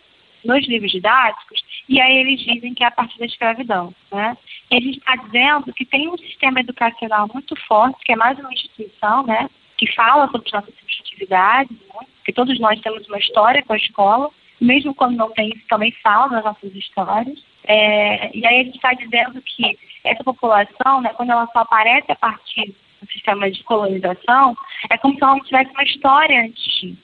nos 0.45 0.69
livros 0.69 0.93
didáticos, 0.93 1.65
e 1.89 2.01
aí 2.01 2.17
eles 2.19 2.41
dizem 2.41 2.75
que 2.75 2.83
é 2.83 2.87
a 2.87 2.91
partir 2.91 3.19
da 3.19 3.27
escravidão. 3.27 3.95
Né? 4.11 4.37
E 4.71 4.77
a 4.77 4.81
gente 4.81 4.99
está 4.99 5.17
dizendo 5.17 5.73
que 5.73 5.85
tem 5.85 6.09
um 6.09 6.19
sistema 6.19 6.61
educacional 6.61 7.29
muito 7.33 7.55
forte, 7.67 8.05
que 8.05 8.13
é 8.13 8.17
mais 8.17 8.39
uma 8.39 8.53
instituição, 8.53 9.25
né, 9.25 9.49
que 9.79 9.93
fala 9.95 10.29
sobre 10.31 10.51
nossas 10.53 10.75
subjetividades, 10.75 11.77
que 12.25 12.33
todos 12.33 12.59
nós 12.59 12.81
temos 12.81 13.07
uma 13.07 13.19
história 13.19 13.63
com 13.63 13.73
a 13.73 13.77
escola, 13.77 14.31
mesmo 14.61 14.95
quando 14.95 15.17
não 15.17 15.31
tem 15.31 15.51
isso, 15.51 15.67
também 15.69 15.93
fala 16.03 16.29
das 16.29 16.45
nossas 16.45 16.75
histórias. 16.75 17.39
É, 17.65 18.37
e 18.37 18.47
aí 18.47 18.61
a 18.61 18.65
gente 18.65 18.77
está 18.77 18.93
dizendo 18.95 19.41
que 19.43 19.79
essa 20.03 20.25
população, 20.25 21.01
né, 21.03 21.11
quando 21.15 21.31
ela 21.31 21.47
só 21.53 21.61
aparece 21.61 22.11
a 22.11 22.17
partir 22.17 22.75
do 23.01 23.13
sistema 23.13 23.51
de 23.51 23.63
colonização, 23.65 24.57
é 24.91 24.97
como 24.97 25.15
se 25.15 25.23
ela 25.23 25.37
não 25.37 25.45
tivesse 25.45 25.71
uma 25.71 25.85
história 25.85 26.43
antes. 26.43 26.97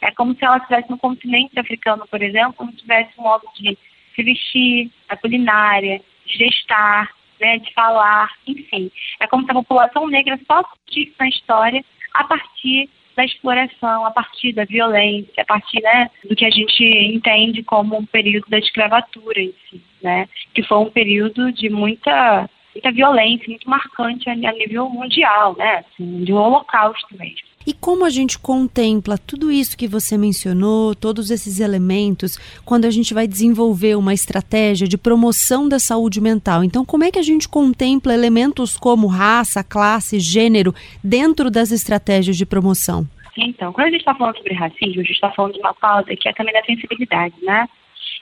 É 0.00 0.10
como 0.12 0.34
se 0.34 0.44
ela 0.44 0.56
estivesse 0.56 0.88
no 0.88 0.98
continente 0.98 1.58
africano, 1.58 2.06
por 2.06 2.22
exemplo, 2.22 2.64
não 2.64 2.72
tivesse 2.72 3.10
um 3.18 3.22
modo 3.22 3.46
de 3.56 3.76
se 4.20 4.22
vestir, 4.22 4.90
a 5.08 5.16
culinária, 5.16 6.00
de 6.26 6.38
gestar, 6.38 7.10
né, 7.40 7.58
de 7.58 7.72
falar, 7.72 8.30
enfim. 8.46 8.90
É 9.18 9.26
como 9.26 9.44
se 9.44 9.50
a 9.50 9.54
população 9.54 10.06
negra 10.06 10.38
só 10.46 10.62
surgisse 10.62 11.14
na 11.18 11.28
história 11.28 11.84
a 12.12 12.24
partir 12.24 12.88
da 13.16 13.24
exploração, 13.24 14.04
a 14.04 14.10
partir 14.10 14.52
da 14.52 14.64
violência, 14.64 15.42
a 15.42 15.44
partir 15.44 15.80
né, 15.82 16.10
do 16.28 16.36
que 16.36 16.44
a 16.44 16.50
gente 16.50 16.84
entende 16.84 17.62
como 17.62 17.96
um 17.96 18.06
período 18.06 18.48
da 18.48 18.58
escravatura 18.58 19.40
em 19.40 19.54
si, 19.68 19.82
né? 20.02 20.28
Que 20.54 20.62
foi 20.62 20.78
um 20.78 20.90
período 20.90 21.52
de 21.52 21.68
muita, 21.68 22.48
muita 22.74 22.92
violência, 22.92 23.48
muito 23.48 23.68
marcante 23.68 24.30
a, 24.30 24.34
nível 24.34 24.88
mundial, 24.88 25.56
né? 25.56 25.78
Assim, 25.78 26.24
de 26.24 26.32
um 26.32 26.36
holocausto 26.36 27.16
mesmo. 27.16 27.49
E 27.66 27.74
como 27.74 28.06
a 28.06 28.10
gente 28.10 28.38
contempla 28.38 29.18
tudo 29.18 29.52
isso 29.52 29.76
que 29.76 29.86
você 29.86 30.16
mencionou, 30.16 30.94
todos 30.94 31.30
esses 31.30 31.60
elementos, 31.60 32.38
quando 32.64 32.86
a 32.86 32.90
gente 32.90 33.12
vai 33.12 33.28
desenvolver 33.28 33.96
uma 33.96 34.14
estratégia 34.14 34.88
de 34.88 34.96
promoção 34.96 35.68
da 35.68 35.78
saúde 35.78 36.22
mental? 36.22 36.64
Então, 36.64 36.86
como 36.86 37.04
é 37.04 37.10
que 37.10 37.18
a 37.18 37.22
gente 37.22 37.46
contempla 37.46 38.14
elementos 38.14 38.78
como 38.78 39.06
raça, 39.06 39.62
classe, 39.62 40.18
gênero 40.18 40.74
dentro 41.04 41.50
das 41.50 41.70
estratégias 41.70 42.38
de 42.38 42.46
promoção? 42.46 43.06
Então, 43.36 43.74
quando 43.74 43.88
a 43.88 43.90
gente 43.90 44.00
está 44.00 44.14
falando 44.14 44.38
sobre 44.38 44.54
racismo, 44.54 45.00
a 45.00 45.04
gente 45.04 45.12
está 45.12 45.30
falando 45.30 45.52
de 45.52 45.60
uma 45.60 45.74
pauta 45.74 46.16
que 46.16 46.28
é 46.28 46.32
também 46.32 46.54
da 46.54 46.64
sensibilidade, 46.64 47.34
né? 47.42 47.68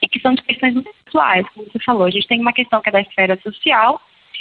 E 0.03 0.09
que 0.09 0.21
são 0.21 0.35
de 0.35 0.43
questões 0.43 0.75
muito 0.75 0.91
pessoais, 1.05 1.47
como 1.55 1.67
você 1.73 1.79
falou. 1.85 2.07
A 2.07 2.11
gente 2.11 2.27
tem 2.27 2.41
uma 2.41 2.53
questão 2.53 2.81
que 2.81 2.89
é 2.89 2.93
da 2.93 3.01
esfera 3.01 3.39
social 3.41 4.01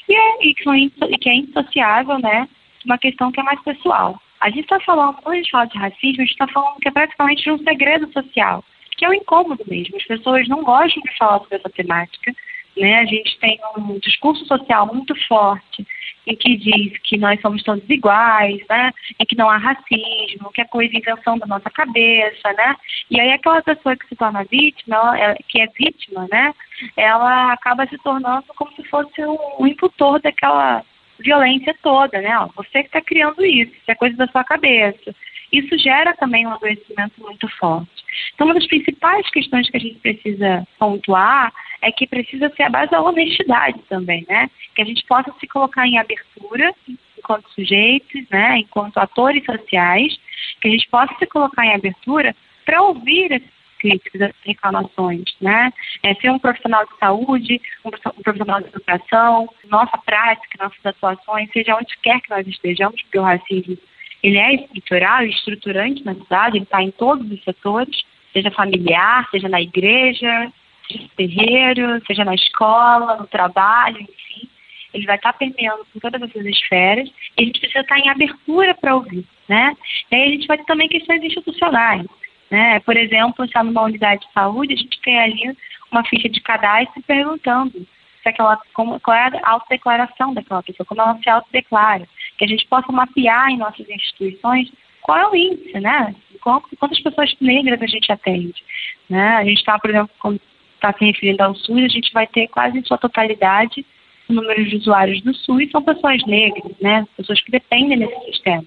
e, 0.10 0.16
é, 0.16 0.48
e, 0.48 0.56
que, 0.56 1.30
é 1.30 1.36
indissociável, 1.36 2.18
né? 2.18 2.50
Uma 2.84 2.98
questão 2.98 3.32
que 3.32 3.40
é 3.40 3.44
mais 3.44 3.62
pessoal. 3.62 4.20
A 4.40 4.50
gente 4.50 4.62
está 4.62 4.80
falando, 4.82 5.16
quando 5.16 5.34
a 5.34 5.38
gente 5.38 5.52
fala 5.52 5.66
de 5.66 5.78
racismo, 5.78 6.22
a 6.22 6.26
gente 6.26 6.32
está 6.32 6.48
falando 6.48 6.80
que 6.80 6.88
é 6.88 6.92
praticamente 6.92 7.52
um 7.52 7.58
segredo 7.60 8.12
social, 8.12 8.64
que 8.92 9.06
é 9.06 9.10
o 9.10 9.12
um 9.12 9.16
incômodo 9.16 9.64
mesmo. 9.68 9.98
As 9.98 10.06
pessoas 10.06 10.48
não 10.48 10.64
gostam 10.64 11.02
de 11.04 11.18
falar 11.18 11.40
sobre 11.40 11.58
essa 11.58 11.70
temática. 11.70 12.34
Né? 12.76 13.00
A 13.00 13.06
gente 13.06 13.38
tem 13.40 13.60
um 13.78 13.98
discurso 14.00 14.46
social 14.46 14.86
muito 14.94 15.16
forte 15.28 15.86
em 16.28 16.36
que 16.36 16.58
diz 16.58 16.98
que 17.04 17.18
nós 17.18 17.40
somos 17.42 17.64
todos 17.64 17.90
iguais, 17.90 18.62
né? 18.70 18.92
Em 19.18 19.26
que 19.26 19.36
não 19.36 19.50
há 19.50 19.58
racismo, 19.58 20.52
que 20.54 20.62
é 20.62 20.66
coisa 20.66 20.96
invenção 20.96 21.40
da 21.40 21.48
nossa 21.48 21.70
cabeça, 21.70 22.54
né? 22.54 22.76
E 23.10 23.20
aí 23.20 23.32
aquela 23.32 23.62
pessoa 23.62 23.96
que 23.96 24.08
se 24.08 24.16
torna 24.16 24.44
vítima, 24.44 25.18
ela, 25.18 25.36
que 25.48 25.62
é 25.62 25.68
vítima, 25.68 26.28
né? 26.30 26.54
Ela 26.98 27.54
acaba 27.54 27.88
se 27.88 27.98
tornando 28.00 28.46
como 28.58 28.72
se 28.74 28.84
fosse 28.84 29.26
um, 29.26 29.38
um 29.60 29.68
imputor 29.68 30.20
daquela 30.22 30.84
violência 31.20 31.76
toda, 31.82 32.22
né? 32.22 32.38
Ó, 32.40 32.50
você 32.56 32.82
que 32.84 32.88
está 32.88 33.02
criando 33.02 33.44
isso, 33.46 33.72
isso 33.72 33.92
é 33.92 33.96
coisa 33.96 34.16
da 34.16 34.28
sua 34.28 34.44
cabeça. 34.44 35.16
Isso 35.52 35.78
gera 35.78 36.14
também 36.16 36.46
um 36.46 36.52
adoecimento 36.52 37.22
muito 37.22 37.48
forte. 37.58 38.04
Então, 38.34 38.48
uma 38.48 38.54
das 38.54 38.68
principais 38.68 39.30
questões 39.30 39.70
que 39.70 39.78
a 39.78 39.80
gente 39.80 40.00
precisa 40.00 40.68
pontuar 40.78 41.54
é 41.82 41.92
que 41.92 42.08
precisa 42.08 42.50
ser 42.56 42.64
a 42.64 42.70
base 42.70 42.92
da 42.92 43.02
honestidade 43.02 43.80
também, 43.88 44.26
né? 44.28 44.50
Que 44.76 44.82
a 44.82 44.86
gente 44.86 45.06
possa 45.06 45.34
se 45.40 45.48
colocar 45.48 45.88
em 45.88 45.98
abertura 45.98 46.74
enquanto 47.18 47.50
sujeitos, 47.52 48.28
né? 48.30 48.58
Enquanto 48.60 48.98
atores 48.98 49.46
sociais, 49.46 50.18
que 50.60 50.68
a 50.68 50.72
gente 50.72 50.88
possa 50.90 51.14
se 51.18 51.26
colocar 51.28 51.66
em 51.66 51.74
abertura 51.74 52.36
para 52.66 52.82
ouvir 52.82 53.42
críticas, 53.78 54.22
as 54.22 54.34
reclamações, 54.46 55.24
né? 55.42 55.72
É, 56.04 56.14
ser 56.16 56.30
um 56.32 56.40
profissional 56.40 56.86
de 56.86 56.98
saúde, 56.98 57.62
um 57.86 57.92
profissional 58.22 58.62
de 58.62 58.68
educação, 58.68 59.50
nossa 59.70 59.98
prática, 60.00 60.64
nossas 60.64 60.86
atuações, 60.86 61.50
seja 61.52 61.76
onde 61.76 61.98
quer 62.02 62.20
que 62.22 62.30
nós 62.30 62.48
estejamos, 62.48 63.02
porque 63.04 63.20
o 63.20 63.24
racismo 63.24 63.78
ele 64.24 64.38
é 64.38 64.56
estrutural 64.56 65.24
estruturante 65.24 66.04
na 66.04 66.16
cidade, 66.16 66.58
ele 66.58 66.64
está 66.64 66.82
em 66.82 66.92
todos 66.92 67.30
os 67.32 67.44
setores, 67.44 68.04
seja 68.34 68.52
familiar, 68.52 69.28
seja 69.30 69.48
na 69.48 69.62
igreja, 69.62 70.52
seja 70.88 71.04
no 71.04 71.10
terreiro, 71.10 72.06
seja 72.06 72.26
na 72.26 72.36
escola, 72.36 73.18
no 73.18 73.28
trabalho, 73.28 74.02
enfim. 74.02 74.50
Ele 74.94 75.06
vai 75.06 75.18
estar 75.18 75.34
tá 75.34 75.38
permeando 75.38 75.86
por 75.94 76.02
todas 76.02 76.22
essas 76.22 76.46
esferas 76.46 77.10
e 77.38 77.44
a 77.44 77.46
gente 77.46 77.60
precisa 77.60 77.82
estar 77.82 77.96
tá 77.96 78.02
em 78.02 78.10
abertura 78.10 78.74
para 78.74 78.96
ouvir, 78.96 79.26
né? 79.48 79.76
E 80.12 80.16
aí 80.16 80.24
a 80.24 80.32
gente 80.32 80.48
vai 80.48 80.58
ter 80.58 80.66
também 80.66 80.88
questões 80.88 81.24
institucionais. 81.24 82.06
Né? 82.50 82.80
Por 82.82 82.96
exemplo, 82.96 83.46
está 83.46 83.64
numa 83.64 83.84
unidade 83.84 84.26
de 84.26 84.34
saúde, 84.34 84.74
a 84.74 84.78
gente 84.78 85.02
tem 85.02 85.20
ali 85.20 85.58
uma 85.92 86.04
ficha 86.06 86.30
de 86.30 86.42
cadastro 86.42 87.02
perguntando 87.04 87.72
se 87.72 88.30
aquela, 88.30 88.60
como, 88.74 89.00
qual 89.00 89.16
é 89.16 89.30
a 89.44 89.52
autodeclaração 89.52 90.34
daquela 90.34 90.64
pessoa, 90.64 90.86
como 90.86 91.02
ela 91.02 91.18
se 91.22 91.30
autodeclara, 91.30 92.08
que 92.38 92.46
a 92.46 92.48
gente 92.48 92.66
possa 92.68 92.92
mapear 92.92 93.50
em 93.50 93.58
nossas 93.58 93.88
instituições 93.90 94.72
qual 95.02 95.18
é 95.18 95.28
o 95.30 95.36
índice, 95.36 95.80
né? 95.80 96.14
Quantas 96.42 97.00
pessoas 97.00 97.34
negras 97.40 97.82
a 97.82 97.88
gente 97.88 98.12
atende, 98.12 98.62
né? 99.10 99.38
A 99.38 99.46
gente 99.46 99.60
está, 99.60 99.80
por 99.80 99.90
exemplo, 99.90 100.10
como 100.20 100.40
está 100.76 100.94
se 100.94 101.06
referindo 101.06 101.44
ao 101.44 101.56
SUS, 101.56 101.84
a 101.84 101.88
gente 101.88 102.12
vai 102.12 102.28
ter 102.28 102.48
quase 102.50 102.78
em 102.78 102.84
sua 102.84 102.98
totalidade 102.98 103.86
o 104.30 104.34
número 104.34 104.66
de 104.66 104.76
usuários 104.76 105.22
do 105.22 105.34
SUS 105.34 105.72
são 105.72 105.82
pessoas 105.82 106.22
negras, 106.26 106.74
né? 106.82 107.08
Pessoas 107.16 107.42
que 107.42 107.52
dependem 107.52 107.98
desse 107.98 108.26
sistema 108.26 108.66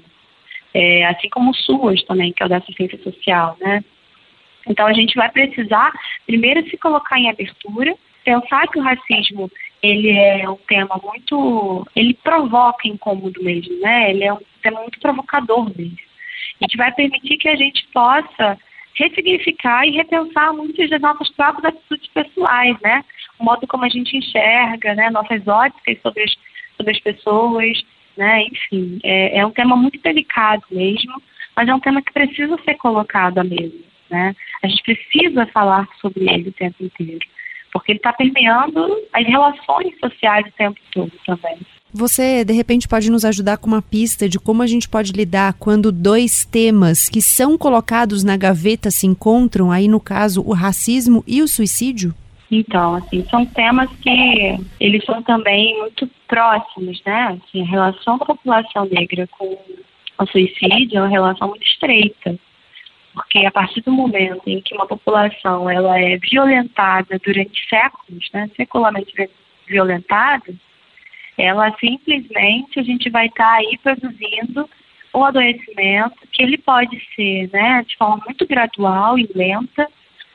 é, 0.74 1.06
assim 1.06 1.28
como 1.28 1.50
o 1.50 1.54
SUAS 1.54 2.02
também, 2.04 2.32
que 2.32 2.42
é 2.42 2.46
o 2.46 2.48
da 2.48 2.58
assistência 2.58 2.98
social, 3.02 3.56
né? 3.60 3.84
Então 4.66 4.86
a 4.86 4.92
gente 4.92 5.14
vai 5.14 5.30
precisar 5.30 5.92
primeiro 6.26 6.68
se 6.68 6.76
colocar 6.76 7.18
em 7.18 7.30
abertura, 7.30 7.94
pensar 8.24 8.68
que 8.68 8.78
o 8.78 8.82
racismo 8.82 9.50
ele 9.82 10.10
é 10.10 10.48
um 10.48 10.58
tema 10.68 11.00
muito, 11.02 11.86
ele 11.96 12.14
provoca 12.22 12.86
incômodo 12.86 13.42
mesmo, 13.42 13.78
né? 13.80 14.10
Ele 14.10 14.24
é 14.24 14.32
um 14.32 14.40
tema 14.62 14.80
muito 14.82 15.00
provocador 15.00 15.64
mesmo. 15.76 15.96
A 16.60 16.64
gente 16.64 16.76
vai 16.76 16.92
permitir 16.92 17.38
que 17.38 17.48
a 17.48 17.56
gente 17.56 17.86
possa 17.92 18.58
ressignificar 18.94 19.86
e 19.86 19.92
repensar 19.92 20.52
muitas 20.52 20.90
das 20.90 21.00
nossas 21.00 21.30
próprias 21.30 21.74
atitudes 21.74 22.08
pessoais, 22.08 22.78
né? 22.82 23.02
O 23.38 23.44
modo 23.44 23.66
como 23.66 23.84
a 23.84 23.88
gente 23.88 24.14
enxerga, 24.16 24.94
né? 24.94 25.08
Nossas 25.10 25.46
óticas 25.48 25.98
sobre 26.02 26.24
as, 26.24 26.32
sobre 26.76 26.92
as 26.92 27.00
pessoas, 27.00 27.82
né? 28.20 28.44
Enfim, 28.44 29.00
é, 29.02 29.38
é 29.38 29.46
um 29.46 29.50
tema 29.50 29.74
muito 29.74 29.98
delicado 30.02 30.62
mesmo, 30.70 31.22
mas 31.56 31.66
é 31.66 31.74
um 31.74 31.80
tema 31.80 32.02
que 32.02 32.12
precisa 32.12 32.54
ser 32.66 32.74
colocado 32.74 33.38
à 33.38 33.44
mesa, 33.44 33.74
né? 34.10 34.36
A 34.62 34.68
gente 34.68 34.82
precisa 34.82 35.46
falar 35.46 35.88
sobre 36.02 36.30
ele 36.30 36.50
o 36.50 36.52
tempo 36.52 36.84
inteiro, 36.84 37.26
porque 37.72 37.92
ele 37.92 37.98
está 37.98 38.12
permeando 38.12 38.86
as 39.14 39.26
relações 39.26 39.98
sociais 39.98 40.46
o 40.46 40.52
tempo 40.52 40.78
todo 40.92 41.12
também. 41.24 41.58
Você, 41.92 42.44
de 42.44 42.52
repente, 42.52 42.86
pode 42.86 43.10
nos 43.10 43.24
ajudar 43.24 43.56
com 43.56 43.66
uma 43.66 43.82
pista 43.82 44.28
de 44.28 44.38
como 44.38 44.62
a 44.62 44.66
gente 44.66 44.86
pode 44.86 45.12
lidar 45.12 45.54
quando 45.54 45.90
dois 45.90 46.44
temas 46.44 47.08
que 47.08 47.22
são 47.22 47.56
colocados 47.56 48.22
na 48.22 48.36
gaveta 48.36 48.90
se 48.90 49.06
encontram, 49.06 49.72
aí 49.72 49.88
no 49.88 49.98
caso, 49.98 50.42
o 50.46 50.52
racismo 50.52 51.24
e 51.26 51.40
o 51.40 51.48
suicídio? 51.48 52.14
Então, 52.50 52.96
assim, 52.96 53.24
são 53.30 53.46
temas 53.46 53.88
que 53.98 54.58
eles 54.80 55.04
são 55.04 55.22
também 55.22 55.78
muito 55.78 56.10
próximos, 56.26 57.00
né? 57.04 57.38
Assim, 57.40 57.62
a 57.62 57.70
relação 57.70 58.18
da 58.18 58.26
população 58.26 58.86
negra 58.86 59.28
com 59.28 59.56
o 60.18 60.26
suicídio 60.26 60.98
é 60.98 61.00
uma 61.00 61.08
relação 61.08 61.48
muito 61.48 61.64
estreita. 61.64 62.36
Porque 63.14 63.44
a 63.44 63.50
partir 63.50 63.80
do 63.82 63.92
momento 63.92 64.42
em 64.46 64.60
que 64.60 64.74
uma 64.74 64.86
população 64.86 65.68
ela 65.68 65.98
é 65.98 66.16
violentada 66.16 67.18
durante 67.24 67.68
séculos, 67.68 68.28
né, 68.32 68.48
secularmente 68.56 69.12
violentada, 69.66 70.54
ela 71.36 71.74
simplesmente 71.78 72.78
a 72.78 72.82
gente 72.82 73.08
vai 73.10 73.26
estar 73.26 73.44
tá 73.44 73.54
aí 73.54 73.78
produzindo 73.82 74.68
o 75.12 75.24
adoecimento 75.24 76.16
que 76.32 76.42
ele 76.42 76.58
pode 76.58 77.00
ser, 77.14 77.50
né, 77.52 77.84
de 77.86 77.96
forma 77.96 78.22
muito 78.24 78.46
gradual 78.46 79.18
e 79.18 79.28
lenta, 79.34 79.88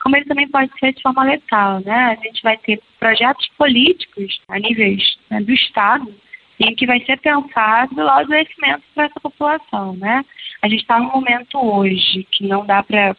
como 0.06 0.16
ele 0.16 0.24
também 0.26 0.46
pode 0.46 0.70
ser 0.78 0.92
de 0.92 1.02
forma 1.02 1.24
letal, 1.24 1.80
né? 1.80 2.16
A 2.16 2.24
gente 2.24 2.40
vai 2.40 2.56
ter 2.58 2.80
projetos 2.96 3.48
políticos 3.58 4.40
a 4.46 4.56
níveis 4.56 5.18
né, 5.28 5.40
do 5.40 5.52
Estado 5.52 6.14
em 6.60 6.76
que 6.76 6.86
vai 6.86 7.04
ser 7.04 7.18
pensado 7.18 7.96
o 7.96 8.08
adoecimento 8.08 8.84
para 8.94 9.06
essa 9.06 9.18
população, 9.18 9.96
né? 9.96 10.24
A 10.62 10.68
gente 10.68 10.82
está 10.82 11.00
num 11.00 11.10
momento 11.10 11.58
hoje 11.58 12.24
que 12.30 12.46
não 12.46 12.64
dá 12.64 12.84
para 12.84 13.16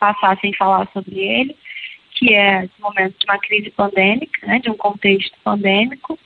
passar 0.00 0.36
sem 0.40 0.52
falar 0.54 0.88
sobre 0.92 1.16
ele, 1.16 1.56
que 2.10 2.34
é 2.34 2.68
o 2.80 2.82
momento 2.82 3.16
de 3.16 3.26
uma 3.26 3.38
crise 3.38 3.70
pandêmica, 3.70 4.44
né, 4.48 4.58
de 4.58 4.68
um 4.68 4.76
contexto 4.76 5.38
pandêmico, 5.44 6.18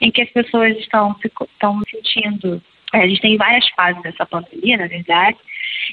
em 0.00 0.12
que 0.12 0.22
as 0.22 0.30
pessoas 0.30 0.78
estão, 0.78 1.16
estão 1.24 1.82
sentindo. 1.90 2.62
É, 2.94 3.02
a 3.02 3.08
gente 3.08 3.20
tem 3.20 3.36
várias 3.36 3.68
fases 3.70 4.00
dessa 4.04 4.24
pandemia, 4.24 4.76
na 4.76 4.86
verdade, 4.86 5.36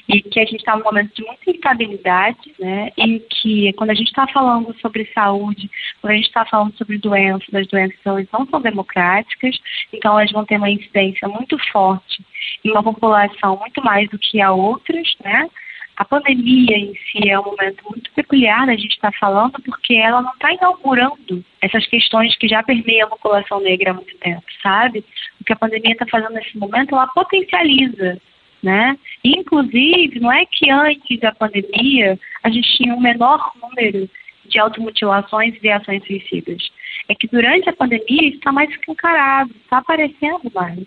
e 0.08 0.22
que 0.22 0.38
a 0.38 0.44
gente 0.44 0.60
está 0.60 0.76
num 0.76 0.84
momento 0.84 1.12
de 1.16 1.24
muita 1.24 1.50
instabilidade, 1.50 2.54
né? 2.60 2.90
Em 2.96 3.18
que 3.18 3.72
quando 3.72 3.90
a 3.90 3.94
gente 3.94 4.06
está 4.06 4.24
falando 4.28 4.72
sobre 4.80 5.10
saúde, 5.12 5.68
quando 6.00 6.12
a 6.12 6.16
gente 6.16 6.28
está 6.28 6.44
falando 6.46 6.76
sobre 6.76 6.98
doenças, 6.98 7.52
as 7.52 7.66
doenças 7.66 7.98
não 8.32 8.46
são 8.46 8.60
democráticas, 8.60 9.58
então 9.92 10.16
elas 10.16 10.30
vão 10.30 10.44
ter 10.44 10.58
uma 10.58 10.70
incidência 10.70 11.26
muito 11.26 11.58
forte 11.72 12.24
em 12.64 12.70
uma 12.70 12.84
população 12.84 13.58
muito 13.58 13.82
mais 13.82 14.08
do 14.08 14.18
que 14.18 14.40
a 14.40 14.52
outras, 14.52 15.16
né? 15.24 15.50
A 15.96 16.04
pandemia 16.04 16.76
em 16.76 16.94
si 16.94 17.28
é 17.28 17.38
um 17.38 17.44
momento 17.44 17.84
muito 17.88 18.10
peculiar 18.12 18.68
a 18.68 18.76
gente 18.76 18.92
estar 18.92 19.12
tá 19.12 19.18
falando, 19.18 19.60
porque 19.62 19.94
ela 19.94 20.22
não 20.22 20.32
está 20.32 20.52
inaugurando 20.52 21.44
essas 21.60 21.86
questões 21.86 22.36
que 22.36 22.48
já 22.48 22.62
permeiam 22.62 23.06
a 23.06 23.10
população 23.10 23.60
negra 23.60 23.90
há 23.90 23.94
muito 23.94 24.16
tempo, 24.18 24.44
sabe? 24.62 25.04
O 25.40 25.44
que 25.44 25.52
a 25.52 25.56
pandemia 25.56 25.92
está 25.92 26.06
fazendo 26.06 26.32
nesse 26.32 26.56
momento, 26.56 26.94
ela 26.94 27.06
potencializa 27.08 28.20
né? 28.62 28.96
Inclusive, 29.24 30.20
não 30.20 30.30
é 30.30 30.46
que 30.46 30.70
antes 30.70 31.18
da 31.18 31.32
pandemia 31.32 32.18
a 32.42 32.48
gente 32.48 32.76
tinha 32.76 32.94
um 32.94 33.00
menor 33.00 33.52
número 33.60 34.08
de 34.46 34.58
automutilações 34.58 35.54
e 35.60 35.68
ações 35.68 36.04
suicidas. 36.06 36.62
É 37.08 37.14
que 37.14 37.26
durante 37.26 37.68
a 37.68 37.72
pandemia 37.72 38.28
isso 38.28 38.36
está 38.36 38.52
mais 38.52 38.70
escancarado, 38.70 39.50
está 39.56 39.78
aparecendo 39.78 40.50
mais, 40.54 40.84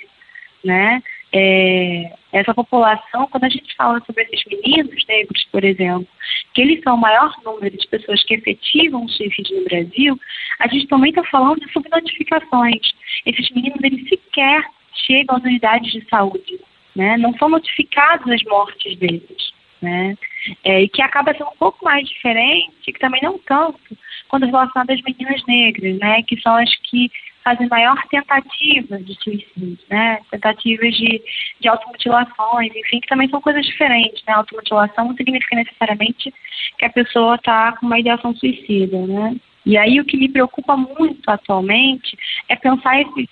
né? 0.64 1.04
É, 1.34 2.14
essa 2.38 2.54
população, 2.54 3.28
quando 3.28 3.46
a 3.46 3.50
gente 3.50 3.76
fala 3.76 4.02
sobre 4.06 4.24
esses 4.24 4.44
meninos 4.46 5.06
negros, 5.08 5.48
por 5.52 5.64
exemplo, 5.64 6.08
que 6.54 6.62
eles 6.62 6.82
são 6.84 6.96
o 6.96 7.02
maior 7.02 7.34
número 7.44 7.78
de 7.78 7.88
pessoas 7.88 8.24
que 8.24 8.36
efetivam 8.36 9.08
suicídio 9.08 9.58
no 9.60 9.66
Brasil, 9.66 10.20
a 10.60 10.68
gente 10.68 10.88
também 10.88 11.10
está 11.10 11.24
falando 11.26 11.60
de 11.60 11.72
subnotificações. 11.72 12.94
Esses 13.26 13.50
meninos, 13.52 13.84
eles 13.84 14.08
sequer 14.10 14.64
chegam 14.94 15.38
às 15.38 15.44
unidades 15.44 15.92
de 15.92 16.08
saúde 16.10 16.60
né? 16.96 17.18
Não 17.18 17.38
são 17.38 17.50
notificadas 17.50 18.28
as 18.28 18.44
mortes 18.44 18.98
deles, 18.98 19.54
né? 19.82 20.16
É, 20.64 20.82
e 20.82 20.88
que 20.88 21.02
acaba 21.02 21.34
sendo 21.34 21.50
um 21.50 21.58
pouco 21.58 21.84
mais 21.84 22.08
diferente, 22.08 22.72
que 22.84 22.94
também 22.94 23.22
não 23.22 23.38
tanto, 23.40 23.98
quando 24.30 24.46
relacionado 24.46 24.92
às 24.92 25.02
meninas 25.02 25.44
negras, 25.46 25.98
né? 26.00 26.24
Que 26.24 26.40
são 26.40 26.56
as 26.56 26.74
que 26.78 27.12
fazem 27.46 27.70
maior 27.70 27.96
tentativa 28.10 28.98
de 28.98 29.14
suicídio, 29.22 29.78
né? 29.88 30.20
Tentativas 30.32 30.96
de, 30.96 31.22
de 31.60 31.68
automutilações, 31.70 32.76
enfim, 32.76 33.00
que 33.00 33.08
também 33.08 33.30
são 33.30 33.40
coisas 33.40 33.64
diferentes, 33.64 34.24
né? 34.26 34.34
Automutilação 34.34 35.06
não 35.06 35.16
significa 35.16 35.56
necessariamente 35.56 36.34
que 36.80 36.86
a 36.86 36.90
pessoa 36.90 37.36
está 37.36 37.74
com 37.74 37.86
uma 37.86 38.00
ideação 38.00 38.36
suicida, 38.36 38.98
né? 39.06 39.36
E 39.64 39.78
aí 39.78 40.02
o 40.02 40.06
que 40.06 40.18
me 40.18 40.28
preocupa 40.28 40.76
muito 40.76 41.30
atualmente 41.30 42.18
é 42.50 42.56
pensar 42.56 43.00
esse, 43.00 43.30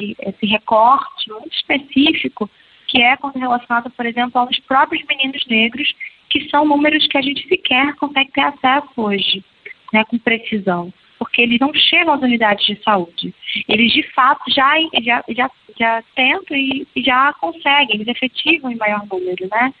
esse 0.00 0.46
recorte 0.46 1.28
muito 1.28 1.52
específico 1.52 2.48
que 2.86 3.02
é 3.02 3.18
relacionado, 3.34 3.90
por 3.90 4.06
exemplo, 4.06 4.40
aos 4.40 4.58
próprios 4.60 5.04
meninos 5.06 5.44
negros, 5.46 5.92
que 6.30 6.48
são 6.48 6.64
números 6.64 7.06
que 7.08 7.18
a 7.18 7.22
gente 7.22 7.46
sequer 7.48 7.94
consegue 7.96 8.30
ter 8.32 8.40
acesso 8.40 8.88
hoje, 8.96 9.44
né, 9.92 10.04
com 10.04 10.18
precisão, 10.18 10.92
porque 11.18 11.42
eles 11.42 11.58
não 11.58 11.72
chegam 11.74 12.14
às 12.14 12.22
unidades 12.22 12.64
de 12.64 12.82
saúde. 12.82 13.34
Eles, 13.68 13.92
de 13.92 14.02
fato, 14.12 14.42
já, 14.50 14.74
já, 15.02 15.24
já, 15.28 15.50
já 15.78 16.02
tentam 16.14 16.56
e, 16.56 16.86
já 16.96 17.32
conseguem, 17.34 17.96
eles 17.96 18.08
efetivam 18.08 18.70
em 18.70 18.76
maior 18.76 19.04
número, 19.06 19.48
né? 19.50 19.74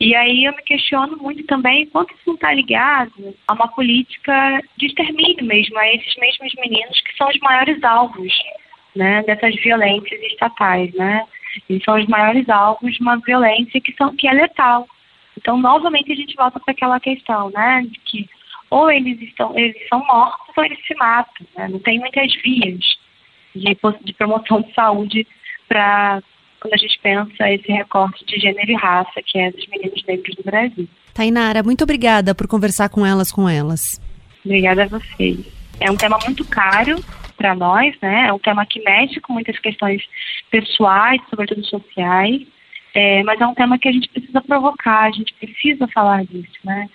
E 0.00 0.14
aí 0.14 0.44
eu 0.44 0.54
me 0.54 0.62
questiono 0.62 1.16
muito 1.16 1.44
também 1.44 1.86
quanto 1.86 2.14
isso 2.14 2.22
não 2.28 2.34
está 2.34 2.54
ligado 2.54 3.34
a 3.48 3.52
uma 3.52 3.66
política 3.66 4.62
de 4.76 4.86
extermínio 4.86 5.44
mesmo, 5.44 5.76
a 5.76 5.92
esses 5.92 6.14
mesmos 6.16 6.54
meninos 6.54 7.00
que 7.00 7.16
são 7.16 7.28
os 7.28 7.38
maiores 7.40 7.82
alvos 7.82 8.32
né, 8.94 9.22
dessas 9.24 9.56
violências 9.56 10.20
estatais, 10.22 10.94
né? 10.94 11.24
Eles 11.68 11.82
são 11.82 11.98
os 11.98 12.06
maiores 12.06 12.48
alvos 12.48 12.94
de 12.94 13.02
uma 13.02 13.16
violência 13.16 13.80
que, 13.80 13.92
são, 13.94 14.14
que 14.14 14.28
é 14.28 14.32
letal. 14.32 14.86
Então, 15.36 15.56
novamente, 15.56 16.12
a 16.12 16.16
gente 16.16 16.36
volta 16.36 16.60
para 16.60 16.72
aquela 16.72 17.00
questão, 17.00 17.50
né, 17.50 17.82
de 17.82 17.98
que 18.00 18.28
ou 18.70 18.90
eles 18.90 19.20
estão, 19.22 19.56
eles 19.58 19.76
são 19.88 20.04
mortos 20.06 20.56
ou 20.56 20.64
eles 20.64 20.78
se 20.86 20.94
matam. 20.96 21.46
Né? 21.56 21.68
Não 21.68 21.78
tem 21.78 21.98
muitas 21.98 22.32
vias 22.42 22.98
de, 23.54 23.76
de 24.04 24.12
promoção 24.14 24.60
de 24.60 24.72
saúde 24.74 25.26
para 25.68 26.22
quando 26.60 26.74
a 26.74 26.78
gente 26.78 26.98
pensa 27.00 27.50
esse 27.50 27.70
recorte 27.70 28.24
de 28.24 28.38
gênero 28.38 28.70
e 28.70 28.74
raça 28.74 29.22
que 29.24 29.38
é 29.38 29.50
dos 29.50 29.66
meninos 29.68 30.02
negros 30.06 30.34
do 30.34 30.42
Brasil. 30.42 30.88
Tainara, 31.14 31.62
muito 31.62 31.84
obrigada 31.84 32.34
por 32.34 32.48
conversar 32.48 32.88
com 32.88 33.06
elas, 33.06 33.30
com 33.30 33.48
elas. 33.48 34.00
Obrigada 34.44 34.84
a 34.84 34.86
vocês. 34.86 35.38
É 35.80 35.90
um 35.90 35.96
tema 35.96 36.18
muito 36.24 36.44
caro, 36.44 36.96
para 37.38 37.54
nós, 37.54 37.94
né? 38.02 38.26
É 38.26 38.32
um 38.32 38.38
tema 38.38 38.66
que 38.66 38.82
mexe 38.82 39.20
com 39.20 39.32
muitas 39.32 39.58
questões 39.60 40.02
pessoais, 40.50 41.22
sobretudo 41.30 41.64
sociais, 41.64 42.42
é, 42.92 43.22
mas 43.22 43.40
é 43.40 43.46
um 43.46 43.54
tema 43.54 43.78
que 43.78 43.88
a 43.88 43.92
gente 43.92 44.08
precisa 44.08 44.40
provocar, 44.40 45.04
a 45.04 45.10
gente 45.12 45.32
precisa 45.34 45.86
falar 45.88 46.24
disso, 46.24 46.58
né? 46.64 46.88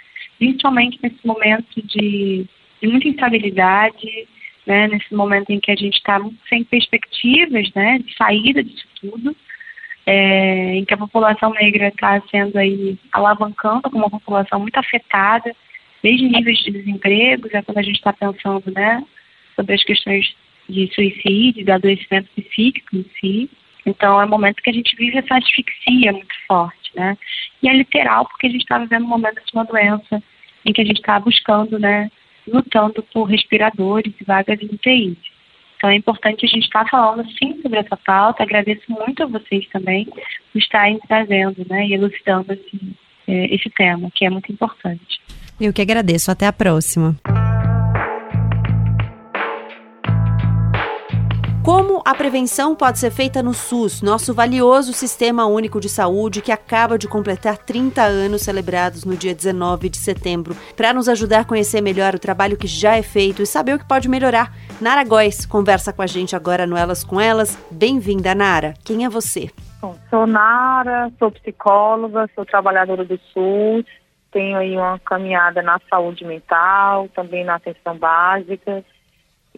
Principalmente 0.43 0.99
nesse 1.01 1.25
momento 1.25 1.81
de, 1.85 2.45
de 2.81 2.87
muita 2.89 3.07
instabilidade, 3.07 4.27
né? 4.67 4.89
Nesse 4.89 5.15
momento 5.15 5.49
em 5.51 5.59
que 5.59 5.71
a 5.71 5.75
gente 5.75 5.95
está 5.95 6.19
sem 6.49 6.65
perspectivas, 6.65 7.71
né? 7.73 7.99
De 7.99 8.13
saída 8.15 8.61
disso 8.61 8.85
tudo, 8.99 9.33
é, 10.05 10.75
em 10.75 10.83
que 10.83 10.93
a 10.93 10.97
população 10.97 11.53
negra 11.53 11.87
está 11.87 12.21
sendo 12.29 12.57
aí 12.57 12.97
alavancando 13.13 13.83
como 13.83 14.03
uma 14.03 14.09
população 14.09 14.59
muito 14.59 14.77
afetada, 14.77 15.55
desde 16.03 16.27
níveis 16.27 16.59
de 16.59 16.71
desemprego, 16.71 17.49
já 17.49 17.63
quando 17.63 17.77
a 17.77 17.83
gente 17.83 17.95
está 17.95 18.11
pensando, 18.11 18.69
né? 18.69 19.01
sobre 19.55 19.75
as 19.75 19.83
questões 19.85 20.35
de 20.67 20.91
suicídio, 20.93 21.63
de 21.63 21.71
adoecimento 21.71 22.29
psíquico 22.35 22.97
em 22.97 23.05
si. 23.19 23.49
Então, 23.85 24.21
é 24.21 24.25
um 24.25 24.29
momento 24.29 24.61
que 24.61 24.69
a 24.69 24.73
gente 24.73 24.93
vive 24.97 25.19
essa 25.19 25.37
asfixia 25.37 26.11
muito 26.11 26.35
forte, 26.47 26.91
né? 26.95 27.17
E 27.61 27.69
é 27.69 27.73
literal 27.73 28.25
porque 28.25 28.47
a 28.47 28.49
gente 28.49 28.61
está 28.61 28.77
vivendo 28.77 29.05
um 29.05 29.09
momento 29.09 29.41
de 29.45 29.53
uma 29.53 29.63
doença 29.63 30.21
em 30.65 30.73
que 30.73 30.81
a 30.81 30.85
gente 30.85 30.99
está 30.99 31.19
buscando, 31.19 31.79
né, 31.79 32.09
lutando 32.47 33.03
por 33.13 33.25
respiradores 33.25 34.13
e 34.19 34.23
vagas 34.23 34.61
em 34.61 34.65
UTI. 34.65 35.17
Então, 35.77 35.89
é 35.89 35.95
importante 35.95 36.45
a 36.45 36.49
gente 36.49 36.63
estar 36.63 36.85
tá 36.85 36.89
falando, 36.89 37.27
sim, 37.31 37.61
sobre 37.61 37.79
essa 37.79 37.97
pauta. 37.97 38.43
Agradeço 38.43 38.83
muito 38.89 39.23
a 39.23 39.25
vocês 39.25 39.67
também 39.67 40.05
por 40.05 40.23
estarem 40.55 40.99
trazendo, 41.07 41.65
né, 41.69 41.87
e 41.87 41.93
elucidando 41.93 42.53
assim, 42.53 42.93
esse 43.27 43.69
tema, 43.69 44.09
que 44.13 44.25
é 44.25 44.29
muito 44.29 44.51
importante. 44.51 45.21
Eu 45.59 45.73
que 45.73 45.81
agradeço. 45.81 46.31
Até 46.31 46.47
a 46.47 46.53
próxima. 46.53 47.15
Como 51.63 52.01
a 52.03 52.13
prevenção 52.13 52.75
pode 52.75 52.99
ser 52.99 53.09
feita 53.09 53.41
no 53.41 53.53
SUS, 53.53 54.01
nosso 54.01 54.33
valioso 54.33 54.91
Sistema 54.91 55.45
Único 55.45 55.79
de 55.79 55.87
Saúde, 55.87 56.41
que 56.41 56.51
acaba 56.51 56.97
de 56.97 57.07
completar 57.07 57.57
30 57.57 58.01
anos 58.01 58.41
celebrados 58.41 59.05
no 59.05 59.15
dia 59.15 59.33
19 59.33 59.87
de 59.87 59.95
setembro. 59.95 60.57
Para 60.75 60.91
nos 60.93 61.07
ajudar 61.07 61.39
a 61.39 61.45
conhecer 61.45 61.79
melhor 61.79 62.15
o 62.15 62.19
trabalho 62.19 62.57
que 62.57 62.67
já 62.67 62.97
é 62.97 63.01
feito 63.01 63.41
e 63.41 63.45
saber 63.45 63.75
o 63.75 63.79
que 63.79 63.87
pode 63.87 64.09
melhorar, 64.09 64.51
Nara 64.81 65.05
Góes 65.05 65.45
conversa 65.45 65.93
com 65.93 66.01
a 66.01 66.05
gente 66.07 66.35
agora 66.35 66.67
no 66.67 66.75
Elas 66.75 67.01
com 67.01 67.19
Elas. 67.19 67.57
Bem-vinda, 67.71 68.35
Nara. 68.35 68.73
Quem 68.83 69.05
é 69.05 69.09
você? 69.09 69.49
Bom, 69.81 69.95
sou 70.09 70.27
Nara, 70.27 71.13
sou 71.17 71.31
psicóloga, 71.31 72.29
sou 72.35 72.45
trabalhadora 72.45 73.05
do 73.05 73.17
SUS, 73.31 73.85
tenho 74.33 74.57
aí 74.57 74.75
uma 74.75 74.99
caminhada 74.99 75.61
na 75.61 75.79
saúde 75.89 76.25
mental, 76.25 77.07
também 77.15 77.45
na 77.45 77.55
atenção 77.55 77.97
básica 77.97 78.83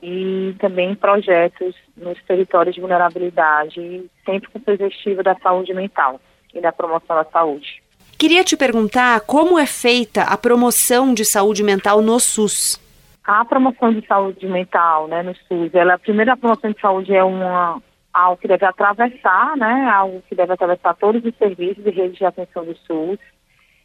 e 0.02 0.56
também 0.60 0.96
projetos 0.96 1.76
nos 1.96 2.22
territórios 2.24 2.76
de 2.76 2.82
vulnerabilidade, 2.82 4.06
sempre 4.26 4.50
com 4.50 4.60
perspectiva 4.60 5.24
da 5.24 5.36
saúde 5.36 5.74
mental 5.74 6.20
e 6.54 6.62
da 6.62 6.72
promoção 6.72 7.16
da 7.16 7.26
saúde. 7.26 7.82
Queria 8.18 8.44
te 8.44 8.56
perguntar 8.56 9.22
como 9.22 9.60
é 9.60 9.66
feita 9.66 10.24
a 10.24 10.38
promoção 10.38 11.14
de 11.14 11.26
saúde 11.26 11.64
mental 11.64 12.02
no 12.02 12.20
SUS. 12.20 12.80
A 13.24 13.44
promoção 13.44 13.92
de 13.92 14.06
saúde 14.06 14.46
mental, 14.48 15.08
né, 15.08 15.24
no 15.24 15.36
SUS, 15.36 15.74
ela, 15.74 15.96
a 15.96 16.00
primeira 16.00 16.38
promoção 16.38 16.72
de 16.72 16.80
saúde 16.80 17.14
é 17.14 17.24
uma 17.24 17.82
algo 18.14 18.38
que 18.38 18.48
deve 18.48 18.66
atravessar, 18.66 19.58
né, 19.58 19.90
algo 19.90 20.24
que 20.30 20.36
deve 20.36 20.54
atravessar 20.54 20.94
todos 20.96 21.26
os 21.26 21.36
serviços 21.36 21.86
e 21.86 21.90
redes 21.90 22.18
de 22.18 22.24
atenção 22.24 22.64
do 22.64 22.74
SUS. 22.88 23.20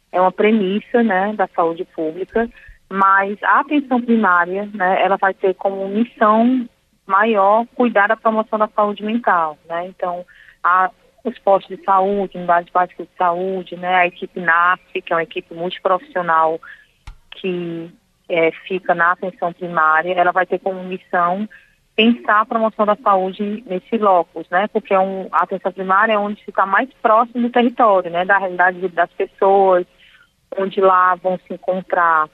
É 0.09 0.21
uma 0.21 0.31
premissa, 0.31 1.03
né, 1.03 1.33
da 1.33 1.49
saúde 1.53 1.83
pública 1.93 2.49
mas 2.91 3.41
a 3.41 3.61
atenção 3.61 4.01
primária, 4.01 4.69
né, 4.73 5.01
ela 5.01 5.15
vai 5.17 5.33
ter 5.33 5.53
como 5.55 5.87
missão 5.87 6.67
maior 7.07 7.65
cuidar 7.73 8.07
da 8.07 8.17
promoção 8.17 8.59
da 8.59 8.67
saúde 8.67 9.03
mental, 9.03 9.57
né? 9.67 9.87
Então, 9.87 10.25
a, 10.63 10.91
os 11.23 11.37
postos 11.39 11.77
de 11.77 11.83
saúde, 11.83 12.37
unidades 12.37 12.71
básicas 12.71 13.07
de 13.07 13.17
saúde, 13.17 13.75
né, 13.77 13.95
a 13.95 14.07
equipe 14.07 14.39
NAF, 14.39 15.01
que 15.01 15.13
é 15.13 15.15
uma 15.15 15.23
equipe 15.23 15.53
multiprofissional 15.53 16.59
que 17.31 17.89
é, 18.27 18.51
fica 18.67 18.93
na 18.93 19.11
atenção 19.11 19.53
primária, 19.53 20.13
ela 20.13 20.31
vai 20.31 20.45
ter 20.45 20.59
como 20.59 20.83
missão 20.83 21.47
pensar 21.95 22.41
a 22.41 22.45
promoção 22.45 22.85
da 22.85 22.95
saúde 22.95 23.63
nesse 23.65 23.97
locus, 23.97 24.47
né? 24.49 24.67
Porque 24.67 24.93
é 24.93 24.99
um, 24.99 25.27
a 25.31 25.43
atenção 25.43 25.71
primária 25.71 26.13
é 26.13 26.17
onde 26.17 26.43
fica 26.43 26.65
mais 26.65 26.89
próximo 27.01 27.43
do 27.43 27.49
território, 27.51 28.09
né? 28.09 28.25
Da 28.25 28.37
realidade 28.37 28.87
das 28.89 29.11
pessoas, 29.11 29.85
onde 30.57 30.79
lá 30.81 31.15
vão 31.15 31.37
se 31.45 31.53
encontrar 31.53 32.29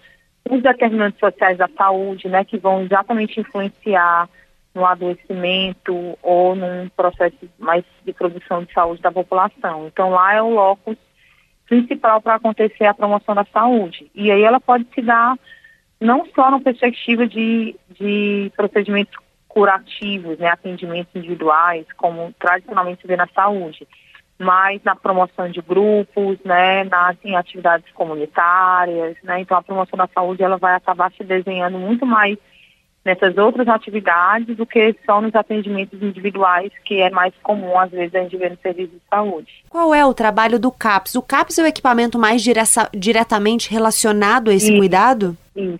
os 0.50 0.62
determinantes 0.62 1.20
sociais 1.20 1.58
da 1.58 1.68
saúde, 1.70 2.28
né, 2.28 2.44
que 2.44 2.58
vão 2.58 2.82
exatamente 2.84 3.40
influenciar 3.40 4.30
no 4.74 4.86
adoecimento 4.86 6.18
ou 6.22 6.56
num 6.56 6.88
processo 6.90 7.38
mais 7.58 7.84
de 8.06 8.14
produção 8.14 8.64
de 8.64 8.72
saúde 8.72 9.02
da 9.02 9.12
população. 9.12 9.88
Então 9.88 10.12
lá 10.12 10.36
é 10.36 10.42
o 10.42 10.50
locus 10.50 10.98
principal 11.68 12.22
para 12.22 12.36
acontecer 12.36 12.86
a 12.86 12.94
promoção 12.94 13.36
da 13.36 13.46
saúde. 13.46 14.10
E 14.14 14.32
aí 14.32 14.44
ela 14.44 14.60
pode 14.60 14.86
se 14.94 15.02
dar 15.02 15.36
não 16.00 16.26
só 16.34 16.52
na 16.52 16.60
perspectiva 16.60 17.28
de, 17.28 17.76
de 18.00 18.52
procedimentos 18.56 19.16
curativos, 19.48 20.38
né, 20.38 20.50
atendimentos 20.50 21.14
individuais, 21.16 21.86
como 21.98 22.32
tradicionalmente 22.40 23.02
se 23.02 23.08
vê 23.08 23.16
na 23.16 23.28
saúde, 23.28 23.88
mais 24.40 24.82
na 24.84 24.96
promoção 24.96 25.50
de 25.50 25.62
grupos, 25.62 26.38
né, 26.46 26.84
nas, 26.84 27.18
em 27.24 27.36
atividades 27.36 27.92
comunitárias, 27.94 29.18
né, 29.24 29.42
então 29.42 29.58
a 29.58 29.64
promoção 29.64 29.98
da 29.98 30.08
saúde 30.08 30.44
ela 30.44 30.58
vai 30.58 30.76
acabar 30.76 31.12
se 31.12 31.24
desenhando 31.24 31.78
muito 31.78 32.06
mais 32.06 32.38
nessas 33.08 33.38
outras 33.38 33.68
atividades 33.70 34.58
do 34.58 34.66
que 34.66 34.94
só 35.06 35.22
nos 35.22 35.34
atendimentos 35.34 36.02
individuais, 36.02 36.72
que 36.84 37.02
é 37.02 37.10
mais 37.10 37.34
comum 37.42 37.80
às 37.80 37.90
vezes 37.90 38.14
a 38.14 38.20
gente 38.20 38.36
ver 38.36 38.52
no 38.52 38.58
serviço 38.58 38.92
de 38.92 39.02
saúde. 39.10 39.64
Qual 39.70 39.96
é 39.96 40.06
o 40.06 40.14
trabalho 40.14 40.60
do 40.60 40.70
CAPS? 40.70 41.16
O 41.16 41.22
CAPS 41.22 41.58
é 41.58 41.64
o 41.64 41.68
equipamento 41.68 42.20
mais 42.20 42.42
direta, 42.42 42.90
diretamente 42.94 43.72
relacionado 43.72 44.50
a 44.50 44.54
esse 44.54 44.68
isso, 44.68 44.78
cuidado? 44.78 45.38
Isso. 45.56 45.80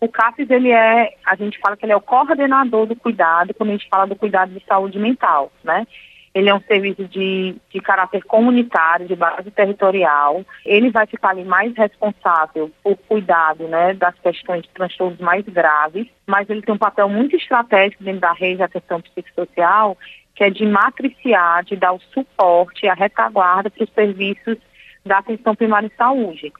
O 0.00 0.08
CAPS, 0.08 0.50
ele 0.50 0.70
é, 0.70 1.14
a 1.24 1.36
gente 1.36 1.60
fala 1.60 1.76
que 1.76 1.84
ele 1.84 1.92
é 1.92 1.96
o 1.96 2.00
coordenador 2.00 2.86
do 2.86 2.96
cuidado, 2.96 3.54
quando 3.54 3.68
a 3.68 3.72
gente 3.72 3.88
fala 3.88 4.06
do 4.06 4.16
cuidado 4.16 4.50
de 4.52 4.64
saúde 4.66 4.98
mental, 4.98 5.52
né? 5.62 5.86
Ele 6.34 6.48
é 6.48 6.54
um 6.54 6.60
serviço 6.60 7.04
de, 7.08 7.56
de 7.70 7.80
caráter 7.80 8.24
comunitário, 8.24 9.06
de 9.06 9.14
base 9.14 9.50
territorial. 9.50 10.44
Ele 10.64 10.90
vai 10.90 11.06
ficar 11.06 11.30
ali 11.30 11.44
mais 11.44 11.74
responsável 11.76 12.70
por 12.82 12.96
cuidado 12.96 13.68
né, 13.68 13.92
das 13.92 14.18
questões 14.18 14.62
de 14.62 14.68
transtornos 14.70 15.18
mais 15.18 15.44
graves, 15.44 16.06
mas 16.26 16.48
ele 16.48 16.62
tem 16.62 16.74
um 16.74 16.78
papel 16.78 17.08
muito 17.08 17.36
estratégico 17.36 18.02
dentro 18.02 18.20
da 18.20 18.32
rede 18.32 18.56
de 18.56 18.62
atenção 18.62 19.02
psicossocial, 19.02 19.98
que 20.34 20.44
é 20.44 20.48
de 20.48 20.64
matriciar, 20.64 21.64
de 21.64 21.76
dar 21.76 21.92
o 21.92 22.00
suporte, 22.14 22.88
a 22.88 22.94
retaguarda 22.94 23.70
para 23.70 23.84
os 23.84 23.90
serviços 23.92 24.56
da 25.04 25.18
atenção 25.18 25.54
primária 25.54 25.86
em 25.86 25.96
saúde. 25.96 26.50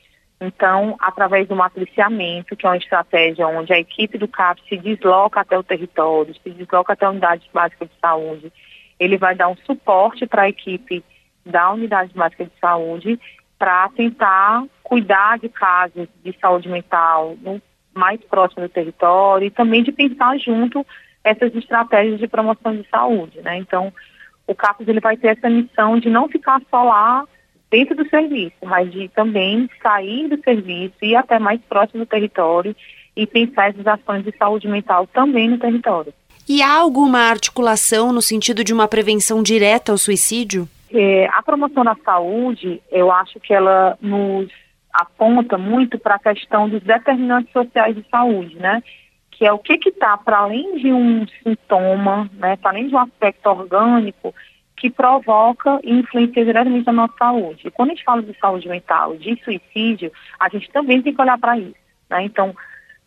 Então, 0.45 0.97
através 0.99 1.47
do 1.47 1.55
matriciamento, 1.55 2.57
que 2.57 2.67
é 2.67 2.69
uma 2.69 2.77
estratégia 2.77 3.47
onde 3.47 3.73
a 3.73 3.79
equipe 3.79 4.19
do 4.19 4.27
CAP 4.27 4.61
se 4.69 4.77
desloca 4.77 5.41
até 5.41 5.57
o 5.57 5.63
território, 5.63 6.35
se 6.35 6.51
desloca 6.51 6.93
até 6.93 7.07
a 7.07 7.11
unidade 7.11 7.49
básica 7.55 7.87
de 7.87 7.93
saúde, 8.01 8.53
ele 9.03 9.19
vai 9.19 9.35
dar 9.35 9.49
um 9.49 9.57
suporte 9.67 10.27
para 10.27 10.43
a 10.43 10.49
equipe 10.49 11.05
da 11.45 11.73
unidade 11.73 12.13
básica 12.15 12.45
de 12.45 12.53
saúde 12.61 13.19
para 13.59 13.89
tentar 13.91 14.65
cuidar 14.83 15.39
de 15.39 15.49
casos 15.49 16.09
de 16.23 16.37
saúde 16.41 16.69
mental 16.69 17.37
mais 17.95 18.21
próximo 18.25 18.63
do 18.63 18.69
território 18.69 19.47
e 19.47 19.51
também 19.51 19.83
de 19.83 19.93
pensar 19.93 20.39
junto 20.39 20.87
essas 21.25 21.55
estratégias 21.55 22.19
de 22.19 22.29
promoção 22.29 22.75
de 22.77 22.89
saúde, 22.89 23.41
né? 23.43 23.59
Então, 23.59 23.93
o 24.47 24.55
CAPES 24.55 24.89
ele 24.89 25.01
vai 25.01 25.17
ter 25.17 25.29
essa 25.29 25.49
missão 25.49 25.99
de 25.99 26.09
não 26.09 26.29
ficar 26.29 26.61
só 26.71 26.83
lá 26.83 27.25
dentro 27.71 27.95
do 27.95 28.09
serviço, 28.09 28.57
mas 28.65 28.91
de 28.91 29.09
também 29.09 29.69
sair 29.83 30.29
do 30.29 30.43
serviço 30.43 30.95
e 31.03 31.11
ir 31.11 31.17
até 31.17 31.39
mais 31.39 31.61
próximo 31.63 32.05
do 32.05 32.09
território 32.09 32.75
e 33.17 33.27
pensar 33.27 33.71
essas 33.71 33.87
ações 33.87 34.25
de 34.25 34.37
saúde 34.37 34.69
mental 34.69 35.07
também 35.07 35.49
no 35.49 35.59
território. 35.59 36.13
E 36.55 36.61
há 36.61 36.81
alguma 36.81 37.21
articulação 37.31 38.13
no 38.13 38.21
sentido 38.21 38.63
de 38.63 38.75
uma 38.75 38.87
prevenção 38.87 39.43
direta 39.43 39.91
ao 39.91 39.97
suicídio? 39.97 40.69
É, 40.93 41.27
a 41.33 41.43
promoção 41.43 41.83
da 41.83 41.97
saúde, 42.05 42.79
eu 42.91 43.11
acho 43.11 43.41
que 43.41 43.55
ela 43.55 43.97
nos 44.03 44.53
aponta 44.93 45.57
muito 45.57 45.99
para 45.99 46.17
a 46.17 46.19
questão 46.19 46.69
dos 46.69 46.83
determinantes 46.83 47.51
sociais 47.55 47.97
de 47.97 48.05
saúde, 48.11 48.55
né? 48.57 48.83
Que 49.31 49.47
é 49.47 49.53
o 49.55 49.59
que 49.59 49.79
está 49.89 50.15
para 50.19 50.41
além 50.41 50.77
de 50.77 50.93
um 50.93 51.27
sintoma, 51.43 52.31
né? 52.35 52.57
Para 52.57 52.73
além 52.73 52.89
de 52.89 52.95
um 52.95 52.99
aspecto 52.99 53.47
orgânico 53.49 54.35
que 54.77 54.91
provoca 54.91 55.81
e 55.83 56.01
influencia 56.01 56.45
diretamente 56.45 56.87
a 56.87 56.93
nossa 56.93 57.15
saúde. 57.19 57.69
E 57.69 57.71
quando 57.71 57.93
a 57.93 57.95
gente 57.95 58.05
fala 58.05 58.23
de 58.23 58.39
saúde 58.39 58.69
mental, 58.69 59.17
de 59.17 59.43
suicídio, 59.43 60.13
a 60.39 60.51
gente 60.51 60.71
também 60.71 61.01
tem 61.01 61.15
que 61.15 61.23
olhar 61.23 61.39
para 61.39 61.57
isso, 61.57 61.75
né? 62.11 62.23
Então, 62.25 62.55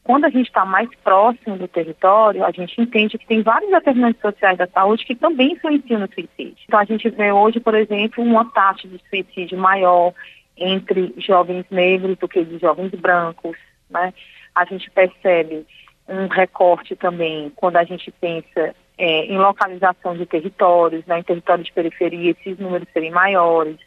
quando 0.06 0.26
a 0.26 0.30
gente 0.30 0.46
está 0.46 0.64
mais 0.64 0.88
próximo 1.04 1.58
do 1.58 1.68
território, 1.68 2.46
a 2.46 2.52
gente 2.52 2.80
entende 2.80 3.18
que 3.18 3.26
tem 3.26 3.42
vários 3.42 3.72
determinantes 3.72 4.22
sociais 4.22 4.56
da 4.56 4.68
saúde 4.68 5.04
que 5.04 5.16
também 5.16 5.54
influenciam 5.54 6.00
no 6.00 6.08
suicídio. 6.14 6.56
Então, 6.68 6.80
a 6.80 6.86
gente 6.86 7.10
vê 7.10 7.32
hoje, 7.32 7.60
por 7.60 7.74
exemplo, 7.74 8.24
uma 8.24 8.46
taxa 8.52 8.88
de 8.88 9.02
suicídio 9.10 9.58
maior 9.58 10.14
entre 10.56 11.12
jovens 11.18 11.66
negros 11.72 12.20
do 12.20 12.28
que 12.28 12.46
de 12.46 12.60
jovens 12.60 12.92
brancos, 12.92 13.58
né? 13.90 14.14
A 14.54 14.64
gente 14.66 14.92
percebe 14.92 15.66
um 16.08 16.28
recorte 16.28 16.96
também 16.96 17.52
quando 17.56 17.78
a 17.78 17.84
gente 17.84 18.12
pensa 18.12 18.76
é, 19.00 19.26
em 19.26 19.40
localização 19.40 20.16
de 20.16 20.28
territórios, 20.28 21.04
né, 21.08 21.18
em 21.18 21.24
territórios 21.24 21.66
de 21.66 21.74
periferia, 21.74 22.30
esses 22.30 22.60
números 22.60 22.88
serem 22.94 23.10
maiores. 23.10 23.78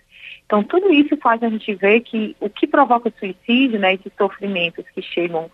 Então, 0.44 0.64
tudo 0.64 0.92
isso 0.92 1.16
faz 1.18 1.40
a 1.44 1.48
gente 1.48 1.72
ver 1.76 2.00
que 2.00 2.34
o 2.40 2.50
que 2.50 2.66
provoca 2.66 3.12
suicídio, 3.20 3.78
né, 3.78 3.94
esses 3.94 4.12
sofrimentos 4.18 4.84
que 4.92 5.00
chegam 5.00 5.48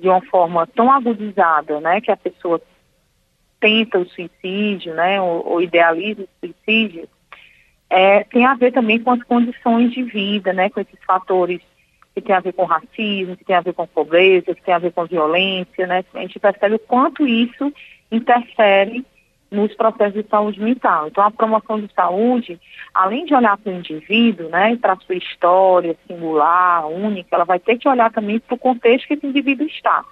de 0.00 0.08
uma 0.08 0.22
forma 0.22 0.66
tão 0.66 0.90
agudizada, 0.90 1.80
né, 1.80 2.00
que 2.00 2.10
a 2.10 2.16
pessoa 2.16 2.60
tenta 3.60 3.98
o 3.98 4.08
suicídio, 4.08 4.94
né, 4.94 5.20
ou, 5.20 5.46
ou 5.46 5.62
idealiza 5.62 6.22
o 6.22 6.28
suicídio, 6.40 7.08
é, 7.90 8.22
tem 8.24 8.44
a 8.44 8.54
ver 8.54 8.72
também 8.72 8.98
com 8.98 9.10
as 9.10 9.22
condições 9.24 9.92
de 9.92 10.02
vida, 10.02 10.52
né, 10.52 10.70
com 10.70 10.80
esses 10.80 10.98
fatores 11.06 11.60
que 12.14 12.20
tem 12.20 12.34
a 12.34 12.40
ver 12.40 12.52
com 12.52 12.64
racismo, 12.64 13.36
que 13.36 13.44
tem 13.44 13.56
a 13.56 13.60
ver 13.60 13.72
com 13.72 13.86
pobreza, 13.86 14.54
que 14.54 14.62
tem 14.62 14.74
a 14.74 14.78
ver 14.78 14.92
com 14.92 15.06
violência, 15.06 15.86
né, 15.86 16.04
a 16.14 16.20
gente 16.20 16.38
percebe 16.38 16.76
o 16.76 16.80
quanto 16.80 17.26
isso 17.26 17.72
interfere 18.10 19.04
nos 19.50 19.74
processos 19.74 20.22
de 20.22 20.28
saúde 20.28 20.60
mental. 20.60 21.08
Então, 21.08 21.24
a 21.24 21.30
promoção 21.30 21.80
de 21.80 21.92
saúde, 21.94 22.60
além 22.92 23.24
de 23.24 23.34
olhar 23.34 23.56
para 23.56 23.72
o 23.72 23.76
indivíduo, 23.76 24.48
né, 24.48 24.76
para 24.76 24.92
a 24.92 24.96
sua 24.96 25.14
história 25.14 25.96
singular, 26.06 26.86
única, 26.86 27.34
ela 27.34 27.44
vai 27.44 27.58
ter 27.58 27.78
que 27.78 27.88
olhar 27.88 28.12
também 28.12 28.38
para 28.38 28.54
o 28.54 28.58
contexto 28.58 29.08
que 29.08 29.14
esse 29.14 29.26
indivíduo 29.26 29.66
está. 29.66 30.04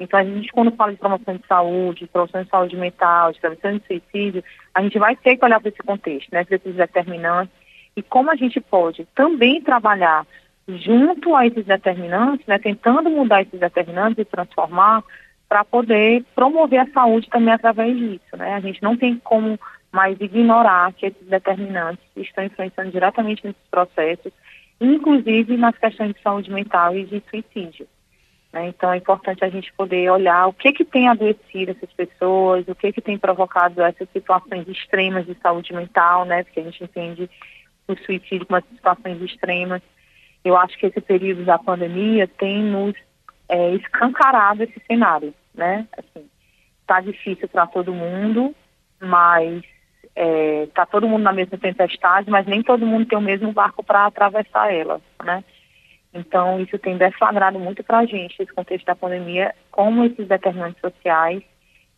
Então, 0.00 0.18
a 0.18 0.24
gente, 0.24 0.52
quando 0.52 0.70
fala 0.72 0.92
de 0.92 0.98
promoção 0.98 1.36
de 1.36 1.46
saúde, 1.46 2.00
de 2.00 2.06
promoção 2.06 2.42
de 2.42 2.48
saúde 2.48 2.76
mental, 2.76 3.32
de 3.32 3.40
prevenção 3.40 3.76
de 3.76 3.86
suicídio, 3.86 4.44
a 4.72 4.80
gente 4.82 4.98
vai 4.98 5.16
ter 5.16 5.36
que 5.36 5.44
olhar 5.44 5.60
para 5.60 5.68
esse 5.68 5.82
contexto, 5.82 6.28
né, 6.32 6.44
para 6.44 6.56
esses 6.56 6.74
determinantes, 6.74 7.52
e 7.96 8.02
como 8.02 8.30
a 8.30 8.36
gente 8.36 8.60
pode 8.60 9.06
também 9.14 9.60
trabalhar 9.60 10.24
junto 10.68 11.34
a 11.34 11.46
esses 11.46 11.64
determinantes, 11.64 12.46
né, 12.46 12.58
tentando 12.58 13.10
mudar 13.10 13.42
esses 13.42 13.58
determinantes 13.58 14.18
e 14.18 14.24
transformar 14.24 15.02
para 15.48 15.64
poder 15.64 16.24
promover 16.34 16.80
a 16.80 16.90
saúde 16.92 17.28
também 17.30 17.54
através 17.54 17.96
disso, 17.96 18.36
né? 18.36 18.54
A 18.54 18.60
gente 18.60 18.82
não 18.82 18.96
tem 18.96 19.16
como 19.18 19.58
mais 19.90 20.20
ignorar 20.20 20.92
que 20.92 21.06
esses 21.06 21.26
determinantes 21.26 22.04
estão 22.16 22.44
influenciando 22.44 22.90
diretamente 22.90 23.44
nesses 23.44 23.62
processos, 23.70 24.32
inclusive 24.80 25.56
nas 25.56 25.76
questões 25.78 26.14
de 26.14 26.20
saúde 26.20 26.50
mental 26.50 26.94
e 26.94 27.04
de 27.04 27.22
suicídio. 27.30 27.88
Né? 28.52 28.68
Então 28.68 28.92
é 28.92 28.96
importante 28.96 29.44
a 29.44 29.48
gente 29.48 29.72
poder 29.72 30.10
olhar 30.10 30.46
o 30.46 30.52
que 30.52 30.72
que 30.72 30.84
tem 30.84 31.08
adoecido 31.08 31.72
essas 31.72 31.92
pessoas, 31.92 32.66
o 32.68 32.74
que 32.74 32.92
que 32.92 33.00
tem 33.00 33.18
provocado 33.18 33.82
essas 33.82 34.08
situações 34.10 34.66
extremas 34.68 35.26
de 35.26 35.34
saúde 35.42 35.72
mental, 35.74 36.24
né? 36.24 36.44
Porque 36.44 36.60
a 36.60 36.64
gente 36.64 36.84
entende 36.84 37.30
o 37.86 37.96
suicídio 37.96 38.46
como 38.46 38.62
situações 38.74 39.20
extremas. 39.22 39.82
Eu 40.44 40.56
acho 40.56 40.78
que 40.78 40.86
esse 40.86 41.00
período 41.00 41.44
da 41.44 41.58
pandemia 41.58 42.26
tem 42.26 42.62
nos 42.62 42.94
é, 43.48 43.74
escancarado 43.74 44.62
esse 44.62 44.80
cenário, 44.86 45.32
né? 45.54 45.86
Assim, 45.96 46.28
tá 46.86 47.00
difícil 47.00 47.48
para 47.48 47.66
todo 47.66 47.92
mundo, 47.92 48.54
mas 49.00 49.62
é, 50.14 50.66
tá 50.74 50.84
todo 50.86 51.08
mundo 51.08 51.22
na 51.22 51.32
mesma 51.32 51.56
tempestade, 51.56 52.30
mas 52.30 52.46
nem 52.46 52.62
todo 52.62 52.86
mundo 52.86 53.06
tem 53.06 53.18
o 53.18 53.22
mesmo 53.22 53.52
barco 53.52 53.82
para 53.82 54.06
atravessar 54.06 54.72
ela, 54.72 55.00
né? 55.24 55.44
Então, 56.12 56.60
isso 56.60 56.78
tem 56.78 56.96
deflagrado 56.96 57.58
muito 57.58 57.84
para 57.84 57.98
a 57.98 58.06
gente, 58.06 58.42
esse 58.42 58.52
contexto 58.52 58.86
da 58.86 58.96
pandemia, 58.96 59.54
como 59.70 60.04
esses 60.04 60.26
determinantes 60.26 60.80
sociais 60.80 61.42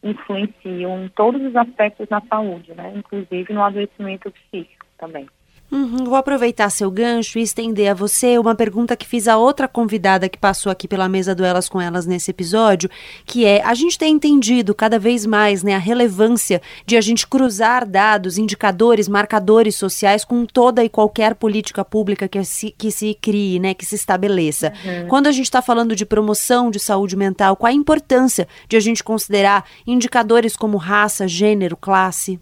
influenciam 0.02 1.08
todos 1.14 1.40
os 1.42 1.54
aspectos 1.54 2.08
na 2.08 2.20
saúde, 2.22 2.74
né? 2.74 2.92
Inclusive 2.94 3.52
no 3.52 3.62
adoecimento 3.62 4.30
psíquico 4.30 4.86
também. 4.98 5.28
Uhum, 5.70 6.04
vou 6.04 6.16
aproveitar 6.16 6.68
seu 6.68 6.90
gancho 6.90 7.38
e 7.38 7.42
estender 7.42 7.90
a 7.90 7.94
você 7.94 8.38
uma 8.38 8.56
pergunta 8.56 8.96
que 8.96 9.06
fiz 9.06 9.28
a 9.28 9.36
outra 9.36 9.68
convidada 9.68 10.28
que 10.28 10.36
passou 10.36 10.70
aqui 10.72 10.88
pela 10.88 11.08
mesa 11.08 11.32
do 11.32 11.44
Elas 11.44 11.68
com 11.68 11.80
Elas 11.80 12.06
nesse 12.06 12.30
episódio, 12.30 12.90
que 13.24 13.44
é, 13.44 13.62
a 13.62 13.72
gente 13.74 13.96
tem 13.96 14.14
entendido 14.14 14.74
cada 14.74 14.98
vez 14.98 15.24
mais 15.24 15.62
né, 15.62 15.74
a 15.74 15.78
relevância 15.78 16.60
de 16.84 16.96
a 16.96 17.00
gente 17.00 17.26
cruzar 17.26 17.86
dados, 17.86 18.36
indicadores, 18.36 19.08
marcadores 19.08 19.76
sociais 19.76 20.24
com 20.24 20.44
toda 20.44 20.84
e 20.84 20.88
qualquer 20.88 21.36
política 21.36 21.84
pública 21.84 22.26
que 22.26 22.42
se, 22.44 22.72
que 22.76 22.90
se 22.90 23.14
crie, 23.14 23.60
né, 23.60 23.72
que 23.72 23.86
se 23.86 23.94
estabeleça. 23.94 24.72
Uhum. 24.84 25.08
Quando 25.08 25.28
a 25.28 25.32
gente 25.32 25.44
está 25.44 25.62
falando 25.62 25.94
de 25.94 26.04
promoção 26.04 26.70
de 26.70 26.80
saúde 26.80 27.16
mental, 27.16 27.54
qual 27.54 27.70
a 27.70 27.74
importância 27.74 28.48
de 28.68 28.76
a 28.76 28.80
gente 28.80 29.04
considerar 29.04 29.64
indicadores 29.86 30.56
como 30.56 30.76
raça, 30.76 31.28
gênero, 31.28 31.76
classe? 31.76 32.40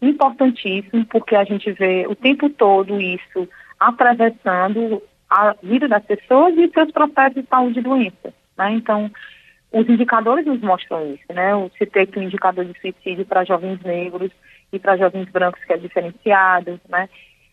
Importantíssimo, 0.00 1.04
porque 1.06 1.34
a 1.34 1.44
gente 1.44 1.72
vê 1.72 2.06
o 2.08 2.14
tempo 2.14 2.48
todo 2.50 3.00
isso 3.00 3.48
atravessando 3.78 5.02
a 5.28 5.54
vida 5.62 5.88
das 5.88 6.04
pessoas 6.04 6.56
e 6.56 6.70
seus 6.70 6.90
processos 6.90 7.42
de 7.42 7.48
saúde 7.48 7.80
e 7.80 7.82
doença. 7.82 8.32
Né? 8.56 8.72
Então, 8.72 9.10
os 9.72 9.88
indicadores 9.88 10.46
nos 10.46 10.60
mostram 10.60 11.14
isso. 11.14 11.32
Né? 11.32 11.52
Eu 11.52 11.70
citei 11.76 12.04
aqui 12.04 12.18
o 12.18 12.22
indicador 12.22 12.64
de 12.64 12.78
suicídio 12.80 13.26
para 13.26 13.44
jovens 13.44 13.80
negros 13.82 14.30
e 14.72 14.78
para 14.78 14.96
jovens 14.96 15.28
brancos, 15.28 15.62
que 15.64 15.72
é 15.72 15.76
diferenciado. 15.76 16.80
Né? 16.88 17.08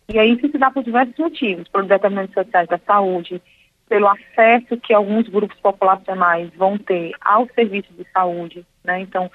E 0.08 0.18
aí 0.18 0.34
isso 0.34 0.50
se 0.50 0.58
dá 0.58 0.72
por 0.72 0.84
diversos 0.84 1.18
motivos, 1.18 1.68
por 1.68 1.86
determinantes 1.86 2.34
sociais 2.34 2.68
da 2.68 2.78
saúde, 2.80 3.42
pelo 3.90 4.08
acesso 4.08 4.78
que 4.78 4.94
alguns 4.94 5.28
grupos 5.28 5.60
populacionais 5.60 6.50
vão 6.56 6.78
ter 6.78 7.12
aos 7.22 7.52
serviços 7.54 7.96
de 7.98 8.06
saúde. 8.12 8.66
Né? 8.84 9.02
Então, 9.02 9.30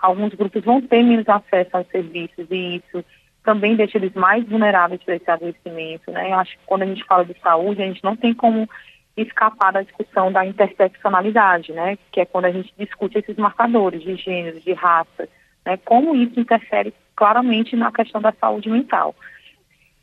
alguns 0.00 0.34
grupos 0.34 0.64
vão 0.64 0.80
ter 0.80 1.02
menos 1.02 1.28
acesso 1.28 1.76
aos 1.76 1.86
serviços 1.88 2.46
e 2.50 2.76
isso 2.76 3.04
também 3.42 3.74
deixa 3.76 3.98
eles 3.98 4.12
mais 4.14 4.46
vulneráveis 4.46 5.02
para 5.02 5.16
esse 5.16 5.30
adoecimento, 5.30 6.10
né? 6.10 6.30
Eu 6.30 6.34
acho 6.34 6.52
que 6.52 6.64
quando 6.66 6.82
a 6.82 6.86
gente 6.86 7.04
fala 7.04 7.24
de 7.24 7.38
saúde, 7.40 7.82
a 7.82 7.86
gente 7.86 8.04
não 8.04 8.16
tem 8.16 8.34
como 8.34 8.68
escapar 9.16 9.72
da 9.72 9.82
discussão 9.82 10.30
da 10.30 10.44
interseccionalidade, 10.46 11.72
né? 11.72 11.98
Que 12.12 12.20
é 12.20 12.26
quando 12.26 12.46
a 12.46 12.50
gente 12.50 12.72
discute 12.78 13.18
esses 13.18 13.36
marcadores 13.36 14.02
de 14.02 14.16
gênero, 14.16 14.60
de 14.60 14.72
raça, 14.72 15.28
né? 15.64 15.76
Como 15.84 16.14
isso 16.14 16.38
interfere 16.38 16.94
claramente 17.16 17.76
na 17.76 17.90
questão 17.90 18.20
da 18.20 18.32
saúde 18.32 18.68
mental. 18.68 19.14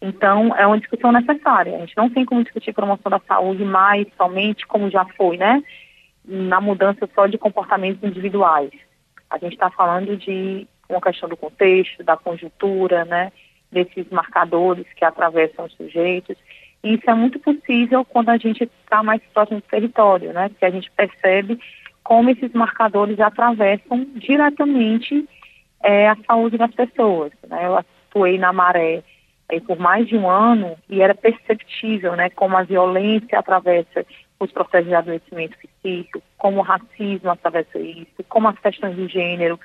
Então, 0.01 0.55
é 0.55 0.65
uma 0.67 0.79
discussão 0.79 1.11
necessária. 1.11 1.75
A 1.75 1.79
gente 1.79 1.97
não 1.97 2.09
tem 2.09 2.25
como 2.25 2.43
discutir 2.43 2.73
promoção 2.73 3.09
da 3.09 3.19
saúde 3.19 3.63
mais 3.63 4.07
somente 4.15 4.67
como 4.67 4.89
já 4.89 5.05
foi, 5.15 5.37
né? 5.37 5.63
Na 6.25 6.61
mudança 6.61 7.09
só 7.15 7.25
de 7.25 7.37
comportamentos 7.37 8.03
individuais. 8.03 8.71
A 9.29 9.37
gente 9.37 9.53
está 9.53 9.69
falando 9.69 10.15
de 10.17 10.67
uma 10.89 11.01
questão 11.01 11.27
do 11.27 11.35
contexto, 11.35 12.03
da 12.03 12.15
conjuntura, 12.15 13.05
né, 13.05 13.31
desses 13.71 14.09
marcadores 14.09 14.85
que 14.95 15.03
atravessam 15.03 15.65
os 15.65 15.73
sujeitos. 15.73 16.37
E 16.83 16.93
isso 16.93 17.09
é 17.09 17.13
muito 17.13 17.39
possível 17.39 18.05
quando 18.05 18.29
a 18.29 18.37
gente 18.37 18.63
está 18.63 19.03
mais 19.03 19.21
próximo 19.33 19.59
do 19.59 19.67
território, 19.67 20.31
né, 20.31 20.49
porque 20.49 20.65
a 20.65 20.69
gente 20.69 20.89
percebe 20.91 21.59
como 22.03 22.29
esses 22.29 22.53
marcadores 22.53 23.19
atravessam 23.19 24.05
diretamente 24.15 25.27
é, 25.83 26.07
a 26.07 26.17
saúde 26.25 26.57
das 26.57 26.73
pessoas. 26.73 27.33
Né? 27.47 27.65
Eu 27.65 27.77
atuei 27.77 28.37
na 28.37 28.53
Maré 28.53 29.03
por 29.65 29.79
mais 29.79 30.07
de 30.07 30.17
um 30.17 30.29
ano 30.29 30.77
e 30.89 31.01
era 31.01 31.15
perceptível 31.15 32.15
né, 32.15 32.29
como 32.29 32.57
a 32.57 32.63
violência 32.63 33.39
atravessa 33.39 34.05
os 34.39 34.51
processos 34.51 34.87
de 34.87 34.93
adoecimento 34.93 35.57
psíquico, 35.57 36.21
como 36.37 36.59
o 36.59 36.63
racismo 36.63 37.31
atravessa 37.31 37.79
isso, 37.79 38.23
como 38.27 38.49
as 38.49 38.59
questões 38.59 38.95
de 38.95 39.07
gênero 39.07 39.59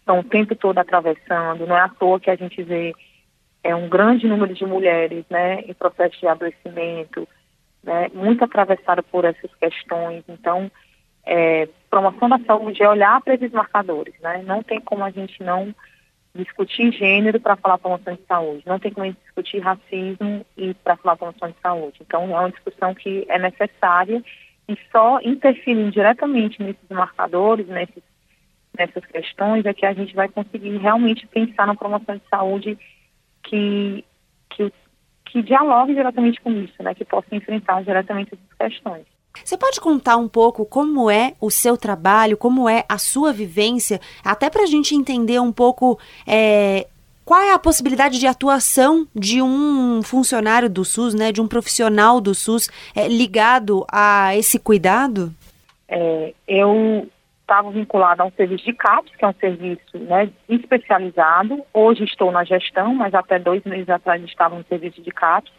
estão 0.00 0.18
o 0.18 0.24
tempo 0.24 0.54
todo 0.56 0.78
atravessando. 0.78 1.66
Não 1.66 1.76
é 1.76 1.80
à 1.80 1.88
toa 1.88 2.20
que 2.20 2.30
a 2.30 2.36
gente 2.36 2.62
vê 2.62 2.94
é, 3.62 3.74
um 3.74 3.88
grande 3.88 4.26
número 4.26 4.52
de 4.52 4.66
mulheres 4.66 5.24
né, 5.30 5.60
em 5.60 5.72
processo 5.72 6.18
de 6.18 6.26
adoecimento, 6.26 7.26
né, 7.82 8.10
muito 8.12 8.44
atravessada 8.44 9.02
por 9.02 9.24
essas 9.24 9.54
questões. 9.54 10.24
Então, 10.28 10.70
é, 11.24 11.68
promoção 11.88 12.28
da 12.28 12.38
saúde 12.40 12.82
é 12.82 12.88
olhar 12.88 13.20
para 13.20 13.34
esses 13.34 13.52
marcadores. 13.52 14.14
Né? 14.20 14.42
Não 14.44 14.62
tem 14.62 14.80
como 14.80 15.04
a 15.04 15.10
gente 15.10 15.42
não 15.42 15.74
discutir 16.34 16.92
gênero 16.92 17.40
para 17.40 17.56
falar 17.56 17.78
promoção 17.78 18.14
de 18.14 18.22
saúde, 18.26 18.62
não 18.66 18.78
tem 18.78 18.92
como 18.92 19.12
discutir 19.12 19.58
racismo 19.58 20.44
e 20.56 20.74
para 20.74 20.96
falar 20.96 21.16
promoção 21.16 21.50
de 21.50 21.56
saúde. 21.60 21.98
Então, 22.00 22.22
é 22.24 22.40
uma 22.40 22.50
discussão 22.50 22.94
que 22.94 23.24
é 23.28 23.38
necessária 23.38 24.22
e 24.68 24.78
só 24.92 25.18
interferindo 25.22 25.90
diretamente 25.90 26.62
nesses 26.62 26.88
marcadores, 26.90 27.66
nesses, 27.66 28.02
nessas 28.76 29.04
questões, 29.06 29.64
é 29.64 29.72
que 29.72 29.86
a 29.86 29.94
gente 29.94 30.14
vai 30.14 30.28
conseguir 30.28 30.76
realmente 30.76 31.26
pensar 31.26 31.66
na 31.66 31.74
promoção 31.74 32.16
de 32.16 32.22
saúde 32.28 32.78
que, 33.42 34.04
que, 34.50 34.72
que 35.24 35.42
dialogue 35.42 35.94
diretamente 35.94 36.40
com 36.40 36.50
isso, 36.52 36.82
né, 36.82 36.94
que 36.94 37.04
possa 37.04 37.34
enfrentar 37.34 37.82
diretamente 37.82 38.34
essas 38.34 38.72
questões. 38.72 39.06
Você 39.44 39.56
pode 39.56 39.80
contar 39.80 40.16
um 40.16 40.28
pouco 40.28 40.64
como 40.64 41.10
é 41.10 41.34
o 41.40 41.50
seu 41.50 41.76
trabalho, 41.76 42.36
como 42.36 42.68
é 42.68 42.84
a 42.88 42.98
sua 42.98 43.32
vivência, 43.32 44.00
até 44.24 44.50
para 44.50 44.62
a 44.62 44.66
gente 44.66 44.94
entender 44.94 45.40
um 45.40 45.52
pouco 45.52 45.98
é, 46.26 46.86
qual 47.28 47.42
é 47.42 47.52
a 47.52 47.58
possibilidade 47.58 48.18
de 48.18 48.26
atuação 48.26 49.06
de 49.14 49.42
um 49.42 50.02
funcionário 50.02 50.70
do 50.70 50.82
SUS, 50.82 51.12
né, 51.12 51.30
de 51.30 51.42
um 51.42 51.46
profissional 51.46 52.22
do 52.22 52.34
SUS 52.34 52.70
é, 52.96 53.06
ligado 53.06 53.84
a 53.92 54.34
esse 54.34 54.58
cuidado? 54.58 55.30
É, 55.86 56.32
eu 56.48 57.06
estava 57.42 57.70
vinculada 57.70 58.22
a 58.22 58.26
um 58.26 58.32
serviço 58.32 58.64
de 58.64 58.72
CAPS, 58.72 59.14
que 59.14 59.22
é 59.22 59.28
um 59.28 59.34
serviço 59.34 59.98
né, 59.98 60.30
especializado. 60.48 61.62
Hoje 61.72 62.04
estou 62.04 62.32
na 62.32 62.44
gestão, 62.44 62.94
mas 62.94 63.12
até 63.12 63.38
dois 63.38 63.62
meses 63.64 63.90
atrás 63.90 64.22
estava 64.24 64.56
no 64.56 64.64
serviço 64.64 65.02
de 65.02 65.10
CAPS, 65.10 65.52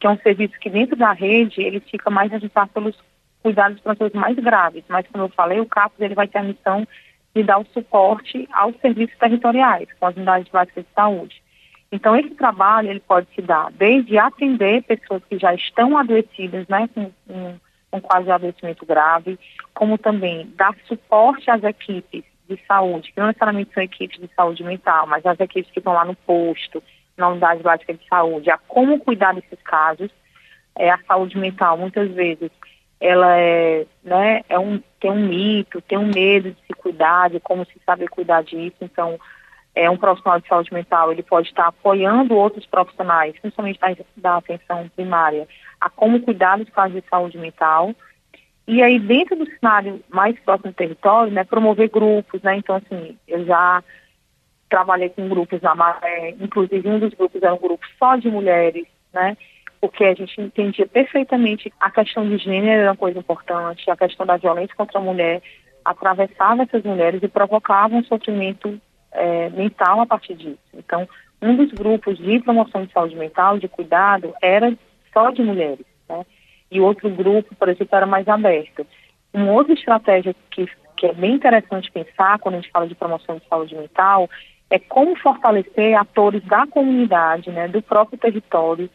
que 0.00 0.08
é 0.08 0.10
um 0.10 0.18
serviço 0.18 0.58
que 0.58 0.68
dentro 0.68 0.96
da 0.96 1.12
rede 1.12 1.60
ele 1.60 1.78
fica 1.78 2.10
mais 2.10 2.32
agitado 2.32 2.70
pelos 2.74 2.96
cuidados 3.44 3.78
para 3.80 3.92
pessoas 3.92 4.14
mais 4.14 4.36
graves, 4.36 4.82
mas 4.88 5.06
como 5.08 5.24
eu 5.24 5.28
falei, 5.28 5.60
o 5.60 5.66
CAPS 5.66 6.00
ele 6.00 6.14
vai 6.14 6.26
ter 6.26 6.38
a 6.38 6.42
missão 6.42 6.88
de 7.36 7.42
dar 7.42 7.58
o 7.58 7.66
suporte 7.74 8.48
aos 8.50 8.74
serviços 8.80 9.16
territoriais, 9.18 9.86
com 10.00 10.06
as 10.06 10.16
unidades 10.16 10.50
básicas 10.50 10.82
de 10.82 10.90
saúde. 10.94 11.42
Então, 11.92 12.16
esse 12.16 12.30
trabalho 12.30 12.88
ele 12.88 13.00
pode 13.00 13.28
se 13.34 13.42
dar 13.42 13.70
desde 13.72 14.16
atender 14.16 14.82
pessoas 14.84 15.22
que 15.28 15.38
já 15.38 15.54
estão 15.54 15.98
adoecidas, 15.98 16.66
né, 16.68 16.88
com, 16.94 17.12
com, 17.26 17.56
com 17.90 18.00
quase 18.00 18.30
adoecimento 18.30 18.86
grave, 18.86 19.38
como 19.74 19.98
também 19.98 20.50
dar 20.56 20.74
suporte 20.86 21.50
às 21.50 21.62
equipes 21.62 22.24
de 22.48 22.58
saúde, 22.66 23.12
que 23.12 23.20
não 23.20 23.26
necessariamente 23.26 23.74
são 23.74 23.82
equipes 23.82 24.18
de 24.18 24.30
saúde 24.34 24.64
mental, 24.64 25.06
mas 25.06 25.24
as 25.26 25.38
equipes 25.38 25.70
que 25.70 25.80
estão 25.80 25.92
lá 25.92 26.04
no 26.04 26.16
posto, 26.16 26.82
na 27.14 27.28
unidade 27.28 27.62
básica 27.62 27.92
de 27.92 28.08
saúde, 28.08 28.50
a 28.50 28.56
como 28.56 28.98
cuidar 29.00 29.34
desses 29.34 29.60
casos. 29.62 30.10
É, 30.76 30.90
a 30.90 30.98
saúde 31.06 31.38
mental, 31.38 31.78
muitas 31.78 32.10
vezes, 32.10 32.50
ela 33.04 33.36
é, 33.36 33.84
né, 34.02 34.40
é 34.48 34.58
um, 34.58 34.80
tem 34.98 35.10
um 35.10 35.28
mito, 35.28 35.82
tem 35.82 35.98
um 35.98 36.06
medo 36.06 36.50
de 36.52 36.56
se 36.66 36.72
cuidar, 36.72 37.28
de 37.28 37.38
como 37.38 37.62
se 37.66 37.78
saber 37.84 38.08
cuidar 38.08 38.42
disso. 38.42 38.76
Então, 38.80 39.20
é 39.74 39.90
um 39.90 39.96
profissional 39.98 40.40
de 40.40 40.48
saúde 40.48 40.72
mental, 40.72 41.12
ele 41.12 41.22
pode 41.22 41.48
estar 41.48 41.66
apoiando 41.66 42.34
outros 42.34 42.64
profissionais, 42.64 43.38
principalmente 43.38 43.78
da, 43.78 43.94
da 44.16 44.36
atenção 44.38 44.88
primária, 44.96 45.46
a 45.78 45.90
como 45.90 46.22
cuidar 46.22 46.56
dos 46.56 46.70
casos 46.70 46.94
de 46.94 47.06
saúde 47.06 47.36
mental. 47.36 47.94
E 48.66 48.82
aí, 48.82 48.98
dentro 48.98 49.36
do 49.36 49.50
cenário 49.50 50.02
mais 50.08 50.40
próximo 50.40 50.72
do 50.72 50.74
território, 50.74 51.30
né, 51.30 51.44
promover 51.44 51.90
grupos, 51.90 52.40
né, 52.40 52.56
então, 52.56 52.76
assim, 52.76 53.18
eu 53.28 53.44
já 53.44 53.84
trabalhei 54.70 55.10
com 55.10 55.28
grupos 55.28 55.60
na 55.60 55.74
Maré, 55.74 56.34
inclusive 56.40 56.88
um 56.88 56.98
dos 56.98 57.12
grupos 57.12 57.42
era 57.42 57.52
um 57.52 57.58
grupo 57.58 57.84
só 57.98 58.16
de 58.16 58.30
mulheres, 58.30 58.86
né, 59.12 59.36
porque 59.84 60.02
a 60.02 60.14
gente 60.14 60.40
entendia 60.40 60.86
perfeitamente 60.86 61.70
a 61.78 61.90
questão 61.90 62.26
de 62.26 62.38
gênero 62.38 62.80
era 62.80 62.90
uma 62.92 62.96
coisa 62.96 63.18
importante, 63.18 63.90
a 63.90 63.94
questão 63.94 64.24
da 64.24 64.38
violência 64.38 64.74
contra 64.74 64.98
a 64.98 65.02
mulher, 65.02 65.42
atravessava 65.84 66.62
essas 66.62 66.82
mulheres 66.84 67.22
e 67.22 67.28
provocava 67.28 67.94
um 67.94 68.02
sofrimento 68.02 68.80
é, 69.12 69.50
mental 69.50 70.00
a 70.00 70.06
partir 70.06 70.36
disso. 70.36 70.58
Então, 70.72 71.06
um 71.42 71.54
dos 71.54 71.70
grupos 71.72 72.16
de 72.16 72.40
promoção 72.40 72.86
de 72.86 72.92
saúde 72.94 73.14
mental, 73.14 73.58
de 73.58 73.68
cuidado, 73.68 74.32
era 74.40 74.74
só 75.12 75.28
de 75.28 75.42
mulheres, 75.42 75.84
né? 76.08 76.24
E 76.70 76.80
outro 76.80 77.10
grupo, 77.10 77.54
por 77.54 77.68
exemplo, 77.68 77.94
era 77.94 78.06
mais 78.06 78.26
aberto. 78.26 78.86
Uma 79.34 79.52
outra 79.52 79.74
estratégia 79.74 80.34
que, 80.50 80.66
que 80.96 81.08
é 81.08 81.12
bem 81.12 81.34
interessante 81.34 81.92
pensar 81.92 82.38
quando 82.38 82.54
a 82.54 82.60
gente 82.62 82.70
fala 82.70 82.88
de 82.88 82.94
promoção 82.94 83.36
de 83.36 83.46
saúde 83.46 83.74
mental 83.74 84.30
é 84.70 84.78
como 84.78 85.14
fortalecer 85.16 85.94
atores 85.94 86.42
da 86.44 86.66
comunidade, 86.66 87.50
né, 87.50 87.68
do 87.68 87.82
próprio 87.82 88.18
território, 88.18 88.88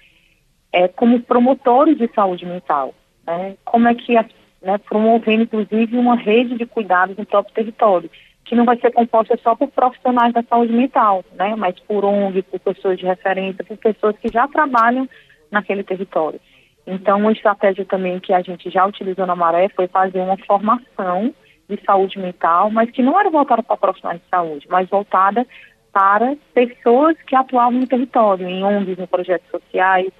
é, 0.71 0.87
como 0.87 1.21
promotores 1.21 1.97
de 1.97 2.07
saúde 2.13 2.45
mental. 2.45 2.93
Né? 3.25 3.55
Como 3.65 3.87
é 3.87 3.95
que, 3.95 4.13
né, 4.61 4.77
promovendo, 4.77 5.43
inclusive, 5.43 5.97
uma 5.97 6.15
rede 6.15 6.57
de 6.57 6.65
cuidados 6.65 7.17
no 7.17 7.25
próprio 7.25 7.53
território 7.53 8.09
que 8.49 8.55
não 8.55 8.65
vai 8.65 8.77
ser 8.79 8.91
composta 8.91 9.37
só 9.43 9.55
por 9.55 9.67
profissionais 9.67 10.33
da 10.33 10.41
saúde 10.41 10.73
mental, 10.73 11.23
né, 11.35 11.55
mas 11.55 11.79
por 11.81 12.03
ONG, 12.03 12.41
por 12.41 12.59
pessoas 12.59 12.97
de 12.97 13.05
referência, 13.05 13.63
por 13.63 13.77
pessoas 13.77 14.17
que 14.17 14.27
já 14.27 14.47
trabalham 14.47 15.07
naquele 15.51 15.83
território. 15.83 16.41
Então, 16.87 17.19
uma 17.19 17.31
estratégia 17.31 17.85
também 17.85 18.19
que 18.19 18.33
a 18.33 18.41
gente 18.41 18.71
já 18.71 18.87
utilizou 18.87 19.27
na 19.27 19.35
Maré 19.35 19.69
foi 19.69 19.87
fazer 19.87 20.19
uma 20.19 20.35
formação 20.37 21.31
de 21.69 21.79
saúde 21.85 22.17
mental, 22.17 22.71
mas 22.71 22.89
que 22.89 23.03
não 23.03 23.19
era 23.19 23.29
voltada 23.29 23.61
para 23.61 23.77
profissionais 23.77 24.19
de 24.19 24.27
saúde, 24.27 24.67
mas 24.67 24.89
voltada 24.89 25.45
para 25.93 26.35
pessoas 26.51 27.15
que 27.27 27.35
atuavam 27.35 27.79
no 27.79 27.87
território, 27.87 28.49
em 28.49 28.63
ONGs, 28.63 28.97
em 28.97 29.05
projetos 29.05 29.47
sociais, 29.51 30.11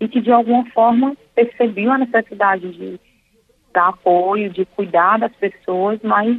e 0.00 0.08
que 0.08 0.20
de 0.20 0.32
alguma 0.32 0.64
forma 0.70 1.16
percebiam 1.34 1.92
a 1.92 1.98
necessidade 1.98 2.72
de 2.72 3.00
dar 3.72 3.88
apoio, 3.88 4.50
de 4.50 4.64
cuidar 4.64 5.18
das 5.18 5.34
pessoas, 5.34 5.98
mas 6.02 6.38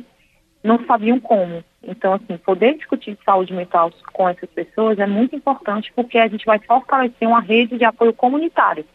não 0.64 0.84
sabiam 0.86 1.20
como. 1.20 1.64
Então, 1.84 2.14
assim, 2.14 2.38
poder 2.38 2.76
discutir 2.76 3.18
saúde 3.24 3.54
mental 3.54 3.92
com 4.12 4.28
essas 4.28 4.50
pessoas 4.50 4.98
é 4.98 5.06
muito 5.06 5.36
importante 5.36 5.92
porque 5.96 6.18
a 6.18 6.28
gente 6.28 6.46
vai 6.46 6.58
fortalecer 6.60 7.28
uma 7.28 7.42
rede 7.42 7.78
de 7.78 7.86
apoio 7.86 8.14
comunitário. 8.14 8.86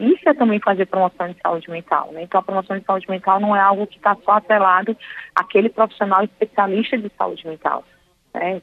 Isso 0.00 0.28
é 0.28 0.32
também 0.32 0.60
fazer 0.60 0.86
promoção 0.86 1.28
de 1.28 1.36
saúde 1.42 1.68
mental, 1.68 2.10
né? 2.12 2.22
Então, 2.22 2.40
a 2.40 2.42
promoção 2.42 2.78
de 2.78 2.84
saúde 2.84 3.10
mental 3.10 3.40
não 3.40 3.54
é 3.54 3.60
algo 3.60 3.86
que 3.86 3.96
está 3.96 4.16
só 4.24 4.32
atrelado 4.32 4.96
àquele 5.34 5.68
profissional 5.68 6.22
especialista 6.22 6.96
de 6.96 7.10
saúde 7.18 7.46
mental. 7.46 7.84
Né? 8.32 8.62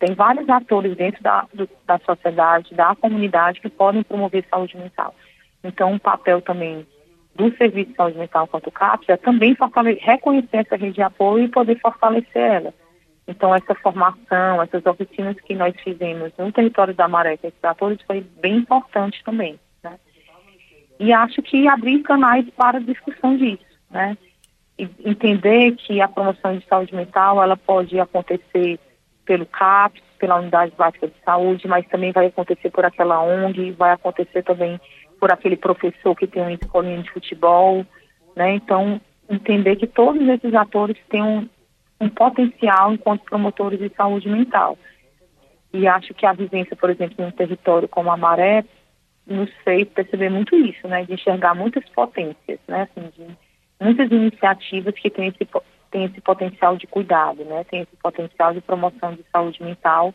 Tem 0.00 0.14
vários 0.14 0.48
atores 0.48 0.96
dentro 0.96 1.22
da, 1.22 1.46
do, 1.52 1.68
da 1.86 1.98
sociedade, 1.98 2.74
da 2.74 2.96
comunidade, 2.96 3.60
que 3.60 3.68
podem 3.68 4.02
promover 4.02 4.44
saúde 4.50 4.76
mental. 4.78 5.14
Então, 5.62 5.94
o 5.94 6.00
papel 6.00 6.40
também 6.40 6.86
do 7.34 7.54
Serviço 7.56 7.90
de 7.90 7.96
Saúde 7.96 8.18
Mental 8.18 8.46
quanto 8.48 8.70
CAPS 8.70 9.10
é 9.10 9.16
também 9.18 9.54
reconhecer 10.00 10.56
essa 10.56 10.76
rede 10.76 10.94
de 10.94 11.02
apoio 11.02 11.44
e 11.44 11.48
poder 11.48 11.78
fortalecer 11.80 12.42
ela. 12.42 12.74
Então, 13.28 13.54
essa 13.54 13.74
formação, 13.74 14.62
essas 14.62 14.84
oficinas 14.86 15.36
que 15.42 15.54
nós 15.54 15.74
fizemos 15.84 16.32
no 16.38 16.50
território 16.50 16.94
da 16.94 17.06
Maré, 17.06 17.36
com 17.36 17.46
esses 17.46 17.62
atores, 17.62 18.00
foi 18.06 18.22
bem 18.40 18.56
importante 18.56 19.22
também. 19.22 19.60
Né? 19.84 19.98
E 20.98 21.12
acho 21.12 21.42
que 21.42 21.68
abrir 21.68 22.02
canais 22.02 22.48
para 22.56 22.80
discussão 22.80 23.36
disso, 23.36 23.62
né? 23.90 24.16
E 24.78 24.88
entender 25.04 25.72
que 25.76 26.00
a 26.00 26.08
promoção 26.08 26.56
de 26.56 26.66
saúde 26.66 26.94
mental, 26.94 27.42
ela 27.42 27.56
pode 27.56 28.00
acontecer 28.00 28.80
pelo 29.30 29.46
CAPS, 29.46 30.02
pela 30.18 30.40
Unidade 30.40 30.72
Básica 30.76 31.06
de 31.06 31.14
Saúde, 31.24 31.68
mas 31.68 31.86
também 31.86 32.10
vai 32.10 32.26
acontecer 32.26 32.68
por 32.68 32.84
aquela 32.84 33.22
ONG, 33.22 33.70
vai 33.70 33.92
acontecer 33.92 34.42
também 34.42 34.80
por 35.20 35.30
aquele 35.30 35.56
professor 35.56 36.16
que 36.16 36.26
tem 36.26 36.42
uma 36.42 36.52
escolinha 36.52 37.00
de 37.00 37.12
futebol, 37.12 37.86
né? 38.34 38.54
Então, 38.54 39.00
entender 39.28 39.76
que 39.76 39.86
todos 39.86 40.20
esses 40.28 40.52
atores 40.52 40.96
têm 41.08 41.22
um, 41.22 41.48
um 42.00 42.08
potencial 42.08 42.92
enquanto 42.92 43.22
promotores 43.22 43.78
de 43.78 43.88
saúde 43.90 44.28
mental. 44.28 44.76
E 45.72 45.86
acho 45.86 46.12
que 46.12 46.26
a 46.26 46.32
vivência, 46.32 46.74
por 46.74 46.90
exemplo, 46.90 47.24
em 47.24 47.28
um 47.28 47.30
território 47.30 47.86
como 47.86 48.10
a 48.10 48.16
Maré, 48.16 48.64
nos 49.24 49.48
fez 49.62 49.88
perceber 49.90 50.28
muito 50.28 50.56
isso, 50.56 50.88
né? 50.88 51.04
De 51.04 51.14
enxergar 51.14 51.54
muitas 51.54 51.88
potências, 51.90 52.58
né? 52.66 52.88
Assim, 52.90 53.08
de 53.16 53.28
muitas 53.80 54.10
iniciativas 54.10 54.94
que 54.96 55.08
têm 55.08 55.28
esse, 55.28 55.48
têm 55.90 56.04
esse 56.04 56.20
potencial 56.20 56.76
de 56.76 56.86
cuidado, 56.86 57.44
né? 57.44 57.64
Tem 57.64 57.80
esse 57.80 57.96
potencial 57.96 58.54
de 58.54 58.60
promoção 58.60 59.14
de 59.14 59.24
saúde 59.32 59.62
mental 59.62 60.14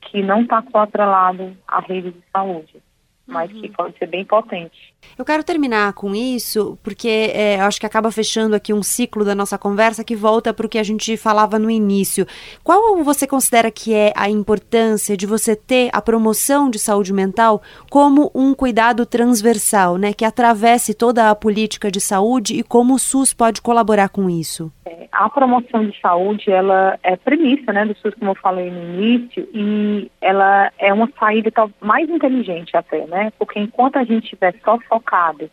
que 0.00 0.22
não 0.22 0.42
está 0.42 0.62
só 0.70 0.80
atrelado 0.80 1.56
à 1.66 1.80
rede 1.80 2.12
de 2.12 2.22
saúde 2.32 2.82
mas 3.26 3.50
uhum. 3.52 3.60
que 3.60 3.68
pode 3.70 3.98
ser 3.98 4.06
bem 4.06 4.24
potente. 4.24 4.94
Eu 5.18 5.24
quero 5.24 5.42
terminar 5.42 5.92
com 5.92 6.14
isso, 6.14 6.78
porque 6.82 7.30
é, 7.32 7.60
acho 7.60 7.80
que 7.80 7.86
acaba 7.86 8.10
fechando 8.10 8.54
aqui 8.54 8.72
um 8.72 8.82
ciclo 8.82 9.24
da 9.24 9.34
nossa 9.34 9.56
conversa 9.58 10.04
que 10.04 10.14
volta 10.14 10.52
para 10.52 10.66
o 10.66 10.68
que 10.68 10.78
a 10.78 10.82
gente 10.82 11.16
falava 11.16 11.58
no 11.58 11.70
início. 11.70 12.26
Qual 12.62 13.02
você 13.02 13.26
considera 13.26 13.70
que 13.70 13.94
é 13.94 14.12
a 14.16 14.28
importância 14.28 15.16
de 15.16 15.26
você 15.26 15.56
ter 15.56 15.90
a 15.92 16.00
promoção 16.00 16.70
de 16.70 16.78
saúde 16.78 17.12
mental 17.12 17.62
como 17.90 18.30
um 18.34 18.54
cuidado 18.54 19.06
transversal, 19.06 19.96
né, 19.96 20.12
que 20.12 20.24
atravesse 20.24 20.94
toda 20.94 21.30
a 21.30 21.34
política 21.34 21.90
de 21.90 22.00
saúde 22.00 22.58
e 22.58 22.62
como 22.62 22.94
o 22.94 22.98
SUS 22.98 23.32
pode 23.32 23.60
colaborar 23.62 24.08
com 24.08 24.28
isso? 24.28 24.72
É, 24.84 25.08
a 25.12 25.28
promoção 25.28 25.84
de 25.86 25.98
saúde, 26.00 26.50
ela 26.50 26.98
é 27.02 27.16
premissa, 27.16 27.72
né, 27.72 27.84
do 27.84 27.96
SUS, 27.96 28.14
como 28.14 28.30
eu 28.32 28.34
falei 28.36 28.70
no 28.70 28.82
início, 28.82 29.48
e 29.52 30.10
ela 30.20 30.70
é 30.78 30.92
uma 30.92 31.10
saída 31.18 31.50
mais 31.80 32.08
inteligente 32.08 32.76
até, 32.76 33.06
né, 33.06 33.32
porque 33.38 33.58
enquanto 33.58 33.96
a 33.96 34.04
gente 34.04 34.24
estiver 34.24 34.54
só 34.64 34.78
focado 34.96 35.50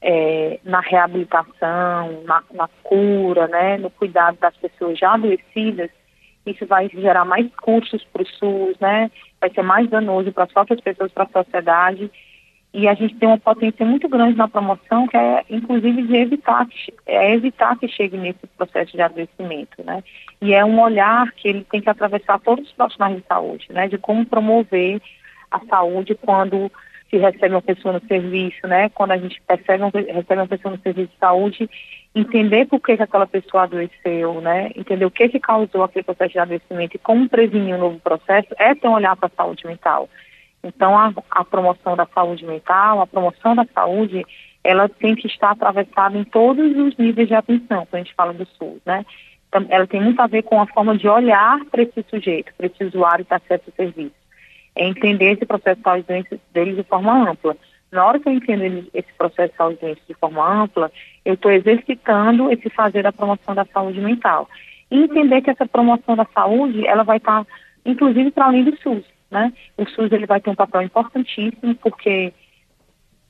é, 0.00 0.58
na 0.64 0.80
reabilitação, 0.80 2.22
na, 2.24 2.42
na, 2.52 2.68
cura, 2.82 3.46
né, 3.46 3.76
no 3.76 3.90
cuidado 3.90 4.38
das 4.40 4.56
pessoas 4.56 4.98
já 4.98 5.14
adoecidas, 5.14 5.90
isso 6.44 6.66
vai 6.66 6.88
gerar 6.88 7.24
mais 7.24 7.48
custos 7.56 8.04
para 8.12 8.22
o 8.22 8.26
SUS, 8.26 8.76
né, 8.80 9.10
vai 9.40 9.50
ser 9.50 9.62
mais 9.62 9.88
danoso 9.88 10.32
para 10.32 10.44
as 10.44 10.52
próprias 10.52 10.80
pessoas, 10.80 11.12
para 11.12 11.24
a 11.24 11.44
sociedade, 11.44 12.10
e 12.74 12.88
a 12.88 12.94
gente 12.94 13.14
tem 13.16 13.28
uma 13.28 13.38
potência 13.38 13.84
muito 13.84 14.08
grande 14.08 14.36
na 14.36 14.48
promoção, 14.48 15.06
que 15.06 15.16
é 15.16 15.44
inclusive 15.50 16.02
de 16.04 16.16
evitar 16.16 16.66
que, 16.66 16.94
é 17.04 17.34
evitar 17.34 17.78
que 17.78 17.86
chegue 17.86 18.16
nesse 18.16 18.46
processo 18.56 18.92
de 18.92 19.02
adoecimento, 19.02 19.84
né? 19.84 20.02
E 20.40 20.54
é 20.54 20.64
um 20.64 20.80
olhar 20.80 21.30
que 21.32 21.48
ele 21.48 21.64
tem 21.70 21.82
que 21.82 21.90
atravessar 21.90 22.40
todos 22.40 22.64
os 22.64 22.72
profissionais 22.72 23.18
de 23.18 23.26
saúde, 23.26 23.66
né? 23.68 23.88
De 23.88 23.98
como 23.98 24.24
promover 24.24 25.02
a 25.50 25.60
saúde 25.66 26.14
quando 26.14 26.72
se 27.12 27.18
recebe 27.18 27.54
uma 27.54 27.60
pessoa 27.60 27.92
no 27.92 28.06
serviço, 28.08 28.66
né? 28.66 28.88
Quando 28.88 29.10
a 29.10 29.18
gente 29.18 29.38
percebe, 29.46 29.84
recebe 29.84 30.40
uma 30.40 30.46
pessoa 30.46 30.74
no 30.74 30.80
serviço 30.80 31.12
de 31.12 31.18
saúde, 31.18 31.70
entender 32.14 32.66
por 32.66 32.80
que, 32.80 32.96
que 32.96 33.02
aquela 33.02 33.26
pessoa 33.26 33.64
adoeceu, 33.64 34.40
né? 34.40 34.70
Entender 34.74 35.04
o 35.04 35.10
que 35.10 35.28
que 35.28 35.38
causou 35.38 35.84
aquele 35.84 36.04
processo 36.04 36.32
de 36.32 36.38
adoecimento 36.38 36.96
e 36.96 36.98
como 36.98 37.28
prevenir 37.28 37.74
um 37.74 37.80
novo 37.80 38.00
processo, 38.00 38.48
é 38.58 38.74
ter 38.74 38.88
um 38.88 38.94
olhar 38.94 39.14
para 39.14 39.26
a 39.26 39.36
saúde 39.36 39.66
mental. 39.66 40.08
Então, 40.64 40.98
a, 40.98 41.12
a 41.30 41.44
promoção 41.44 41.94
da 41.94 42.06
saúde 42.06 42.46
mental, 42.46 43.02
a 43.02 43.06
promoção 43.06 43.54
da 43.54 43.66
saúde, 43.74 44.24
ela 44.64 44.88
tem 44.88 45.14
que 45.14 45.26
estar 45.26 45.50
atravessada 45.50 46.16
em 46.16 46.24
todos 46.24 46.74
os 46.78 46.96
níveis 46.96 47.28
de 47.28 47.34
atenção, 47.34 47.84
quando 47.84 47.94
a 47.94 47.98
gente 47.98 48.14
fala 48.14 48.32
do 48.32 48.46
SUS, 48.46 48.80
né? 48.86 49.04
Então, 49.48 49.66
ela 49.68 49.86
tem 49.86 50.00
muito 50.00 50.18
a 50.20 50.26
ver 50.26 50.44
com 50.44 50.62
a 50.62 50.66
forma 50.66 50.96
de 50.96 51.06
olhar 51.06 51.62
para 51.66 51.82
esse 51.82 52.02
sujeito, 52.08 52.54
para 52.56 52.68
esse 52.68 52.82
usuário 52.84 53.22
que 53.22 53.34
está 53.34 53.36
acesso 53.36 53.64
ao 53.68 53.74
serviço. 53.74 54.21
É 54.74 54.86
entender 54.86 55.32
esse 55.32 55.44
processo 55.44 55.76
de 55.76 55.82
saúde 55.82 56.06
doença 56.06 56.40
dele 56.52 56.74
de 56.74 56.82
forma 56.84 57.30
ampla. 57.30 57.56
Na 57.90 58.06
hora 58.06 58.18
que 58.18 58.28
eu 58.28 58.32
entendo 58.32 58.88
esse 58.94 59.12
processo 59.18 59.50
de 59.50 59.56
saúde 59.56 59.98
de 60.08 60.14
forma 60.14 60.62
ampla, 60.62 60.90
eu 61.24 61.34
estou 61.34 61.50
exercitando 61.50 62.50
esse 62.50 62.70
fazer 62.70 63.02
da 63.02 63.12
promoção 63.12 63.54
da 63.54 63.66
saúde 63.66 64.00
mental. 64.00 64.48
E 64.90 65.04
entender 65.04 65.42
que 65.42 65.50
essa 65.50 65.66
promoção 65.66 66.16
da 66.16 66.26
saúde, 66.34 66.86
ela 66.86 67.02
vai 67.02 67.18
estar, 67.18 67.44
tá, 67.44 67.50
inclusive, 67.84 68.30
para 68.30 68.46
além 68.46 68.64
do 68.64 68.76
SUS. 68.78 69.04
Né? 69.30 69.52
O 69.76 69.86
SUS 69.86 70.12
ele 70.12 70.26
vai 70.26 70.40
ter 70.40 70.50
um 70.50 70.54
papel 70.54 70.82
importantíssimo 70.82 71.74
porque 71.76 72.32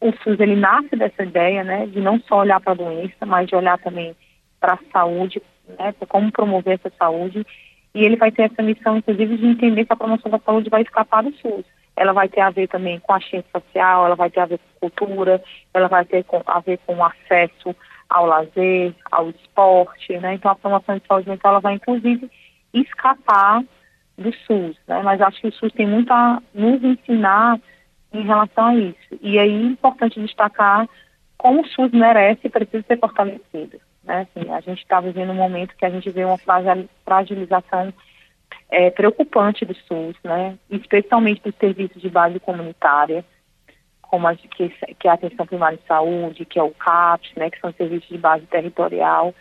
o 0.00 0.12
SUS 0.22 0.40
ele 0.40 0.56
nasce 0.56 0.96
dessa 0.96 1.22
ideia, 1.22 1.62
né, 1.62 1.86
de 1.86 2.00
não 2.00 2.18
só 2.22 2.40
olhar 2.40 2.60
para 2.60 2.72
a 2.72 2.76
doença, 2.76 3.24
mas 3.24 3.46
de 3.46 3.54
olhar 3.54 3.78
também 3.78 4.16
para 4.58 4.74
a 4.74 4.78
saúde, 4.92 5.40
né, 5.78 5.94
como 6.08 6.32
promover 6.32 6.74
essa 6.74 6.92
saúde. 6.98 7.46
E 7.94 8.04
ele 8.04 8.16
vai 8.16 8.30
ter 8.30 8.50
essa 8.50 8.62
missão, 8.62 8.96
inclusive, 8.96 9.36
de 9.36 9.46
entender 9.46 9.84
que 9.84 9.92
a 9.92 9.96
promoção 9.96 10.30
da 10.30 10.38
saúde 10.38 10.70
vai 10.70 10.82
escapar 10.82 11.22
do 11.22 11.32
SUS. 11.36 11.64
Ela 11.94 12.12
vai 12.12 12.28
ter 12.28 12.40
a 12.40 12.50
ver 12.50 12.68
também 12.68 12.98
com 13.00 13.12
a 13.12 13.20
ciência 13.20 13.50
social, 13.52 14.06
ela 14.06 14.14
vai 14.14 14.30
ter 14.30 14.40
a 14.40 14.46
ver 14.46 14.58
com 14.58 14.88
cultura, 14.88 15.42
ela 15.74 15.88
vai 15.88 16.04
ter 16.04 16.24
a 16.46 16.60
ver 16.60 16.78
com 16.86 16.94
o 16.94 17.04
acesso 17.04 17.76
ao 18.08 18.26
lazer, 18.26 18.94
ao 19.10 19.28
esporte, 19.30 20.16
né? 20.18 20.34
Então 20.34 20.50
a 20.50 20.54
promoção 20.54 20.96
de 20.96 21.06
saúde 21.06 21.28
mental 21.28 21.52
ela 21.52 21.60
vai 21.60 21.74
inclusive 21.74 22.30
escapar 22.72 23.62
do 24.16 24.32
SUS, 24.46 24.76
né? 24.86 25.02
Mas 25.02 25.20
acho 25.20 25.40
que 25.40 25.48
o 25.48 25.52
SUS 25.52 25.72
tem 25.72 25.86
muito 25.86 26.10
a 26.12 26.42
nos 26.54 26.82
ensinar 26.82 27.60
em 28.12 28.22
relação 28.22 28.66
a 28.66 28.74
isso. 28.74 29.18
E 29.20 29.38
aí 29.38 29.50
é 29.50 29.66
importante 29.66 30.20
destacar 30.20 30.88
como 31.36 31.62
o 31.62 31.68
SUS 31.68 31.90
merece 31.92 32.40
e 32.44 32.50
precisa 32.50 32.84
ser 32.86 32.98
fortalecido. 32.98 33.80
Né? 34.04 34.26
Assim, 34.34 34.50
a 34.50 34.60
gente 34.60 34.82
está 34.82 35.00
vivendo 35.00 35.30
um 35.30 35.34
momento 35.34 35.76
que 35.76 35.84
a 35.84 35.90
gente 35.90 36.08
vê 36.10 36.24
uma 36.24 36.38
fragilização 37.04 37.92
é, 38.70 38.90
preocupante 38.90 39.64
do 39.64 39.74
SUS, 39.74 40.16
né? 40.24 40.58
especialmente 40.70 41.42
dos 41.42 41.54
serviços 41.56 42.00
de 42.00 42.08
base 42.08 42.40
comunitária, 42.40 43.24
como 44.00 44.26
a, 44.26 44.34
que, 44.34 44.68
que 44.68 45.08
é 45.08 45.10
a 45.10 45.14
atenção 45.14 45.46
primária 45.46 45.78
de 45.78 45.86
saúde, 45.86 46.44
que 46.44 46.58
é 46.58 46.62
o 46.62 46.70
CAPS, 46.70 47.32
né? 47.36 47.50
que 47.50 47.60
são 47.60 47.72
serviços 47.72 48.08
de 48.08 48.18
base 48.18 48.46
territorial, 48.46 49.34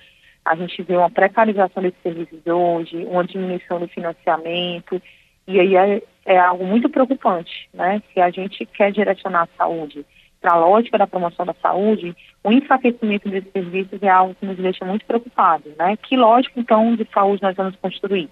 A 0.46 0.56
gente 0.56 0.82
vê 0.84 0.96
uma 0.96 1.10
precarização 1.10 1.84
desses 1.84 2.02
serviços 2.02 2.40
hoje, 2.46 3.06
uma 3.06 3.24
diminuição 3.24 3.80
do 3.80 3.88
financiamento, 3.88 5.02
e 5.48 5.60
aí 5.60 5.76
é, 5.76 6.02
é 6.26 6.40
algo 6.40 6.66
muito 6.66 6.90
preocupante, 6.90 7.70
né? 7.74 8.02
Se 8.14 8.22
a 8.22 8.30
gente 8.30 8.66
quer 8.66 8.92
direcionar 8.92 9.44
a 9.44 9.58
saúde 9.58 10.06
para 10.42 10.54
a 10.54 10.58
lógica 10.58 10.98
da 10.98 11.06
promoção 11.06 11.46
da 11.46 11.54
saúde, 11.62 12.16
o 12.44 12.52
enfraquecimento 12.52 13.30
desses 13.30 13.52
serviços 13.52 14.02
é 14.02 14.10
algo 14.10 14.36
que 14.36 14.46
nos 14.46 14.58
deixa 14.58 14.84
muito 14.84 15.06
preocupados, 15.06 15.72
né? 15.78 15.96
Que 15.98 16.18
lógica, 16.18 16.60
então, 16.60 16.96
de 16.96 17.08
saúde 17.14 17.44
nós 17.44 17.56
vamos 17.56 17.76
construir? 17.76 18.28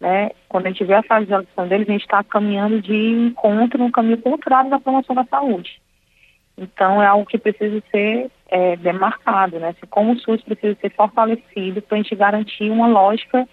Né? 0.00 0.30
Quando 0.48 0.66
a 0.66 0.70
gente 0.70 0.84
vê 0.84 0.94
a 0.94 1.02
fragilização 1.02 1.68
deles, 1.68 1.88
a 1.88 1.92
gente 1.92 2.02
está 2.02 2.24
caminhando 2.24 2.80
de 2.80 2.94
encontro 2.94 3.78
no 3.78 3.92
caminho 3.92 4.18
contrário 4.18 4.70
da 4.70 4.80
promoção 4.80 5.14
da 5.14 5.24
saúde. 5.24 5.80
Então, 6.56 7.02
é 7.02 7.06
algo 7.06 7.26
que 7.26 7.38
precisa 7.38 7.82
ser 7.90 8.30
é, 8.48 8.76
demarcado, 8.76 9.58
né? 9.58 9.68
Assim, 9.68 9.86
como 9.90 10.12
o 10.12 10.18
SUS 10.18 10.42
precisa 10.42 10.76
ser 10.80 10.90
fortalecido 10.90 11.82
para 11.82 11.98
a 11.98 12.02
gente 12.02 12.14
garantir 12.14 12.70
uma 12.70 12.86
lógica 12.86 13.46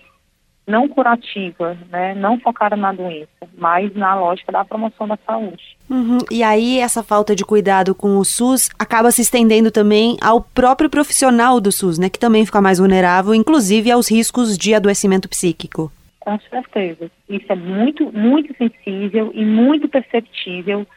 não 0.66 0.88
curativa, 0.88 1.78
né, 1.90 2.16
não 2.16 2.40
focada 2.40 2.76
na 2.76 2.94
doença, 2.94 3.28
mas 3.58 3.94
na 3.96 4.16
lógica 4.16 4.52
da 4.52 4.64
promoção 4.64 5.08
da 5.08 5.18
saúde. 5.26 5.78
Uhum. 5.90 6.20
E 6.32 6.42
aí 6.42 6.80
essa 6.80 7.04
falta 7.04 7.36
de 7.36 7.44
cuidado 7.44 7.94
com 7.94 8.18
o 8.18 8.24
SUS 8.24 8.70
acaba 8.80 9.12
se 9.12 9.22
estendendo 9.22 9.70
também 9.72 10.18
ao 10.22 10.42
próprio 10.42 10.90
profissional 10.90 11.60
do 11.60 11.72
SUS, 11.72 12.00
né, 12.00 12.10
que 12.10 12.20
também 12.20 12.46
fica 12.46 12.62
mais 12.62 12.80
vulnerável, 12.80 13.36
inclusive 13.36 13.92
aos 13.92 14.10
riscos 14.10 14.58
de 14.58 14.74
adoecimento 14.74 15.28
psíquico. 15.28 15.92
Com 16.20 16.40
certeza. 16.50 17.12
Isso 17.28 17.52
é 17.52 17.56
muito, 17.56 18.10
muito 18.14 18.56
sensível 18.58 19.32
e 19.34 19.44
muito 19.44 19.90
perceptível 19.90 20.88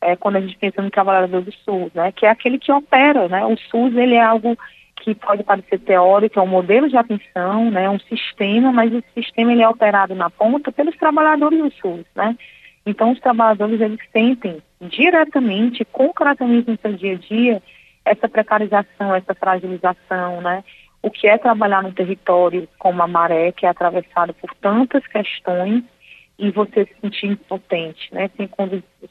é, 0.00 0.16
quando 0.16 0.36
a 0.36 0.40
gente 0.40 0.56
pensa 0.56 0.80
no 0.80 0.90
trabalhador 0.90 1.42
do 1.42 1.52
SUS, 1.52 1.92
né, 1.94 2.10
que 2.12 2.24
é 2.24 2.30
aquele 2.30 2.58
que 2.58 2.72
opera, 2.72 3.28
né, 3.28 3.44
o 3.44 3.56
SUS 3.70 3.94
ele 3.94 4.14
é 4.14 4.22
algo 4.22 4.56
que 5.00 5.14
pode 5.14 5.42
parecer 5.42 5.78
teórico, 5.80 6.38
é 6.38 6.42
um 6.42 6.46
modelo 6.46 6.88
de 6.88 6.96
atenção, 6.96 7.70
né, 7.70 7.88
um 7.88 7.98
sistema, 8.00 8.72
mas 8.72 8.92
esse 8.92 9.08
sistema 9.14 9.52
ele 9.52 9.62
é 9.62 9.68
operado 9.68 10.14
na 10.14 10.30
ponta 10.30 10.70
pelos 10.70 10.96
trabalhadores 10.96 11.58
do 11.58 11.70
SUS, 11.72 12.04
né? 12.14 12.36
Então 12.86 13.12
os 13.12 13.20
trabalhadores 13.20 13.80
eles 13.80 14.00
sentem 14.12 14.62
diretamente, 14.80 15.84
concretamente 15.84 16.70
no 16.70 16.78
seu 16.78 16.92
dia 16.94 17.14
a 17.14 17.16
dia, 17.16 17.62
essa 18.04 18.28
precarização, 18.28 19.14
essa 19.14 19.34
fragilização, 19.34 20.40
né? 20.40 20.64
O 21.02 21.10
que 21.10 21.26
é 21.26 21.38
trabalhar 21.38 21.82
num 21.82 21.92
território 21.92 22.68
como 22.78 23.02
a 23.02 23.06
maré, 23.06 23.52
que 23.52 23.66
é 23.66 23.68
atravessado 23.68 24.34
por 24.34 24.54
tantas 24.56 25.06
questões 25.06 25.82
e 26.38 26.50
você 26.50 26.84
se 26.86 26.94
sentir 27.00 27.26
impotente, 27.26 28.12
né? 28.12 28.30
Sem, 28.36 28.48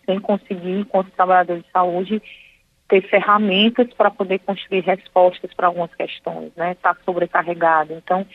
sem 0.05 0.19
conseguir, 0.19 0.79
enquanto 0.79 1.11
trabalhador 1.11 1.59
de 1.59 1.65
saúde, 1.71 2.21
ter 2.89 3.07
ferramentas 3.07 3.87
para 3.93 4.09
poder 4.09 4.39
construir 4.39 4.81
respostas 4.81 5.53
para 5.53 5.67
algumas 5.67 5.93
questões, 5.93 6.51
né? 6.57 6.71
Está 6.71 6.95
sobrecarregado. 7.05 7.93
Então, 7.93 8.25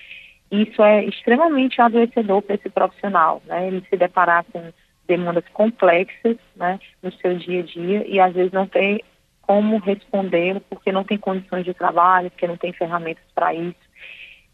isso 0.50 0.82
é 0.82 1.04
extremamente 1.04 1.80
adoecedor 1.80 2.40
para 2.40 2.54
esse 2.54 2.70
profissional, 2.70 3.42
né? 3.46 3.66
Ele 3.66 3.84
se 3.90 3.96
deparar 3.96 4.44
com 4.52 4.72
demandas 5.06 5.44
complexas, 5.52 6.36
né, 6.56 6.78
no 7.02 7.12
seu 7.12 7.36
dia 7.36 7.60
a 7.60 7.62
dia 7.62 8.08
e 8.08 8.18
às 8.18 8.32
vezes 8.32 8.52
não 8.52 8.66
tem 8.66 9.02
como 9.42 9.76
responder 9.76 10.58
porque 10.70 10.90
não 10.90 11.04
tem 11.04 11.18
condições 11.18 11.64
de 11.64 11.74
trabalho, 11.74 12.30
porque 12.30 12.46
não 12.46 12.56
tem 12.56 12.72
ferramentas 12.72 13.24
para 13.34 13.52
isso. 13.52 13.84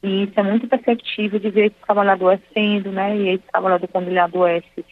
E 0.02 0.24
isso 0.24 0.32
é 0.40 0.42
muito 0.42 0.66
perceptível 0.66 1.38
de 1.38 1.50
ver 1.50 1.66
esse 1.66 1.76
trabalhador 1.86 2.40
sendo, 2.52 2.90
né? 2.90 3.16
E 3.16 3.28
esse 3.28 3.44
trabalhador 3.52 3.86
quando 3.88 4.08
ele 4.08 4.18
adoece, 4.18 4.84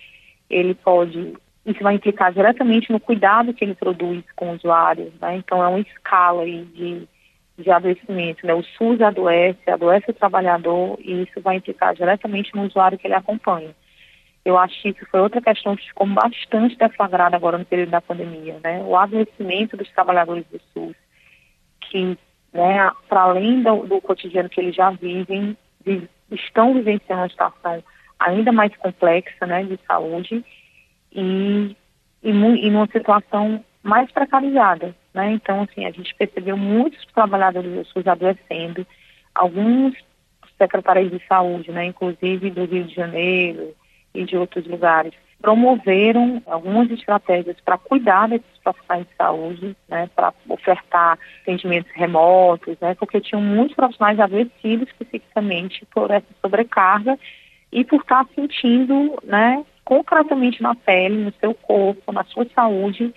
ele 0.48 0.74
pode 0.74 1.34
isso 1.70 1.82
vai 1.82 1.94
implicar 1.94 2.32
diretamente 2.32 2.90
no 2.90 2.98
cuidado 2.98 3.52
que 3.52 3.64
ele 3.64 3.74
produz 3.74 4.24
com 4.34 4.50
o 4.50 4.54
usuário, 4.54 5.12
né? 5.20 5.36
Então 5.36 5.62
é 5.62 5.68
uma 5.68 5.80
escala 5.80 6.42
aí 6.42 6.64
de, 6.64 7.06
de 7.58 7.70
adoecimento, 7.70 8.46
né? 8.46 8.54
O 8.54 8.62
SUS 8.62 9.00
adoece, 9.02 9.70
adoece 9.70 10.10
o 10.10 10.14
trabalhador 10.14 10.98
e 11.00 11.22
isso 11.22 11.40
vai 11.42 11.56
implicar 11.56 11.94
diretamente 11.94 12.54
no 12.54 12.64
usuário 12.64 12.98
que 12.98 13.06
ele 13.06 13.14
acompanha. 13.14 13.74
Eu 14.44 14.56
acho 14.56 14.80
que 14.80 14.88
isso 14.88 15.04
foi 15.10 15.20
outra 15.20 15.42
questão 15.42 15.76
que 15.76 15.86
ficou 15.86 16.06
bastante 16.06 16.76
deflagrada 16.78 17.36
agora 17.36 17.58
no 17.58 17.66
período 17.66 17.90
da 17.90 18.00
pandemia, 18.00 18.58
né? 18.64 18.82
O 18.82 18.96
adoecimento 18.96 19.76
dos 19.76 19.90
trabalhadores 19.90 20.46
do 20.46 20.58
SUS, 20.72 20.96
que, 21.82 22.16
né, 22.52 22.90
para 23.10 23.22
além 23.22 23.62
do, 23.62 23.86
do, 23.86 24.00
cotidiano 24.00 24.48
que 24.48 24.58
eles 24.58 24.74
já 24.74 24.90
vivem, 24.90 25.54
vi, 25.84 26.08
estão 26.30 26.72
vivenciando 26.72 27.22
uma 27.22 27.28
situação 27.28 27.84
ainda 28.18 28.50
mais 28.52 28.74
complexa, 28.76 29.46
né, 29.46 29.64
de 29.64 29.78
saúde, 29.86 30.42
e, 31.12 31.76
e, 32.22 32.30
e 32.30 32.70
numa 32.70 32.86
situação 32.86 33.64
mais 33.82 34.10
precarizada, 34.10 34.94
né? 35.14 35.32
Então, 35.32 35.62
assim, 35.62 35.84
a 35.84 35.90
gente 35.90 36.14
percebeu 36.14 36.56
muitos 36.56 37.04
trabalhadores 37.06 37.72
do 37.72 37.84
SUS 37.86 38.06
adoecendo, 38.06 38.86
alguns 39.34 39.94
secretários 40.58 41.10
de 41.10 41.24
saúde, 41.26 41.70
né, 41.70 41.86
inclusive 41.86 42.50
do 42.50 42.64
Rio 42.64 42.84
de 42.84 42.94
Janeiro 42.94 43.74
e 44.12 44.24
de 44.24 44.36
outros 44.36 44.66
lugares, 44.66 45.14
promoveram 45.40 46.42
algumas 46.46 46.90
estratégias 46.90 47.56
para 47.64 47.78
cuidar 47.78 48.28
desses 48.28 48.58
profissionais 48.62 49.06
de 49.06 49.14
saúde, 49.16 49.76
né, 49.88 50.10
para 50.14 50.34
ofertar 50.48 51.16
atendimentos 51.42 51.92
remotos, 51.94 52.76
né, 52.80 52.96
porque 52.96 53.20
tinham 53.20 53.40
muitos 53.40 53.76
profissionais 53.76 54.18
adoecidos 54.18 54.88
psiquicamente 54.98 55.86
por 55.94 56.10
essa 56.10 56.26
sobrecarga 56.42 57.16
e 57.70 57.84
por 57.84 58.00
estar 58.00 58.26
sentindo, 58.34 59.16
né, 59.22 59.64
concretamente 59.88 60.62
na 60.62 60.74
pele, 60.74 61.16
no 61.16 61.32
seu 61.40 61.54
corpo, 61.54 62.12
na 62.12 62.22
sua 62.24 62.46
saúde, 62.54 63.10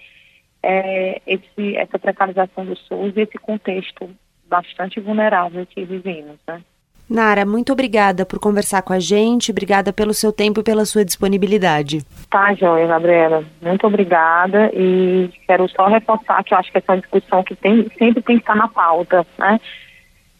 é, 0.63 1.21
esse, 1.27 1.75
essa 1.75 1.99
precarização 1.99 2.65
do 2.65 2.77
SUS 2.77 3.11
e 3.17 3.19
esse 3.19 3.37
contexto 3.37 4.09
bastante 4.47 4.97
vulnerável 5.01 5.65
que 5.65 5.83
vivemos, 5.83 6.37
né? 6.47 6.61
Nara, 7.09 7.45
muito 7.45 7.73
obrigada 7.73 8.25
por 8.25 8.39
conversar 8.39 8.83
com 8.83 8.93
a 8.93 8.99
gente, 8.99 9.51
obrigada 9.51 9.91
pelo 9.91 10.13
seu 10.13 10.31
tempo 10.31 10.61
e 10.61 10.63
pela 10.63 10.85
sua 10.85 11.03
disponibilidade. 11.03 12.05
Tá, 12.29 12.53
Joia, 12.53 12.87
Gabriela, 12.87 13.43
muito 13.61 13.85
obrigada 13.85 14.71
e 14.73 15.29
quero 15.45 15.67
só 15.67 15.87
reforçar 15.87 16.41
que 16.45 16.53
eu 16.53 16.57
acho 16.57 16.71
que 16.71 16.77
essa 16.77 16.93
é 16.93 16.95
uma 16.95 17.01
discussão 17.01 17.43
que 17.43 17.53
tem, 17.53 17.85
sempre 17.97 18.21
tem 18.21 18.37
que 18.37 18.43
estar 18.43 18.55
na 18.55 18.69
pauta, 18.69 19.27
né? 19.37 19.59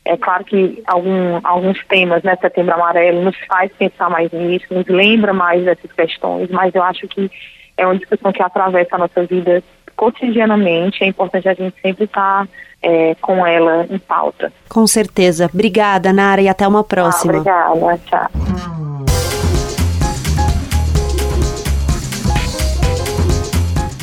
É 0.04 0.18
claro 0.18 0.43
que 0.43 0.82
algum, 0.88 1.39
alguns 1.43 1.84
temas, 1.86 2.24
né, 2.24 2.36
Setembro 2.41 2.74
Amarelo, 2.74 3.22
nos 3.22 3.38
faz 3.47 3.72
pensar 3.74 4.10
mais 4.10 4.32
nisso, 4.32 4.66
nos 4.72 4.88
lembra 4.88 5.32
mais 5.32 5.64
dessas 5.64 5.91
questões, 5.91 6.49
mas 6.49 6.74
eu 6.74 6.82
acho 6.82 7.08
que 7.08 7.30
é 7.78 7.86
uma 7.86 7.95
discussão 7.95 8.32
que 8.32 8.41
atravessa 8.41 8.95
a 8.95 8.99
nossa 8.99 9.24
vida 9.26 9.64
cotidianamente. 9.95 11.04
É 11.04 11.08
importante 11.08 11.47
a 11.47 11.54
gente 11.54 11.76
sempre 11.82 12.06
estar 12.06 12.45
tá, 12.45 12.52
é, 12.82 13.16
com 13.22 13.45
ela 13.45 13.86
em 13.89 13.99
pauta. 13.99 14.52
Com 14.68 14.88
certeza. 14.88 15.49
Obrigada, 15.54 16.12
Nara, 16.12 16.41
e 16.41 16.49
até 16.49 16.68
uma 16.68 16.84
próxima. 16.84 17.34
Ah, 17.34 17.72
obrigada, 17.72 17.99
tchau. 18.06 18.90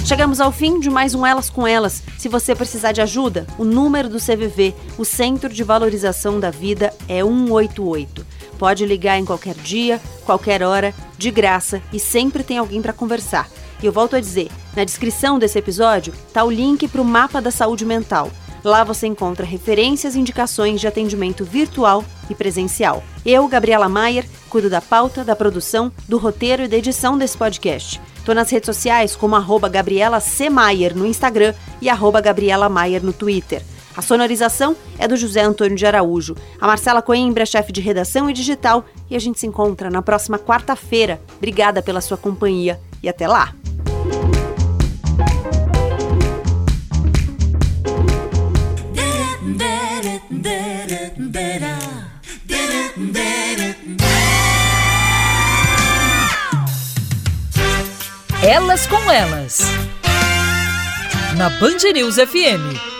Chegamos 0.09 0.41
ao 0.41 0.51
fim 0.51 0.81
de 0.81 0.89
mais 0.89 1.15
um 1.15 1.27
Elas 1.27 1.51
com 1.51 1.67
Elas. 1.67 2.03
Se 2.17 2.31
você 2.31 2.55
precisar 2.55 2.93
de 2.93 3.03
ajuda, 3.03 3.47
o 3.59 3.65
número 3.65 4.09
do 4.09 4.17
CVV, 4.17 4.75
o 4.97 5.05
Centro 5.05 5.51
de 5.51 5.63
Valorização 5.63 6.41
da 6.41 6.51
Vida, 6.51 6.95
é 7.07 7.23
188. 7.23 8.25
Pode 8.59 8.87
ligar 8.87 9.19
em 9.19 9.27
qualquer 9.27 9.55
dia, 9.57 10.01
qualquer 10.25 10.63
hora, 10.63 10.95
de 11.19 11.31
graça 11.31 11.83
e 11.93 12.01
sempre 12.01 12.43
tem 12.43 12.57
alguém 12.57 12.81
para 12.81 12.95
conversar. 12.95 13.51
E 13.83 13.85
eu 13.85 13.93
volto 13.93 14.17
a 14.17 14.21
dizer, 14.21 14.49
na 14.75 14.83
descrição 14.83 15.39
desse 15.39 15.59
episódio 15.59 16.15
está 16.27 16.43
o 16.43 16.51
link 16.51 16.89
para 16.89 17.03
o 17.03 17.05
mapa 17.05 17.39
da 17.39 17.51
saúde 17.51 17.85
mental. 17.85 18.31
Lá 18.65 18.85
você 18.85 19.07
encontra 19.07 19.45
referências 19.45 20.15
e 20.15 20.21
indicações 20.21 20.81
de 20.81 20.89
atendimento 20.89 21.45
virtual 21.45 22.03
e 22.31 22.35
presencial. 22.35 23.05
Eu, 23.27 23.47
Gabriela 23.47 23.91
Maier, 23.91 24.27
cuido 24.49 24.71
da 24.71 24.81
pauta, 24.81 25.23
da 25.23 25.37
produção, 25.37 25.93
do 26.09 26.17
roteiro 26.17 26.63
e 26.63 26.69
da 26.69 26.79
edição 26.79 27.19
desse 27.19 27.37
podcast. 27.37 28.01
Tô 28.29 28.35
nas 28.35 28.51
redes 28.51 28.66
sociais 28.66 29.16
como 29.16 29.37
arroba 29.37 29.70
Gabriela 29.70 30.20
C. 30.20 30.51
Maier 30.51 30.95
no 30.95 31.07
Instagram 31.07 31.55
e 31.81 31.89
arroba 31.89 32.20
Gabriela 32.20 32.68
Maier 32.68 33.03
no 33.03 33.11
Twitter. 33.11 33.62
A 33.97 34.03
sonorização 34.03 34.76
é 34.99 35.09
do 35.09 35.16
José 35.16 35.41
Antônio 35.41 35.74
de 35.74 35.87
Araújo. 35.87 36.37
A 36.61 36.66
Marcela 36.66 37.01
Coimbra 37.01 37.45
é 37.45 37.47
chefe 37.47 37.72
de 37.72 37.81
redação 37.81 38.29
e 38.29 38.35
digital. 38.35 38.85
E 39.09 39.16
a 39.16 39.18
gente 39.18 39.41
se 39.41 39.47
encontra 39.47 39.89
na 39.89 40.03
próxima 40.03 40.39
quarta-feira. 40.39 41.18
Obrigada 41.39 41.81
pela 41.81 42.03
sua 42.03 42.18
companhia 42.18 42.79
e 43.03 43.09
até 43.09 43.26
lá! 43.26 43.55
Elas 58.43 58.86
com 58.86 59.11
Elas. 59.11 59.62
Na 61.36 61.51
Band 61.51 61.82
News 61.93 62.16
FM. 62.16 62.98